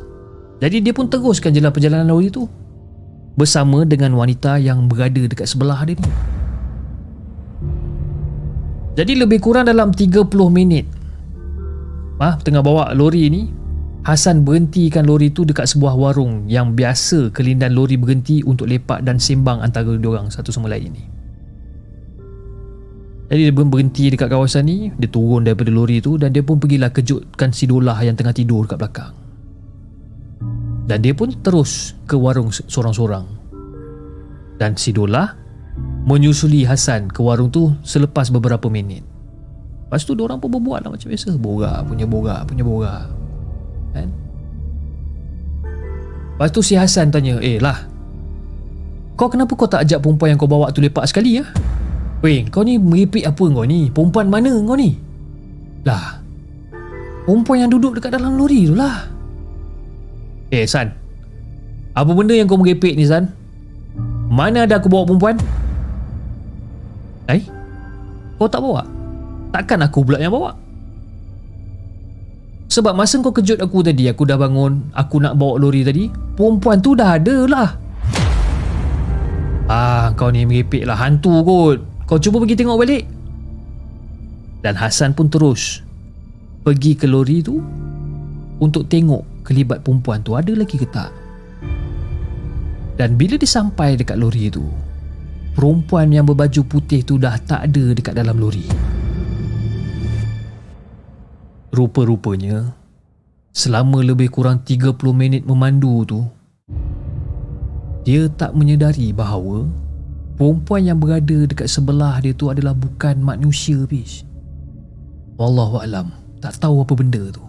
Jadi 0.59 0.83
dia 0.83 0.91
pun 0.91 1.07
teruskan 1.07 1.55
jalan 1.55 1.71
perjalanan 1.71 2.07
lori 2.11 2.27
tu 2.27 2.47
bersama 3.39 3.87
dengan 3.87 4.11
wanita 4.19 4.59
yang 4.59 4.91
berada 4.91 5.23
dekat 5.23 5.47
sebelah 5.47 5.79
dia 5.87 5.95
ni. 5.95 6.11
Jadi 8.99 9.15
lebih 9.15 9.39
kurang 9.39 9.71
dalam 9.71 9.95
30 9.95 10.27
minit 10.51 10.83
ah, 12.19 12.35
tengah 12.35 12.59
bawa 12.59 12.91
lori 12.91 13.31
ni 13.31 13.43
Hasan 13.99 14.47
berhentikan 14.47 15.03
lori 15.03 15.27
tu 15.27 15.43
dekat 15.43 15.67
sebuah 15.67 15.91
warung 15.91 16.47
yang 16.47 16.71
biasa 16.71 17.35
kelindan 17.35 17.75
lori 17.75 17.99
berhenti 17.99 18.39
untuk 18.47 18.71
lepak 18.71 19.03
dan 19.03 19.19
sembang 19.19 19.59
antara 19.59 19.91
diorang 19.99 20.31
satu 20.31 20.55
sama 20.55 20.71
lain 20.71 20.95
ni. 20.95 21.03
Jadi 23.29 23.51
dia 23.51 23.53
pun 23.53 23.67
berhenti 23.67 24.09
dekat 24.09 24.31
kawasan 24.31 24.65
ni, 24.65 24.89
dia 24.95 25.11
turun 25.11 25.43
daripada 25.45 25.69
lori 25.69 25.99
tu 25.99 26.15
dan 26.15 26.31
dia 26.31 26.41
pun 26.41 26.57
pergilah 26.57 26.89
kejutkan 26.95 27.51
si 27.51 27.67
Dolah 27.67 27.99
yang 28.01 28.15
tengah 28.15 28.33
tidur 28.33 28.65
dekat 28.65 28.79
belakang. 28.79 29.18
Dan 30.89 31.05
dia 31.05 31.13
pun 31.13 31.29
terus 31.45 31.93
ke 32.09 32.17
warung 32.17 32.49
sorang-sorang. 32.49 33.29
Dan 34.57 34.73
si 34.73 34.89
Dolah 34.89 35.37
menyusuli 36.09 36.65
Hasan 36.65 37.13
ke 37.13 37.21
warung 37.21 37.53
tu 37.53 37.77
selepas 37.85 38.33
beberapa 38.33 38.65
minit. 38.73 39.05
Lepas 39.89 40.05
tu 40.05 40.13
orang 40.21 40.37
pun 40.37 40.53
berbual 40.53 40.85
lah 40.85 40.93
macam 40.93 41.09
biasa 41.09 41.33
Borak 41.41 41.81
punya 41.89 42.05
borak 42.05 42.45
punya 42.45 42.61
borak 42.61 43.09
Kan 43.97 44.13
Lepas 46.37 46.49
tu 46.53 46.61
si 46.61 46.77
Hasan 46.77 47.09
tanya 47.09 47.41
Eh 47.41 47.57
lah 47.57 47.89
Kau 49.17 49.33
kenapa 49.33 49.49
kau 49.57 49.65
tak 49.65 49.89
ajak 49.89 50.05
perempuan 50.05 50.29
yang 50.29 50.37
kau 50.37 50.45
bawa 50.45 50.69
tu 50.69 50.77
lepak 50.77 51.09
sekali 51.09 51.41
ya? 51.41 51.45
Weh 52.21 52.45
kau 52.53 52.61
ni 52.61 52.77
meripik 52.77 53.25
apa 53.25 53.41
kau 53.41 53.65
ni 53.65 53.89
Perempuan 53.89 54.29
mana 54.29 54.53
kau 54.61 54.77
ni 54.77 54.93
Lah 55.89 56.21
Perempuan 57.25 57.65
yang 57.65 57.73
duduk 57.73 57.97
dekat 57.97 58.13
dalam 58.13 58.37
lori 58.37 58.69
tu 58.69 58.77
lah 58.77 59.09
Eh 60.49 60.65
San. 60.65 60.89
Apa 61.93 62.09
benda 62.13 62.33
yang 62.33 62.49
kau 62.49 62.57
meripik 62.57 62.97
ni 62.97 63.05
San? 63.05 63.29
Mana 64.29 64.65
ada 64.65 64.77
aku 64.77 64.89
bawa 64.89 65.05
perempuan? 65.05 65.37
Eh? 67.29 67.41
Kau 68.37 68.49
tak 68.49 68.61
bawa? 68.61 68.85
Takkan 69.53 69.85
aku 69.85 70.05
pula 70.05 70.17
yang 70.21 70.33
bawa? 70.33 70.57
Sebab 72.69 72.93
masa 72.93 73.17
kau 73.21 73.33
kejut 73.33 73.57
aku 73.57 73.81
tadi 73.81 74.05
Aku 74.13 74.29
dah 74.29 74.37
bangun 74.37 74.93
Aku 74.93 75.17
nak 75.17 75.41
bawa 75.41 75.57
lori 75.57 75.81
tadi 75.81 76.05
Perempuan 76.37 76.77
tu 76.77 76.93
dah 76.93 77.17
ada 77.17 77.37
lah. 77.49 77.69
Ah, 79.69 80.13
kau 80.17 80.33
ni 80.33 80.49
meripik 80.49 80.81
lah. 80.81 80.97
Hantu 80.97 81.45
kot. 81.45 81.77
Kau 82.09 82.17
cuba 82.17 82.41
pergi 82.41 82.57
tengok 82.57 82.77
balik. 82.77 83.05
Dan 84.65 84.73
Hasan 84.77 85.13
pun 85.13 85.29
terus 85.29 85.81
Pergi 86.65 86.97
ke 86.97 87.05
lori 87.05 87.41
tu 87.41 87.61
Untuk 88.61 88.89
tengok 88.89 89.28
Kelibat 89.49 89.81
perempuan 89.81 90.21
tu 90.21 90.37
Ada 90.37 90.53
lagi 90.53 90.77
ke 90.77 90.85
tak 90.85 91.09
Dan 93.01 93.17
bila 93.17 93.33
dia 93.33 93.49
sampai 93.49 93.97
dekat 93.97 94.21
lori 94.21 94.45
tu 94.53 94.61
Perempuan 95.57 96.13
yang 96.13 96.29
berbaju 96.29 96.61
putih 96.69 97.01
tu 97.01 97.17
dah 97.17 97.33
tak 97.41 97.67
ada 97.67 97.91
dekat 97.91 98.13
dalam 98.13 98.37
lori. 98.37 98.69
Rupa-rupanya 101.73 102.77
Selama 103.49 104.05
lebih 104.05 104.29
kurang 104.29 104.61
30 104.61 104.93
minit 105.09 105.41
memandu 105.49 106.05
tu 106.05 106.21
Dia 108.05 108.29
tak 108.29 108.53
menyedari 108.53 109.09
bahawa 109.09 109.65
Perempuan 110.37 110.85
yang 110.85 111.01
berada 111.01 111.49
dekat 111.49 111.67
sebelah 111.67 112.21
dia 112.21 112.31
tu 112.31 112.47
adalah 112.47 112.71
bukan 112.71 113.19
manusia 113.19 113.83
bis. 113.89 114.23
Wallahualam 115.35 116.13
Tak 116.37 116.61
tahu 116.61 116.85
apa 116.85 116.93
benda 116.95 117.25
tu 117.33 117.48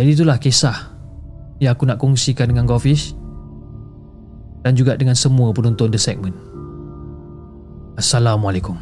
Jadi 0.00 0.16
itulah 0.16 0.40
kisah 0.40 0.96
Yang 1.60 1.76
aku 1.76 1.84
nak 1.84 2.00
kongsikan 2.00 2.48
dengan 2.48 2.64
kau 2.64 2.80
Fish 2.80 3.12
Dan 4.64 4.72
juga 4.72 4.96
dengan 4.96 5.12
semua 5.12 5.52
penonton 5.52 5.92
The 5.92 6.00
Segment 6.00 6.32
Assalamualaikum 8.00 8.80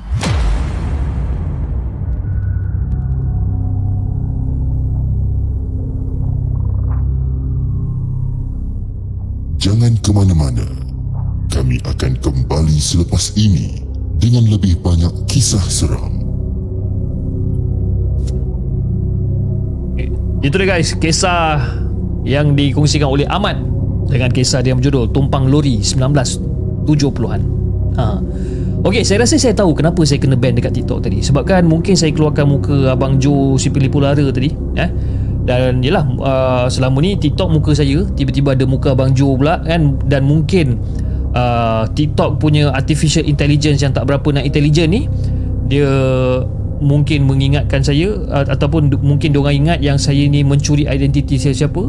Jangan 9.58 9.98
ke 9.98 10.10
mana-mana. 10.14 10.64
Kami 11.50 11.82
akan 11.82 12.14
kembali 12.22 12.78
selepas 12.78 13.34
ini 13.34 13.82
dengan 14.22 14.46
lebih 14.46 14.78
banyak 14.78 15.26
kisah 15.26 15.66
seram. 15.66 16.17
Itu 20.38 20.54
dia 20.58 20.66
guys, 20.70 20.94
kisah 20.94 21.60
yang 22.22 22.54
dikongsikan 22.54 23.08
oleh 23.10 23.26
Ahmad 23.26 23.58
dengan 24.06 24.30
kisah 24.30 24.62
dia 24.62 24.72
berjudul 24.72 25.10
Tumpang 25.10 25.50
Lori 25.50 25.82
1970-an. 25.82 27.40
Ha. 27.98 28.04
Okey, 28.86 29.02
saya 29.02 29.26
rasa 29.26 29.34
saya 29.34 29.58
tahu 29.58 29.74
kenapa 29.74 30.06
saya 30.06 30.22
kena 30.22 30.38
ban 30.38 30.54
dekat 30.54 30.70
TikTok 30.78 31.02
tadi. 31.02 31.18
Sebab 31.18 31.42
kan 31.42 31.66
mungkin 31.66 31.98
saya 31.98 32.14
keluarkan 32.14 32.46
muka 32.46 32.94
Abang 32.94 33.18
Joe 33.18 33.58
si 33.58 33.74
pilih 33.74 33.90
Pulara 33.90 34.22
tadi. 34.30 34.54
Eh? 34.78 34.90
dan 35.48 35.80
yalah 35.80 36.04
uh, 36.20 36.66
selama 36.68 37.00
ni 37.00 37.16
TikTok 37.16 37.48
muka 37.48 37.72
saya 37.72 38.04
tiba-tiba 38.12 38.52
ada 38.52 38.68
muka 38.68 38.92
Abang 38.92 39.16
Joe 39.16 39.32
pula 39.32 39.64
kan 39.64 39.96
dan 40.04 40.28
mungkin 40.28 40.76
uh, 41.32 41.88
TikTok 41.88 42.36
punya 42.36 42.68
artificial 42.68 43.24
intelligence 43.24 43.80
yang 43.80 43.96
tak 43.96 44.04
berapa 44.04 44.28
nak 44.28 44.44
intelligent 44.44 44.92
ni 44.92 45.08
dia 45.72 45.88
mungkin 46.78 47.26
mengingatkan 47.26 47.82
saya 47.82 48.14
ataupun 48.30 48.94
mungkin 49.02 49.34
dia 49.34 49.40
orang 49.42 49.56
ingat 49.66 49.78
yang 49.82 49.98
saya 49.98 50.24
ni 50.26 50.42
mencuri 50.42 50.86
identiti 50.86 51.38
saya 51.38 51.54
siapa 51.54 51.82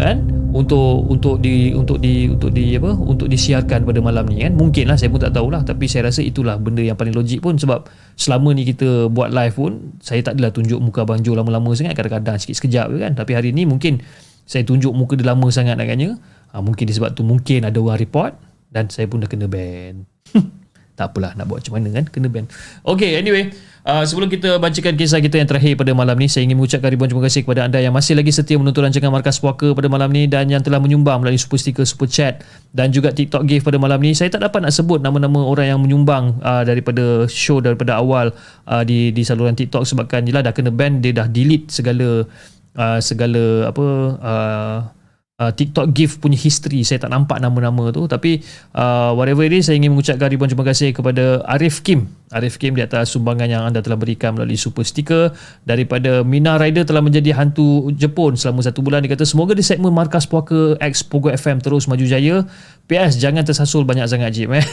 kan? 0.00 0.16
Untuk 0.52 1.08
untuk 1.08 1.40
di 1.40 1.72
untuk 1.72 1.96
di 1.96 2.28
untuk 2.28 2.52
di 2.52 2.76
apa 2.76 2.92
untuk 2.92 3.24
disiarkan 3.24 3.88
pada 3.88 4.00
malam 4.04 4.28
ni 4.28 4.44
kan? 4.44 4.52
Mungkinlah 4.52 5.00
saya 5.00 5.08
pun 5.08 5.24
tak 5.24 5.32
tahulah. 5.32 5.64
Tapi 5.64 5.88
saya 5.88 6.12
rasa 6.12 6.20
itulah 6.20 6.60
benda 6.60 6.84
yang 6.84 6.92
paling 6.92 7.16
logik 7.16 7.40
pun. 7.40 7.56
Sebab 7.56 7.88
selama 8.20 8.52
ni 8.52 8.68
kita 8.68 9.08
buat 9.08 9.32
live 9.32 9.56
pun 9.56 9.96
saya 10.04 10.20
tak 10.20 10.36
adalah 10.36 10.52
tunjuk 10.52 10.76
muka 10.76 11.08
Abang 11.08 11.24
Jo 11.24 11.32
lama-lama 11.32 11.72
sangat. 11.72 11.96
Kadang-kadang 11.96 12.36
sikit 12.36 12.60
sekejap 12.60 12.92
kan? 13.00 13.16
Tapi 13.16 13.32
hari 13.32 13.56
ni 13.56 13.64
mungkin 13.64 14.04
saya 14.44 14.60
tunjuk 14.68 14.92
muka 14.92 15.16
dia 15.16 15.32
lama 15.32 15.48
sangat 15.48 15.80
agaknya. 15.80 16.20
Ha, 16.52 16.60
mungkin 16.60 16.84
disebab 16.84 17.16
tu 17.16 17.24
mungkin 17.24 17.64
ada 17.64 17.80
orang 17.80 17.96
report 17.96 18.36
dan 18.68 18.92
saya 18.92 19.08
pun 19.08 19.24
dah 19.24 19.30
kena 19.32 19.48
ban. 19.48 20.04
Tak 20.92 21.16
apalah 21.16 21.32
nak 21.32 21.48
buat 21.48 21.64
macam 21.64 21.80
mana 21.80 21.88
kan? 21.88 22.04
Kena 22.12 22.28
ban. 22.28 22.44
Ok 22.84 23.16
anyway 23.16 23.48
Uh, 23.82 24.06
sebelum 24.06 24.30
kita 24.30 24.62
bacakan 24.62 24.94
kisah 24.94 25.18
kita 25.18 25.42
yang 25.42 25.50
terakhir 25.50 25.74
pada 25.74 25.90
malam 25.90 26.14
ni, 26.14 26.30
saya 26.30 26.46
ingin 26.46 26.54
mengucapkan 26.54 26.86
ribuan 26.86 27.10
terima 27.10 27.26
kasih 27.26 27.42
kepada 27.42 27.66
anda 27.66 27.82
yang 27.82 27.90
masih 27.90 28.14
lagi 28.14 28.30
setia 28.30 28.54
menonton 28.54 28.86
rancangan 28.86 29.10
Markas 29.10 29.42
Puaka 29.42 29.74
pada 29.74 29.90
malam 29.90 30.06
ni 30.14 30.30
dan 30.30 30.46
yang 30.46 30.62
telah 30.62 30.78
menyumbang 30.78 31.18
melalui 31.18 31.34
super 31.34 31.58
sticker, 31.58 31.82
super 31.82 32.06
chat 32.06 32.46
dan 32.70 32.94
juga 32.94 33.10
TikTok 33.10 33.42
gift 33.42 33.66
pada 33.66 33.82
malam 33.82 33.98
ni. 33.98 34.14
Saya 34.14 34.30
tak 34.30 34.46
dapat 34.46 34.62
nak 34.62 34.70
sebut 34.70 35.02
nama-nama 35.02 35.42
orang 35.42 35.66
yang 35.74 35.80
menyumbang 35.82 36.38
uh, 36.46 36.62
daripada 36.62 37.26
show 37.26 37.58
daripada 37.58 37.98
awal 37.98 38.30
uh, 38.70 38.86
di 38.86 39.10
di 39.10 39.26
saluran 39.26 39.58
TikTok 39.58 39.82
sebabkan 39.82 40.30
jelah 40.30 40.46
dah 40.46 40.54
kena 40.54 40.70
ban, 40.70 41.02
dia 41.02 41.10
dah 41.10 41.26
delete 41.26 41.74
segala 41.74 42.22
uh, 42.78 42.98
segala 43.02 43.66
apa 43.66 43.86
uh, 44.22 44.78
uh, 45.42 45.50
TikTok 45.50 45.90
gift 45.90 46.22
punya 46.22 46.38
history. 46.38 46.86
Saya 46.86 47.02
tak 47.02 47.10
nampak 47.10 47.42
nama-nama 47.42 47.90
tu 47.90 48.06
tapi 48.06 48.38
uh, 48.78 49.10
whatever 49.18 49.42
it 49.42 49.50
is 49.50 49.66
saya 49.66 49.82
ingin 49.82 49.90
mengucapkan 49.90 50.30
ribuan 50.30 50.46
terima 50.46 50.62
kasih 50.62 50.94
kepada 50.94 51.42
Arif 51.50 51.82
Kim. 51.82 52.06
Arif 52.30 52.62
Kim 52.62 52.78
di 52.78 52.82
atas 52.86 53.10
sumbangan 53.10 53.50
yang 53.50 53.62
anda 53.66 53.82
telah 53.82 53.98
berikan 53.98 54.38
melalui 54.38 54.56
super 54.56 54.86
sticker 54.86 55.34
daripada 55.66 56.22
Mina 56.22 56.56
Rider 56.56 56.86
telah 56.86 57.02
menjadi 57.02 57.34
hantu 57.34 57.90
Jepun 57.98 58.38
selama 58.38 58.62
satu 58.62 58.80
bulan. 58.80 59.02
Dia 59.02 59.18
kata 59.18 59.26
semoga 59.26 59.58
di 59.58 59.66
segmen 59.66 59.90
Markas 59.90 60.24
Puaka 60.30 60.78
X 60.78 61.02
Pogo 61.02 61.28
FM 61.28 61.58
terus 61.58 61.90
maju 61.90 62.04
jaya. 62.06 62.46
PS 62.86 63.18
jangan 63.18 63.42
tersasul 63.42 63.82
banyak 63.82 64.06
sangat 64.06 64.30
Jim 64.30 64.54
eh. 64.54 64.66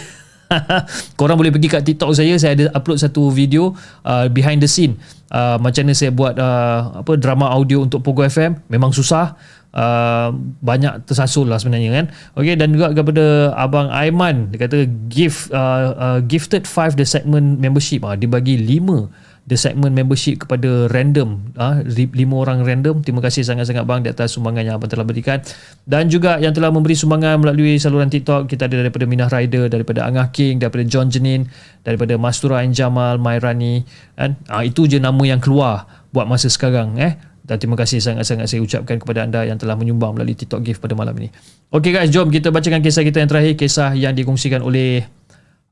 Korang 1.20 1.38
boleh 1.38 1.54
pergi 1.54 1.70
kat 1.70 1.82
TikTok 1.86 2.12
saya. 2.14 2.34
Saya 2.42 2.58
ada 2.58 2.66
upload 2.74 2.98
satu 2.98 3.30
video 3.30 3.74
uh, 4.06 4.26
behind 4.30 4.62
the 4.62 4.70
scene. 4.70 4.98
Uh, 5.30 5.62
macam 5.62 5.86
mana 5.86 5.94
saya 5.94 6.10
buat 6.10 6.34
uh, 6.42 7.06
apa 7.06 7.14
drama 7.22 7.54
audio 7.54 7.86
untuk 7.86 8.02
Pogo 8.02 8.26
FM 8.26 8.66
memang 8.66 8.90
susah 8.90 9.38
uh, 9.74 10.30
banyak 10.62 11.06
tersasul 11.06 11.50
lah 11.50 11.62
sebenarnya 11.62 11.90
kan? 11.94 12.06
Okay, 12.38 12.56
dan 12.58 12.74
juga 12.74 12.94
kepada 12.94 13.54
Abang 13.54 13.90
Aiman 13.94 14.50
dia 14.50 14.66
kata 14.66 14.90
gift 15.10 15.50
uh, 15.54 15.94
uh, 15.98 16.20
gifted 16.26 16.66
5 16.66 16.98
the 16.98 17.06
segment 17.06 17.62
membership. 17.62 18.02
Uh, 18.06 18.16
dia 18.18 18.30
bagi 18.30 18.58
5 18.58 19.30
the 19.50 19.58
segment 19.58 19.98
membership 19.98 20.46
kepada 20.46 20.86
random. 20.94 21.42
Ah 21.58 21.82
lima 21.90 22.36
orang 22.38 22.62
random. 22.62 23.02
Terima 23.02 23.20
kasih 23.26 23.42
sangat-sangat 23.42 23.82
bang 23.90 24.06
di 24.06 24.14
atas 24.14 24.38
sumbangan 24.38 24.62
yang 24.62 24.76
abang 24.78 24.94
telah 24.94 25.02
berikan. 25.02 25.42
Dan 25.90 26.06
juga 26.06 26.38
yang 26.38 26.54
telah 26.54 26.70
memberi 26.70 26.94
sumbangan 26.94 27.42
melalui 27.42 27.82
saluran 27.82 28.14
TikTok 28.14 28.46
kita 28.46 28.70
ada 28.70 28.86
daripada 28.86 29.10
Minah 29.10 29.28
Rider 29.28 29.66
daripada 29.66 30.06
Angah 30.06 30.30
King 30.30 30.62
daripada 30.62 30.86
John 30.86 31.10
Jenin 31.10 31.50
daripada 31.82 32.14
Mastura 32.22 32.62
Jamal 32.70 33.18
Mairani 33.18 33.82
kan? 34.14 34.38
Ah 34.46 34.62
itu 34.62 34.86
je 34.86 35.02
nama 35.02 35.20
yang 35.26 35.42
keluar 35.42 35.90
buat 36.14 36.30
masa 36.30 36.46
sekarang 36.50 37.02
eh 37.02 37.18
dan 37.50 37.58
terima 37.58 37.74
kasih 37.74 37.98
sangat-sangat 37.98 38.46
saya 38.46 38.62
ucapkan 38.62 39.02
kepada 39.02 39.26
anda 39.26 39.42
yang 39.42 39.58
telah 39.58 39.74
menyumbang 39.74 40.14
melalui 40.14 40.38
TikTok 40.38 40.62
gift 40.62 40.78
pada 40.78 40.94
malam 40.94 41.18
ini. 41.18 41.34
Okay 41.74 41.90
guys, 41.90 42.14
jom 42.14 42.30
kita 42.30 42.54
bacakan 42.54 42.86
kisah 42.86 43.02
kita 43.02 43.26
yang 43.26 43.30
terakhir, 43.34 43.58
kisah 43.58 43.98
yang 43.98 44.14
dikongsikan 44.14 44.62
oleh 44.62 45.10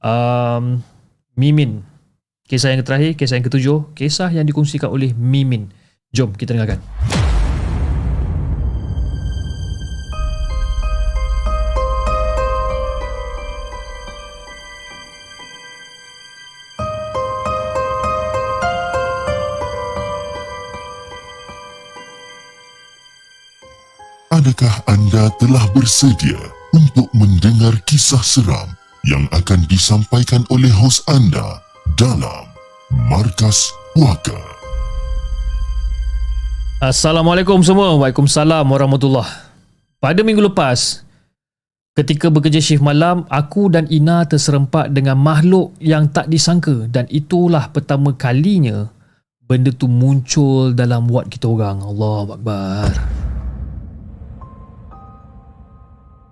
um, 0.02 0.82
Mimin. 1.38 1.86
Kisah 2.50 2.74
yang 2.74 2.82
terakhir, 2.82 3.14
kisah 3.14 3.38
yang 3.38 3.46
ketujuh, 3.46 3.94
kisah 3.94 4.34
yang 4.34 4.50
dikongsikan 4.50 4.90
oleh 4.90 5.14
Mimin. 5.14 5.70
Jom 6.10 6.34
kita 6.34 6.58
dengarkan. 6.58 6.82
Adakah 24.48 24.80
anda 24.88 25.28
telah 25.43 25.68
bersedia 25.76 26.39
untuk 26.72 27.12
mendengar 27.12 27.76
kisah 27.84 28.24
seram 28.24 28.72
yang 29.04 29.28
akan 29.36 29.68
disampaikan 29.68 30.48
oleh 30.48 30.72
hos 30.72 31.04
anda 31.12 31.60
dalam 32.00 32.48
Markas 33.12 33.76
Puaka. 33.91 34.39
Assalamualaikum 36.80 37.60
semua. 37.60 38.00
Waalaikumsalam 38.00 38.64
warahmatullahi 38.64 39.28
Pada 40.00 40.24
minggu 40.24 40.39
lepas, 40.39 41.04
ketika 42.00 42.32
bekerja 42.32 42.64
shift 42.64 42.80
malam, 42.80 43.28
aku 43.28 43.68
dan 43.68 43.84
Ina 43.91 44.32
terserempak 44.32 44.95
dengan 44.95 45.20
makhluk 45.20 45.76
yang 45.84 46.08
tak 46.08 46.32
disangka 46.32 46.88
dan 46.88 47.04
itulah 47.12 47.68
pertama 47.68 48.16
kalinya 48.16 48.88
benda 49.43 49.76
tu 49.76 49.91
muncul 49.91 50.72
dalam 50.72 51.12
ward 51.12 51.28
kita 51.28 51.52
orang. 51.52 51.84
Allah 51.84 52.32
Akbar. 52.32 53.27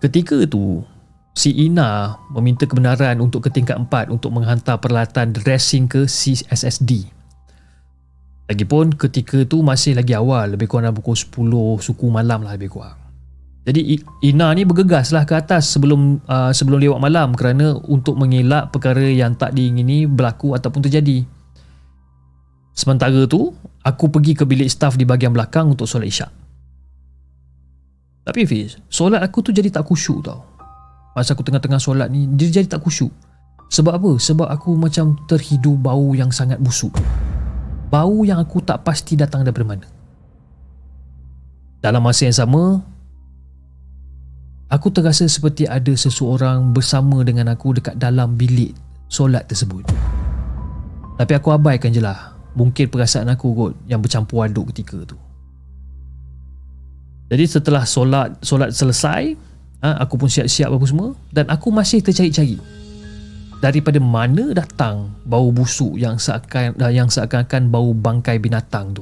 Ketika 0.06 0.38
itu, 0.38 0.86
si 1.34 1.50
Ina 1.66 2.22
meminta 2.30 2.70
kebenaran 2.70 3.18
untuk 3.26 3.42
ke 3.42 3.50
tingkat 3.50 3.74
4 3.74 4.14
untuk 4.14 4.30
menghantar 4.38 4.78
peralatan 4.78 5.34
dressing 5.34 5.90
ke 5.90 6.06
CSSD. 6.06 7.10
Lagipun 8.46 8.94
ketika 8.94 9.42
itu 9.42 9.66
masih 9.66 9.98
lagi 9.98 10.14
awal, 10.14 10.54
lebih 10.54 10.70
kurang 10.70 10.94
pukul 10.94 11.18
10 11.18 11.82
suku 11.82 12.06
malam 12.14 12.46
lah 12.46 12.54
lebih 12.54 12.78
kurang. 12.78 13.02
Jadi 13.66 13.98
Ina 14.22 14.54
ni 14.54 14.62
bergegas 14.62 15.10
lah 15.10 15.26
ke 15.26 15.34
atas 15.34 15.74
sebelum 15.74 16.22
uh, 16.30 16.54
sebelum 16.54 16.78
lewat 16.78 17.02
malam 17.02 17.34
kerana 17.34 17.74
untuk 17.90 18.14
mengelak 18.14 18.70
perkara 18.70 19.10
yang 19.10 19.34
tak 19.34 19.58
diingini 19.58 20.06
berlaku 20.06 20.54
ataupun 20.54 20.86
terjadi. 20.86 21.26
Sementara 22.78 23.26
tu, 23.26 23.58
aku 23.82 24.14
pergi 24.14 24.38
ke 24.38 24.46
bilik 24.46 24.70
staf 24.70 25.02
di 25.02 25.10
bahagian 25.10 25.34
belakang 25.34 25.74
untuk 25.74 25.90
solat 25.90 26.14
isyak. 26.14 26.45
Tapi 28.26 28.42
Fiz, 28.50 28.82
solat 28.90 29.22
aku 29.22 29.46
tu 29.46 29.54
jadi 29.54 29.70
tak 29.70 29.86
khusyuk 29.86 30.26
tau. 30.26 30.42
Masa 31.14 31.38
aku 31.38 31.46
tengah-tengah 31.46 31.80
solat 31.80 32.12
ni 32.12 32.28
Dia 32.28 32.50
jadi 32.50 32.68
tak 32.68 32.82
khusyuk. 32.82 33.14
Sebab 33.70 33.94
apa? 34.02 34.12
Sebab 34.18 34.50
aku 34.50 34.74
macam 34.74 35.14
terhidu 35.30 35.78
bau 35.78 36.14
yang 36.18 36.34
sangat 36.34 36.58
busuk. 36.58 36.94
Bau 37.94 38.26
yang 38.26 38.42
aku 38.42 38.62
tak 38.66 38.82
pasti 38.82 39.14
datang 39.14 39.46
daripada 39.46 39.66
mana. 39.66 39.88
Dalam 41.82 42.02
masa 42.02 42.26
yang 42.26 42.38
sama 42.38 42.82
Aku 44.66 44.90
terasa 44.90 45.30
seperti 45.30 45.70
ada 45.70 45.94
seseorang 45.94 46.74
bersama 46.74 47.22
dengan 47.22 47.54
aku 47.54 47.78
dekat 47.78 48.02
dalam 48.02 48.34
bilik 48.34 48.74
solat 49.06 49.46
tersebut. 49.46 49.86
Tapi 51.22 51.32
aku 51.38 51.54
abaikan 51.54 51.94
je 51.94 52.02
lah. 52.02 52.34
Mungkin 52.58 52.90
perasaan 52.90 53.30
aku 53.30 53.54
kot 53.54 53.74
yang 53.86 54.02
bercampur 54.02 54.42
aduk 54.42 54.74
ketika 54.74 54.98
tu 55.06 55.16
Jadi 57.26 57.46
setelah 57.50 57.84
solat 57.90 58.38
solat 58.46 58.70
selesai 58.70 59.34
ha, 59.82 59.98
aku 59.98 60.22
pun 60.22 60.30
siap-siap 60.30 60.70
apa 60.70 60.86
semua 60.86 61.10
dan 61.34 61.50
aku 61.50 61.74
masih 61.74 62.06
tercari-cari. 62.06 62.62
Daripada 63.64 63.98
mana 63.98 64.54
datang 64.54 65.10
bau 65.26 65.50
busuk 65.50 65.98
yang 65.98 66.22
seakan 66.22 66.78
yang 66.94 67.10
seakan-akan 67.10 67.74
bau 67.74 67.98
bangkai 67.98 68.38
binatang 68.38 68.94
tu? 68.94 69.02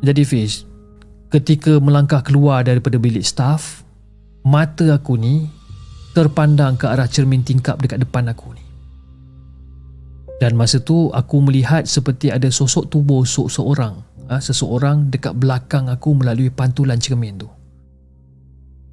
Jadi 0.00 0.22
Fish 0.24 0.64
ketika 1.28 1.76
melangkah 1.76 2.24
keluar 2.24 2.64
daripada 2.64 2.96
bilik 2.96 3.20
staff 3.20 3.84
mata 4.40 4.96
aku 4.96 5.20
ni 5.20 5.44
terpandang 6.16 6.80
ke 6.80 6.88
arah 6.88 7.04
cermin 7.04 7.44
tingkap 7.44 7.76
dekat 7.76 8.00
depan 8.00 8.24
aku 8.32 8.56
ni. 8.56 8.64
Dan 10.38 10.56
masa 10.56 10.80
tu 10.80 11.12
aku 11.12 11.44
melihat 11.44 11.84
seperti 11.84 12.32
ada 12.32 12.48
sosok 12.48 12.88
tubuh 12.88 13.26
seorang 13.26 14.07
ha, 14.28 14.38
seseorang 14.38 15.08
dekat 15.08 15.34
belakang 15.34 15.88
aku 15.88 16.12
melalui 16.12 16.52
pantulan 16.52 17.00
cermin 17.00 17.40
tu. 17.40 17.48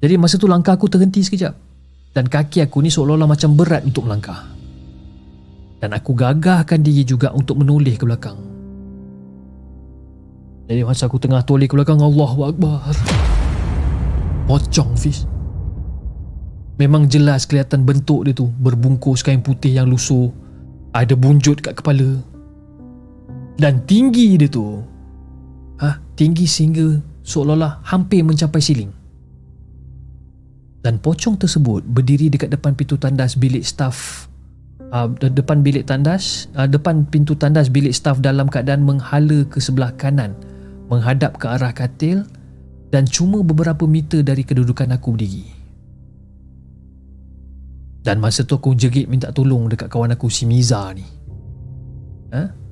Jadi 0.00 0.16
masa 0.16 0.40
tu 0.40 0.48
langkah 0.48 0.76
aku 0.76 0.88
terhenti 0.88 1.24
sekejap 1.24 1.54
dan 2.16 2.24
kaki 2.28 2.64
aku 2.64 2.80
ni 2.80 2.88
seolah-olah 2.88 3.28
macam 3.28 3.52
berat 3.56 3.84
untuk 3.84 4.08
melangkah. 4.08 4.48
Dan 5.76 5.92
aku 5.92 6.16
gagahkan 6.16 6.80
diri 6.80 7.04
juga 7.04 7.36
untuk 7.36 7.60
menoleh 7.60 8.00
ke 8.00 8.04
belakang. 8.08 8.40
Jadi 10.66 10.80
masa 10.82 11.06
aku 11.06 11.20
tengah 11.20 11.44
toleh 11.44 11.68
ke 11.68 11.76
belakang 11.76 12.00
Allahu 12.00 12.48
Akbar. 12.48 12.80
Pocong 14.48 14.96
fish. 14.96 15.28
Memang 16.80 17.08
jelas 17.08 17.44
kelihatan 17.44 17.84
bentuk 17.84 18.24
dia 18.24 18.34
tu 18.36 18.48
berbungkus 18.48 19.20
kain 19.20 19.44
putih 19.44 19.76
yang 19.76 19.88
lusuh. 19.88 20.32
Ada 20.96 21.12
bunjut 21.12 21.60
kat 21.60 21.76
kepala. 21.76 22.24
Dan 23.56 23.84
tinggi 23.84 24.36
dia 24.36 24.48
tu 24.48 24.95
tinggi 26.16 26.48
sehingga 26.48 26.98
seolah-olah 27.22 27.84
hampir 27.86 28.24
mencapai 28.24 28.58
siling. 28.58 28.92
Dan 30.80 31.02
pocong 31.02 31.36
tersebut 31.36 31.82
berdiri 31.84 32.30
dekat 32.30 32.50
depan 32.50 32.72
pintu 32.74 32.96
tandas 32.96 33.34
bilik 33.36 33.66
staf 33.66 34.30
uh, 34.94 35.10
depan 35.18 35.62
bilik 35.66 35.86
tandas 35.86 36.46
uh, 36.54 36.68
depan 36.70 37.02
pintu 37.10 37.34
tandas 37.34 37.66
bilik 37.66 37.90
staf 37.90 38.22
dalam 38.22 38.46
keadaan 38.46 38.86
menghala 38.86 39.42
ke 39.50 39.58
sebelah 39.58 39.90
kanan 39.98 40.34
menghadap 40.86 41.42
ke 41.42 41.46
arah 41.50 41.74
katil 41.74 42.22
dan 42.94 43.02
cuma 43.10 43.42
beberapa 43.42 43.82
meter 43.84 44.22
dari 44.22 44.46
kedudukan 44.46 44.94
aku 44.94 45.18
berdiri. 45.18 45.46
Dan 48.06 48.22
masa 48.22 48.46
tu 48.46 48.54
aku 48.54 48.78
jerit 48.78 49.10
minta 49.10 49.34
tolong 49.34 49.66
dekat 49.66 49.90
kawan 49.90 50.14
aku 50.14 50.30
si 50.30 50.46
Miza 50.46 50.94
ni. 50.94 51.02
Ha? 52.30 52.65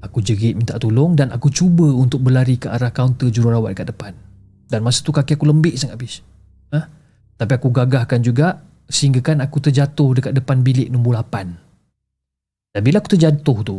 Aku 0.00 0.24
jerit 0.24 0.56
minta 0.56 0.80
tolong 0.80 1.12
dan 1.12 1.28
aku 1.28 1.52
cuba 1.52 1.84
untuk 1.92 2.24
berlari 2.24 2.56
ke 2.56 2.72
arah 2.72 2.88
kaunter 2.88 3.28
jururawat 3.28 3.76
kat 3.76 3.92
depan. 3.92 4.16
Dan 4.64 4.80
masa 4.80 5.04
tu 5.04 5.12
kaki 5.12 5.36
aku 5.36 5.44
lembik 5.44 5.76
sangat 5.76 6.00
habis. 6.00 6.14
Ha? 6.72 6.80
Tapi 7.36 7.52
aku 7.52 7.68
gagahkan 7.68 8.24
juga 8.24 8.64
sehingga 8.88 9.20
kan 9.20 9.44
aku 9.44 9.60
terjatuh 9.60 10.16
dekat 10.16 10.32
depan 10.32 10.64
bilik 10.64 10.88
nombor 10.88 11.20
8. 11.20 12.72
Dan 12.72 12.80
bila 12.80 13.02
aku 13.02 13.12
terjatuh 13.12 13.58
tu, 13.60 13.78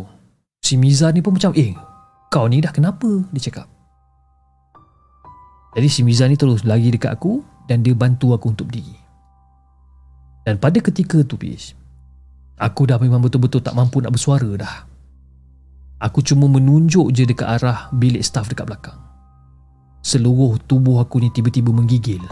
si 0.61 0.77
Miza 0.77 1.09
ni 1.09 1.23
pun 1.23 1.33
macam, 1.33 1.55
eh, 1.57 1.73
kau 2.29 2.45
ni 2.45 2.61
dah 2.61 2.69
kenapa? 2.69 3.07
Dia 3.33 3.41
cakap. 3.49 3.67
Jadi 5.71 5.87
si 5.87 6.03
Miza 6.03 6.27
ni 6.27 6.35
terus 6.35 6.67
lagi 6.67 6.91
dekat 6.91 7.15
aku 7.15 7.39
dan 7.65 7.81
dia 7.81 7.95
bantu 7.95 8.35
aku 8.35 8.51
untuk 8.51 8.67
berdiri. 8.67 8.99
Dan 10.43 10.59
pada 10.59 10.77
ketika 10.83 11.23
tu, 11.23 11.39
Pish, 11.39 11.71
aku 12.59 12.83
dah 12.83 12.99
memang 12.99 13.23
betul-betul 13.23 13.63
tak 13.63 13.73
mampu 13.73 14.03
nak 14.03 14.11
bersuara 14.11 14.51
dah. 14.59 14.90
Aku 16.01 16.25
cuma 16.25 16.49
menunjuk 16.49 17.13
je 17.13 17.29
dekat 17.29 17.61
arah 17.61 17.93
bilik 17.93 18.25
staf 18.25 18.49
dekat 18.49 18.65
belakang. 18.65 18.97
Seluruh 20.01 20.57
tubuh 20.65 20.97
aku 20.97 21.21
ni 21.21 21.29
tiba-tiba 21.29 21.69
menggigil. 21.69 22.25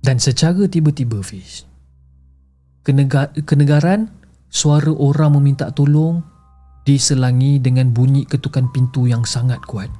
Dan 0.00 0.16
secara 0.16 0.64
tiba-tiba 0.64 1.20
Fiz 1.20 1.68
kenegar- 2.84 3.36
Kenegaran 3.44 4.08
Suara 4.50 4.90
orang 4.90 5.38
meminta 5.38 5.70
tolong 5.70 6.24
Diselangi 6.82 7.60
dengan 7.60 7.92
bunyi 7.92 8.24
ketukan 8.24 8.72
pintu 8.72 9.04
yang 9.04 9.22
sangat 9.28 9.60
kuat? 9.68 9.92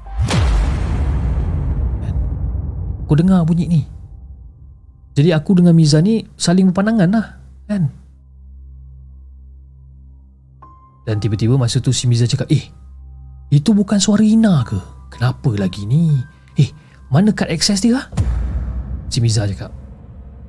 Aku 3.05 3.13
dengar 3.15 3.45
bunyi 3.45 3.69
ni 3.69 3.83
Jadi 5.21 5.37
aku 5.37 5.61
dengan 5.61 5.77
Miza 5.77 6.01
ni 6.01 6.25
Saling 6.41 6.73
berpandangan 6.73 7.09
lah 7.13 7.27
Kan 7.69 7.93
Dan 11.05 11.21
tiba-tiba 11.21 11.61
masa 11.61 11.85
tu 11.85 11.93
si 11.93 12.09
Miza 12.09 12.25
cakap 12.25 12.49
Eh 12.49 12.65
Itu 13.53 13.77
bukan 13.77 14.01
suara 14.01 14.25
Ina 14.25 14.65
ke? 14.65 14.81
Kenapa 15.13 15.53
lagi 15.61 15.85
ni? 15.85 16.17
Eh 16.57 16.73
Mana 17.13 17.37
kad 17.37 17.53
akses 17.53 17.85
dia? 17.85 18.09
Si 19.13 19.21
Miza 19.21 19.45
cakap 19.45 19.77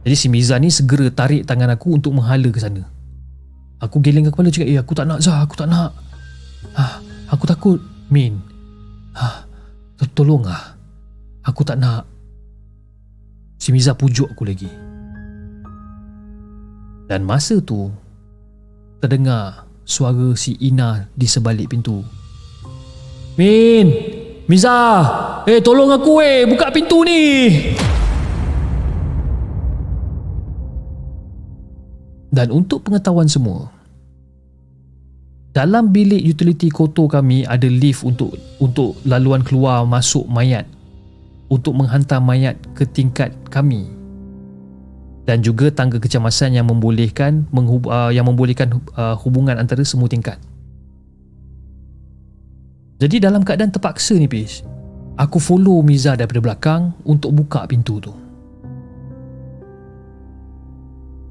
jadi 0.01 0.15
si 0.17 0.27
Miza 0.33 0.57
ni 0.57 0.73
segera 0.73 1.13
tarik 1.13 1.45
tangan 1.45 1.77
aku 1.77 1.93
untuk 1.93 2.17
menghala 2.17 2.49
ke 2.49 2.57
sana. 2.57 2.81
Aku 3.81 4.01
geleng 4.01 4.29
kepala 4.29 4.49
cakap, 4.49 4.69
eh 4.69 4.77
aku 4.77 4.93
tak 4.93 5.05
nak 5.09 5.19
Zah, 5.21 5.41
aku 5.41 5.53
tak 5.57 5.69
nak. 5.69 5.93
Ah, 6.77 7.01
aku 7.29 7.45
takut, 7.49 7.77
Min. 8.09 8.37
Ah, 9.13 9.45
tolong 10.13 10.45
ah. 10.45 10.77
Aku 11.45 11.65
tak 11.65 11.81
nak. 11.81 12.05
Si 13.61 13.69
Miza 13.69 13.93
pujuk 13.93 14.33
aku 14.33 14.41
lagi. 14.41 14.65
Dan 17.05 17.21
masa 17.21 17.61
tu, 17.61 17.93
terdengar 18.97 19.69
suara 19.85 20.33
si 20.33 20.57
Ina 20.57 21.05
di 21.13 21.29
sebalik 21.29 21.69
pintu. 21.69 22.01
Min! 23.37 23.85
Miza! 24.49 25.05
Eh, 25.45 25.61
tolong 25.61 25.93
aku 25.93 26.25
eh! 26.25 26.49
Buka 26.49 26.73
pintu 26.73 27.05
ni! 27.05 27.21
Dan 32.33 32.49
untuk 32.49 32.81
pengetahuan 32.81 33.29
semua, 33.29 33.69
dalam 35.53 35.93
bilik 35.93 36.25
utility 36.25 36.73
kotor 36.73 37.05
kami 37.05 37.45
ada 37.45 37.69
lift 37.69 38.01
untuk 38.07 38.33
untuk 38.57 38.97
laluan 39.05 39.45
keluar 39.45 39.85
masuk 39.85 40.25
mayat 40.25 40.65
untuk 41.51 41.75
menghantar 41.75 42.23
mayat 42.23 42.55
ke 42.71 42.87
tingkat 42.87 43.35
kami 43.51 43.91
dan 45.27 45.43
juga 45.43 45.67
tangga 45.67 45.99
kecemasan 45.99 46.55
yang 46.55 46.71
membolehkan 46.71 47.45
menghub, 47.51 47.91
uh, 47.91 48.09
yang 48.09 48.25
membolehkan 48.25 48.79
uh, 48.95 49.13
hubungan 49.19 49.59
antara 49.59 49.83
semua 49.83 50.07
tingkat. 50.07 50.39
Jadi 53.03 53.19
dalam 53.19 53.43
keadaan 53.43 53.73
terpaksa 53.73 54.15
ni 54.15 54.31
Pish, 54.31 54.63
aku 55.19 55.37
follow 55.37 55.83
Miza 55.83 56.15
daripada 56.15 56.39
belakang 56.39 56.95
untuk 57.03 57.35
buka 57.35 57.67
pintu 57.67 57.99
tu. 57.99 58.13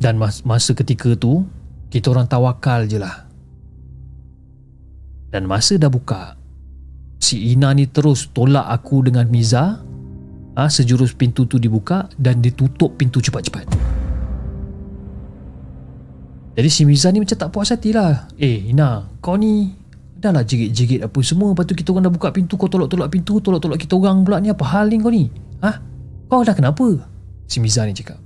Dan 0.01 0.17
mas- 0.17 0.43
masa 0.49 0.73
ketika 0.73 1.13
tu 1.13 1.45
Kita 1.93 2.09
orang 2.09 2.25
tawakal 2.25 2.89
je 2.89 2.97
lah 2.97 3.29
Dan 5.29 5.45
masa 5.45 5.77
dah 5.77 5.93
buka 5.93 6.41
Si 7.21 7.53
Ina 7.53 7.77
ni 7.77 7.85
terus 7.85 8.33
tolak 8.33 8.65
aku 8.65 9.05
dengan 9.05 9.29
Miza 9.29 9.85
ha, 10.61 10.69
Sejurus 10.69 11.17
pintu 11.17 11.49
tu 11.49 11.57
dibuka 11.57 12.13
Dan 12.21 12.45
ditutup 12.45 13.01
pintu 13.01 13.25
cepat-cepat 13.25 13.65
Jadi 16.61 16.69
si 16.69 16.85
Miza 16.85 17.09
ni 17.09 17.25
macam 17.25 17.37
tak 17.41 17.49
puas 17.49 17.73
hati 17.73 17.97
lah 17.97 18.29
Eh 18.37 18.69
Ina 18.69 19.09
kau 19.25 19.41
ni 19.41 19.73
Dah 20.21 20.37
lah 20.37 20.45
jerit-jerit 20.45 21.01
apa 21.01 21.17
semua 21.25 21.57
Lepas 21.57 21.65
tu 21.65 21.73
kita 21.73 21.97
orang 21.97 22.13
dah 22.13 22.13
buka 22.13 22.29
pintu 22.29 22.61
Kau 22.61 22.69
tolak-tolak 22.69 23.09
pintu 23.09 23.41
Tolak-tolak 23.41 23.81
kita 23.81 23.97
orang 23.97 24.21
pula 24.21 24.37
ni 24.45 24.53
Apa 24.53 24.65
hal 24.77 24.93
ni 24.93 25.01
kau 25.01 25.09
ni 25.09 25.33
Ha? 25.65 25.81
Kau 26.29 26.45
dah 26.45 26.53
kenapa? 26.53 27.09
Si 27.49 27.57
Miza 27.57 27.89
ni 27.89 27.97
cakap 27.97 28.21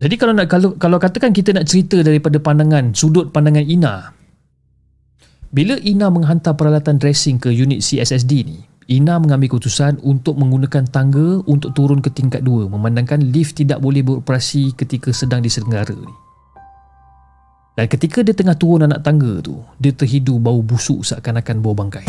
Jadi 0.00 0.14
kalau 0.16 0.32
nak 0.32 0.48
kalau 0.48 0.80
kalau 0.80 0.96
katakan 0.96 1.36
kita 1.36 1.52
nak 1.52 1.68
cerita 1.68 2.00
daripada 2.00 2.40
pandangan 2.40 2.96
sudut 2.96 3.28
pandangan 3.28 3.68
Ina. 3.68 4.16
Bila 5.52 5.76
Ina 5.76 6.08
menghantar 6.08 6.56
peralatan 6.56 6.96
dressing 6.96 7.36
ke 7.36 7.52
unit 7.52 7.84
CSSD 7.84 8.32
ni, 8.48 8.64
Ina 8.90 9.22
mengambil 9.22 9.54
keputusan 9.54 10.02
untuk 10.02 10.34
menggunakan 10.34 10.82
tangga 10.90 11.46
untuk 11.46 11.70
turun 11.78 12.02
ke 12.02 12.10
tingkat 12.10 12.42
2 12.42 12.66
memandangkan 12.66 13.22
lift 13.22 13.54
tidak 13.54 13.78
boleh 13.78 14.02
beroperasi 14.02 14.74
ketika 14.74 15.14
sedang 15.14 15.46
diselenggara 15.46 15.94
ni. 15.94 16.14
Dan 17.78 17.86
ketika 17.86 18.26
dia 18.26 18.34
tengah 18.34 18.58
turun 18.58 18.90
anak 18.90 19.06
tangga 19.06 19.38
tu, 19.38 19.62
dia 19.78 19.94
terhidu 19.94 20.42
bau 20.42 20.58
busuk 20.58 21.06
seakan-akan 21.06 21.62
bau 21.62 21.70
bangkai. 21.70 22.02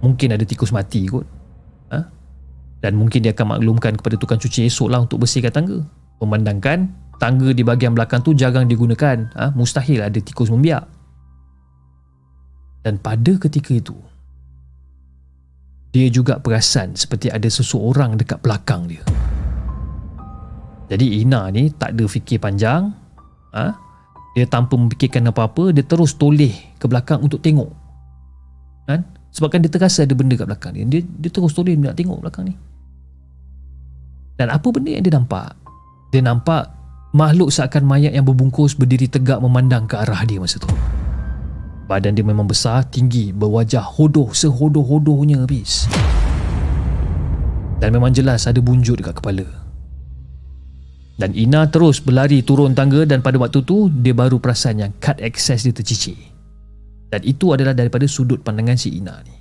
Mungkin 0.00 0.32
ada 0.32 0.48
tikus 0.48 0.72
mati 0.72 1.04
kot. 1.12 1.28
Ha? 1.92 2.00
Dan 2.80 2.96
mungkin 2.96 3.20
dia 3.20 3.36
akan 3.36 3.60
maklumkan 3.60 4.00
kepada 4.00 4.16
tukang 4.16 4.40
cuci 4.40 4.64
esok 4.64 4.88
lah 4.88 5.04
untuk 5.04 5.20
bersihkan 5.20 5.52
tangga. 5.52 5.78
Memandangkan 6.24 6.88
tangga 7.20 7.52
di 7.52 7.60
bahagian 7.60 7.92
belakang 7.92 8.24
tu 8.24 8.32
jarang 8.32 8.64
digunakan. 8.64 9.28
Ha? 9.36 9.52
Mustahil 9.52 10.00
ada 10.00 10.16
tikus 10.16 10.48
membiak. 10.48 10.88
Dan 12.80 12.96
pada 12.96 13.36
ketika 13.36 13.76
itu, 13.76 13.96
dia 15.94 16.10
juga 16.10 16.42
perasan 16.42 16.98
seperti 16.98 17.30
ada 17.30 17.46
seseorang 17.46 18.18
dekat 18.18 18.42
belakang 18.42 18.90
dia. 18.90 19.06
Jadi 20.90 21.22
Ina 21.22 21.46
ni 21.54 21.70
tak 21.70 21.94
ada 21.94 22.04
fikir 22.10 22.42
panjang. 22.42 22.90
Ha? 23.54 23.70
Dia 24.34 24.50
tanpa 24.50 24.74
memikirkan 24.74 25.30
apa-apa, 25.30 25.70
dia 25.70 25.86
terus 25.86 26.18
toleh 26.18 26.74
ke 26.82 26.90
belakang 26.90 27.22
untuk 27.22 27.38
tengok. 27.38 27.70
Kan? 28.90 29.06
Sebabkan 29.30 29.62
dia 29.62 29.70
terasa 29.70 30.02
ada 30.02 30.18
benda 30.18 30.34
kat 30.34 30.50
belakang 30.50 30.74
dia. 30.74 30.82
Dia, 30.82 31.00
dia 31.06 31.30
terus 31.30 31.54
toleh 31.54 31.78
nak 31.78 31.94
tengok 31.94 32.18
belakang 32.26 32.50
ni. 32.50 32.54
Dan 34.34 34.50
apa 34.50 34.66
benda 34.74 34.98
yang 34.98 35.06
dia 35.06 35.14
nampak? 35.14 35.54
Dia 36.10 36.26
nampak 36.26 36.74
makhluk 37.14 37.54
seakan 37.54 37.86
mayat 37.86 38.10
yang 38.10 38.26
berbungkus 38.26 38.74
berdiri 38.74 39.06
tegak 39.06 39.38
memandang 39.38 39.86
ke 39.86 39.94
arah 39.94 40.26
dia 40.26 40.42
masa 40.42 40.58
tu. 40.58 40.66
Badan 41.84 42.16
dia 42.16 42.24
memang 42.24 42.48
besar, 42.48 42.88
tinggi, 42.88 43.28
berwajah 43.28 43.84
hodoh 43.84 44.32
sehodoh-hodohnya 44.32 45.44
habis. 45.44 45.84
Dan 47.76 47.92
memang 47.92 48.16
jelas 48.16 48.48
ada 48.48 48.56
bunjut 48.64 49.04
dekat 49.04 49.20
kepala. 49.20 49.44
Dan 51.20 51.36
Ina 51.36 51.68
terus 51.68 52.00
berlari 52.00 52.40
turun 52.40 52.72
tangga 52.72 53.04
dan 53.04 53.20
pada 53.20 53.36
waktu 53.36 53.60
tu 53.62 53.92
dia 53.92 54.16
baru 54.16 54.40
perasan 54.40 54.80
yang 54.80 54.92
kad 54.96 55.20
akses 55.20 55.68
dia 55.68 55.76
tercicir. 55.76 56.16
Dan 57.12 57.20
itu 57.22 57.52
adalah 57.52 57.76
daripada 57.76 58.08
sudut 58.08 58.40
pandangan 58.40 58.80
si 58.80 58.96
Ina 58.96 59.14
ni. 59.22 59.34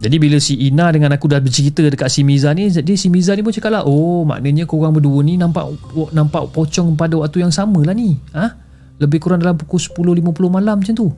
Jadi 0.00 0.16
bila 0.16 0.40
si 0.40 0.56
Ina 0.64 0.88
dengan 0.96 1.12
aku 1.12 1.28
dah 1.28 1.44
bercerita 1.44 1.84
dekat 1.84 2.08
si 2.08 2.24
Miza 2.24 2.56
ni, 2.56 2.72
jadi 2.72 2.96
si 2.96 3.12
Miza 3.12 3.36
ni 3.36 3.44
pun 3.44 3.52
cakap 3.52 3.68
lah, 3.68 3.84
oh 3.84 4.24
maknanya 4.24 4.64
korang 4.64 4.96
berdua 4.96 5.20
ni 5.20 5.36
nampak 5.36 5.76
nampak 6.16 6.48
pocong 6.56 6.96
pada 6.96 7.20
waktu 7.20 7.44
yang 7.44 7.52
sama 7.52 7.84
lah 7.84 7.92
ni. 7.92 8.16
Ha? 8.32 8.59
Lebih 9.00 9.18
kurang 9.18 9.40
dalam 9.40 9.56
pukul 9.56 9.80
10.50 9.80 10.28
malam 10.52 10.76
macam 10.76 10.94
tu. 10.94 11.08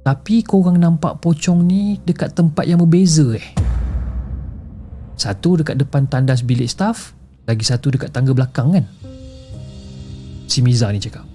Tapi 0.00 0.46
korang 0.46 0.78
nampak 0.78 1.18
pocong 1.18 1.60
ni 1.66 1.98
dekat 2.00 2.32
tempat 2.32 2.64
yang 2.64 2.80
berbeza 2.80 3.36
eh. 3.36 3.46
Satu 5.18 5.60
dekat 5.60 5.76
depan 5.76 6.08
tandas 6.08 6.40
bilik 6.40 6.70
staff, 6.70 7.12
lagi 7.44 7.66
satu 7.66 7.92
dekat 7.92 8.08
tangga 8.14 8.32
belakang 8.32 8.72
kan. 8.72 8.86
Si 10.48 10.64
Miza 10.64 10.88
ni 10.88 11.02
cakap. 11.02 11.26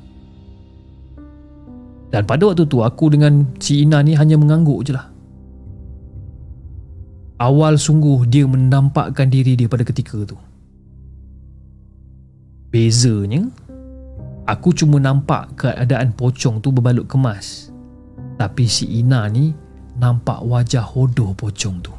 Dan 2.09 2.23
pada 2.23 2.47
waktu 2.47 2.65
tu 2.65 2.79
aku 2.79 3.11
dengan 3.11 3.43
si 3.59 3.83
Ina 3.83 3.99
ni 4.01 4.15
hanya 4.15 4.39
mengangguk 4.39 4.87
je 4.87 4.95
lah. 4.95 5.11
Awal 7.35 7.75
sungguh 7.75 8.23
dia 8.31 8.47
menampakkan 8.47 9.27
diri 9.27 9.59
dia 9.59 9.67
pada 9.67 9.83
ketika 9.83 10.23
tu. 10.23 10.39
Bezanya, 12.71 13.43
aku 14.45 14.77
cuma 14.77 15.01
nampak 15.01 15.57
keadaan 15.57 16.13
pocong 16.13 16.61
tu 16.61 16.69
berbalut 16.69 17.09
kemas. 17.09 17.73
Tapi 18.37 18.69
si 18.69 19.01
Ina 19.01 19.25
ni 19.27 19.51
nampak 19.97 20.45
wajah 20.45 20.85
hodoh 20.85 21.33
pocong 21.33 21.77
tu. 21.81 21.93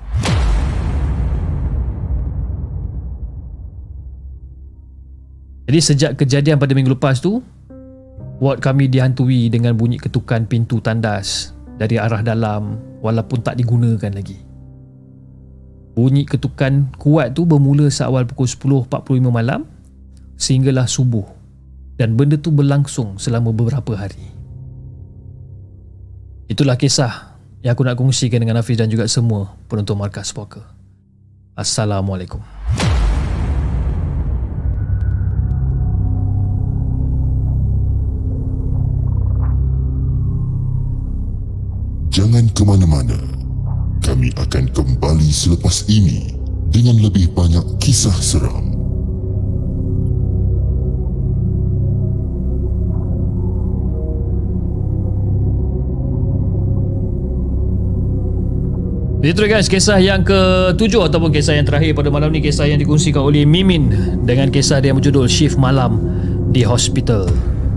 Jadi 5.66 5.80
sejak 5.82 6.12
kejadian 6.14 6.62
pada 6.62 6.78
minggu 6.78 6.94
lepas 6.94 7.18
tu, 7.18 7.42
ward 8.38 8.62
kami 8.62 8.86
dihantui 8.86 9.50
dengan 9.50 9.74
bunyi 9.74 9.98
ketukan 9.98 10.46
pintu 10.46 10.78
tandas 10.78 11.58
dari 11.74 11.98
arah 11.98 12.22
dalam 12.22 12.78
walaupun 13.02 13.42
tak 13.42 13.58
digunakan 13.58 14.14
lagi. 14.14 14.38
Bunyi 15.98 16.22
ketukan 16.22 16.94
kuat 17.00 17.34
tu 17.34 17.48
bermula 17.48 17.90
seawal 17.90 18.28
pukul 18.28 18.46
10.45 18.86 19.26
malam 19.26 19.66
sehinggalah 20.36 20.86
subuh 20.86 21.35
dan 21.96 22.12
benda 22.14 22.36
tu 22.36 22.52
berlangsung 22.52 23.16
selama 23.16 23.52
beberapa 23.56 23.96
hari. 23.96 24.20
Itulah 26.46 26.78
kisah 26.78 27.34
yang 27.64 27.74
aku 27.74 27.82
nak 27.82 27.98
kongsikan 27.98 28.38
dengan 28.38 28.60
Hafiz 28.60 28.78
dan 28.78 28.86
juga 28.86 29.08
semua 29.10 29.56
penonton 29.66 29.98
Markas 29.98 30.30
Poker. 30.30 30.62
Assalamualaikum. 31.56 32.38
Jangan 42.12 42.48
ke 42.52 42.62
mana-mana. 42.64 43.18
Kami 44.00 44.30
akan 44.38 44.70
kembali 44.70 45.28
selepas 45.28 45.84
ini 45.90 46.32
dengan 46.70 46.96
lebih 47.02 47.34
banyak 47.34 47.76
kisah 47.82 48.14
seram. 48.22 48.65
Itu 59.24 59.48
guys, 59.48 59.64
kisah 59.64 59.96
yang 59.96 60.20
ke-7 60.28 60.92
ataupun 61.08 61.32
kisah 61.32 61.56
yang 61.56 61.64
terakhir 61.64 61.96
pada 61.96 62.12
malam 62.12 62.28
ni 62.28 62.44
kisah 62.44 62.68
yang 62.68 62.76
dikongsikan 62.76 63.24
oleh 63.24 63.48
Mimin 63.48 63.88
dengan 64.28 64.52
kisah 64.52 64.76
dia 64.76 64.92
yang 64.92 65.00
berjudul 65.00 65.24
Shift 65.24 65.56
Malam 65.56 65.96
di 66.52 66.60
Hospital. 66.60 67.24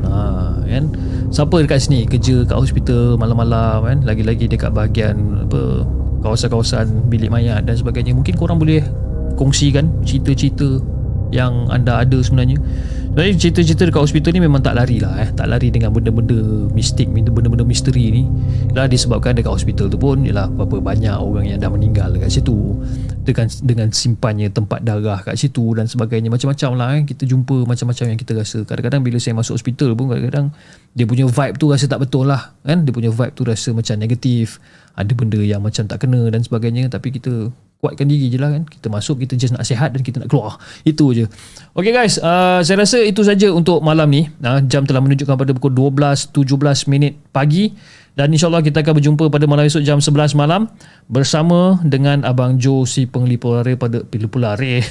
Ha, 0.04 0.20
kan? 0.68 0.92
Siapa 1.32 1.64
dekat 1.64 1.88
sini 1.88 2.04
kerja 2.04 2.44
kat 2.44 2.58
hospital 2.60 3.16
malam-malam 3.16 3.88
kan? 3.88 3.98
Lagi-lagi 4.04 4.52
dekat 4.52 4.76
bahagian 4.76 5.48
apa 5.48 5.88
kawasan-kawasan 6.28 7.08
bilik 7.08 7.32
mayat 7.32 7.64
dan 7.64 7.80
sebagainya. 7.80 8.12
Mungkin 8.20 8.36
korang 8.36 8.60
boleh 8.60 8.84
kongsikan 9.40 9.88
cerita-cerita 10.04 10.84
yang 11.32 11.72
anda 11.72 12.04
ada 12.04 12.20
sebenarnya. 12.20 12.60
Sebenarnya 13.10 13.42
cerita-cerita 13.42 13.84
dekat 13.90 14.06
hospital 14.06 14.32
ni 14.38 14.42
memang 14.46 14.62
tak 14.62 14.80
lari 14.80 15.02
lah 15.02 15.12
eh. 15.20 15.30
Tak 15.34 15.50
lari 15.50 15.74
dengan 15.74 15.90
benda-benda 15.92 16.40
mistik, 16.72 17.10
benda-benda 17.10 17.66
misteri 17.66 18.16
ni. 18.16 18.24
Ialah 18.72 18.86
disebabkan 18.86 19.34
dekat 19.34 19.50
hospital 19.50 19.90
tu 19.90 20.00
pun 20.00 20.24
ialah 20.24 20.48
berapa 20.48 20.78
banyak 20.78 21.18
orang 21.18 21.50
yang 21.52 21.58
dah 21.58 21.74
meninggal 21.74 22.16
dekat 22.16 22.40
situ. 22.40 22.78
Dengan 23.26 23.50
dengan 23.66 23.88
simpannya 23.90 24.54
tempat 24.54 24.86
darah 24.88 25.20
kat 25.26 25.36
situ 25.36 25.74
dan 25.74 25.90
sebagainya. 25.90 26.30
Macam-macam 26.30 26.70
lah 26.78 26.90
eh. 26.96 27.04
Kita 27.10 27.26
jumpa 27.28 27.66
macam-macam 27.66 28.06
yang 28.14 28.20
kita 28.22 28.32
rasa. 28.38 28.62
Kadang-kadang 28.64 29.02
bila 29.02 29.18
saya 29.18 29.34
masuk 29.36 29.58
hospital 29.58 29.98
pun 29.98 30.14
kadang-kadang 30.14 30.54
dia 30.94 31.10
punya 31.10 31.26
vibe 31.26 31.60
tu 31.60 31.66
rasa 31.74 31.90
tak 31.90 32.00
betul 32.06 32.30
lah. 32.30 32.56
Kan? 32.62 32.86
Dia 32.86 32.94
punya 32.94 33.10
vibe 33.10 33.34
tu 33.34 33.44
rasa 33.44 33.74
macam 33.74 33.98
negatif. 33.98 34.62
Ada 34.94 35.12
benda 35.18 35.42
yang 35.42 35.60
macam 35.60 35.90
tak 35.90 36.06
kena 36.06 36.30
dan 36.30 36.46
sebagainya. 36.46 36.88
Tapi 36.94 37.10
kita 37.10 37.50
kuatkan 37.80 38.12
diri 38.12 38.28
je 38.28 38.38
lah 38.38 38.52
kan. 38.52 38.68
Kita 38.68 38.92
masuk 38.92 39.24
kita 39.24 39.40
just 39.40 39.56
nak 39.56 39.64
sihat 39.64 39.96
dan 39.96 40.04
kita 40.04 40.20
nak 40.20 40.30
keluar. 40.30 40.60
Itu 40.84 41.16
je. 41.16 41.26
Ok 41.74 41.96
guys. 41.96 42.20
Uh, 42.20 42.60
saya 42.62 42.84
rasa 42.84 43.00
itu 43.00 43.24
saja 43.24 43.48
untuk 43.56 43.80
malam 43.80 44.12
ni. 44.12 44.28
Uh, 44.44 44.60
jam 44.68 44.84
telah 44.84 45.00
menunjukkan 45.00 45.36
pada 45.40 45.52
pukul 45.56 45.72
12.17 45.96 46.92
minit 46.92 47.16
pagi. 47.32 47.72
Dan 48.20 48.36
insyaAllah 48.36 48.60
kita 48.60 48.84
akan 48.84 49.00
berjumpa 49.00 49.26
pada 49.32 49.48
malam 49.48 49.64
esok 49.64 49.80
jam 49.80 50.04
11 50.04 50.36
malam 50.36 50.68
bersama 51.08 51.80
dengan 51.88 52.28
Abang 52.28 52.60
Jo 52.60 52.84
si 52.84 53.08
penglipolare 53.08 53.80
pada 53.80 54.04
penglipolare 54.04 54.84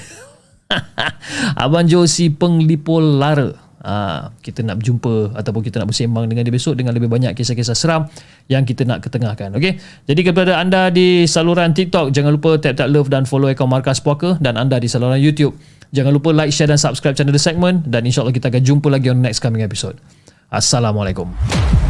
Abang 1.68 1.84
Jo 1.84 2.08
si 2.08 2.32
penglipolare 2.32 3.67
Ha, 3.78 4.34
kita 4.42 4.66
nak 4.66 4.82
berjumpa 4.82 5.38
ataupun 5.38 5.62
kita 5.62 5.78
nak 5.78 5.94
bersembang 5.94 6.26
dengan 6.26 6.42
dia 6.42 6.50
besok 6.50 6.74
dengan 6.74 6.90
lebih 6.90 7.06
banyak 7.06 7.30
kisah-kisah 7.38 7.78
seram 7.78 8.10
yang 8.50 8.66
kita 8.66 8.82
nak 8.82 9.06
ketengahkan. 9.06 9.54
Okay? 9.54 9.78
Jadi 10.10 10.20
kepada 10.26 10.58
anda 10.58 10.90
di 10.90 11.30
saluran 11.30 11.70
TikTok, 11.70 12.10
jangan 12.10 12.34
lupa 12.34 12.58
tap-tap 12.58 12.90
love 12.90 13.06
dan 13.06 13.22
follow 13.22 13.46
akaun 13.46 13.70
Markas 13.70 14.02
Puaka 14.02 14.34
dan 14.42 14.58
anda 14.58 14.82
di 14.82 14.90
saluran 14.90 15.22
YouTube. 15.22 15.54
Jangan 15.94 16.10
lupa 16.10 16.34
like, 16.34 16.50
share 16.50 16.68
dan 16.68 16.76
subscribe 16.76 17.14
channel 17.14 17.32
The 17.32 17.40
Segment 17.40 17.86
dan 17.86 18.02
insyaAllah 18.02 18.34
kita 18.34 18.50
akan 18.50 18.62
jumpa 18.66 18.90
lagi 18.90 19.14
on 19.14 19.22
next 19.22 19.38
coming 19.38 19.62
episode. 19.62 19.96
Assalamualaikum. 20.50 21.87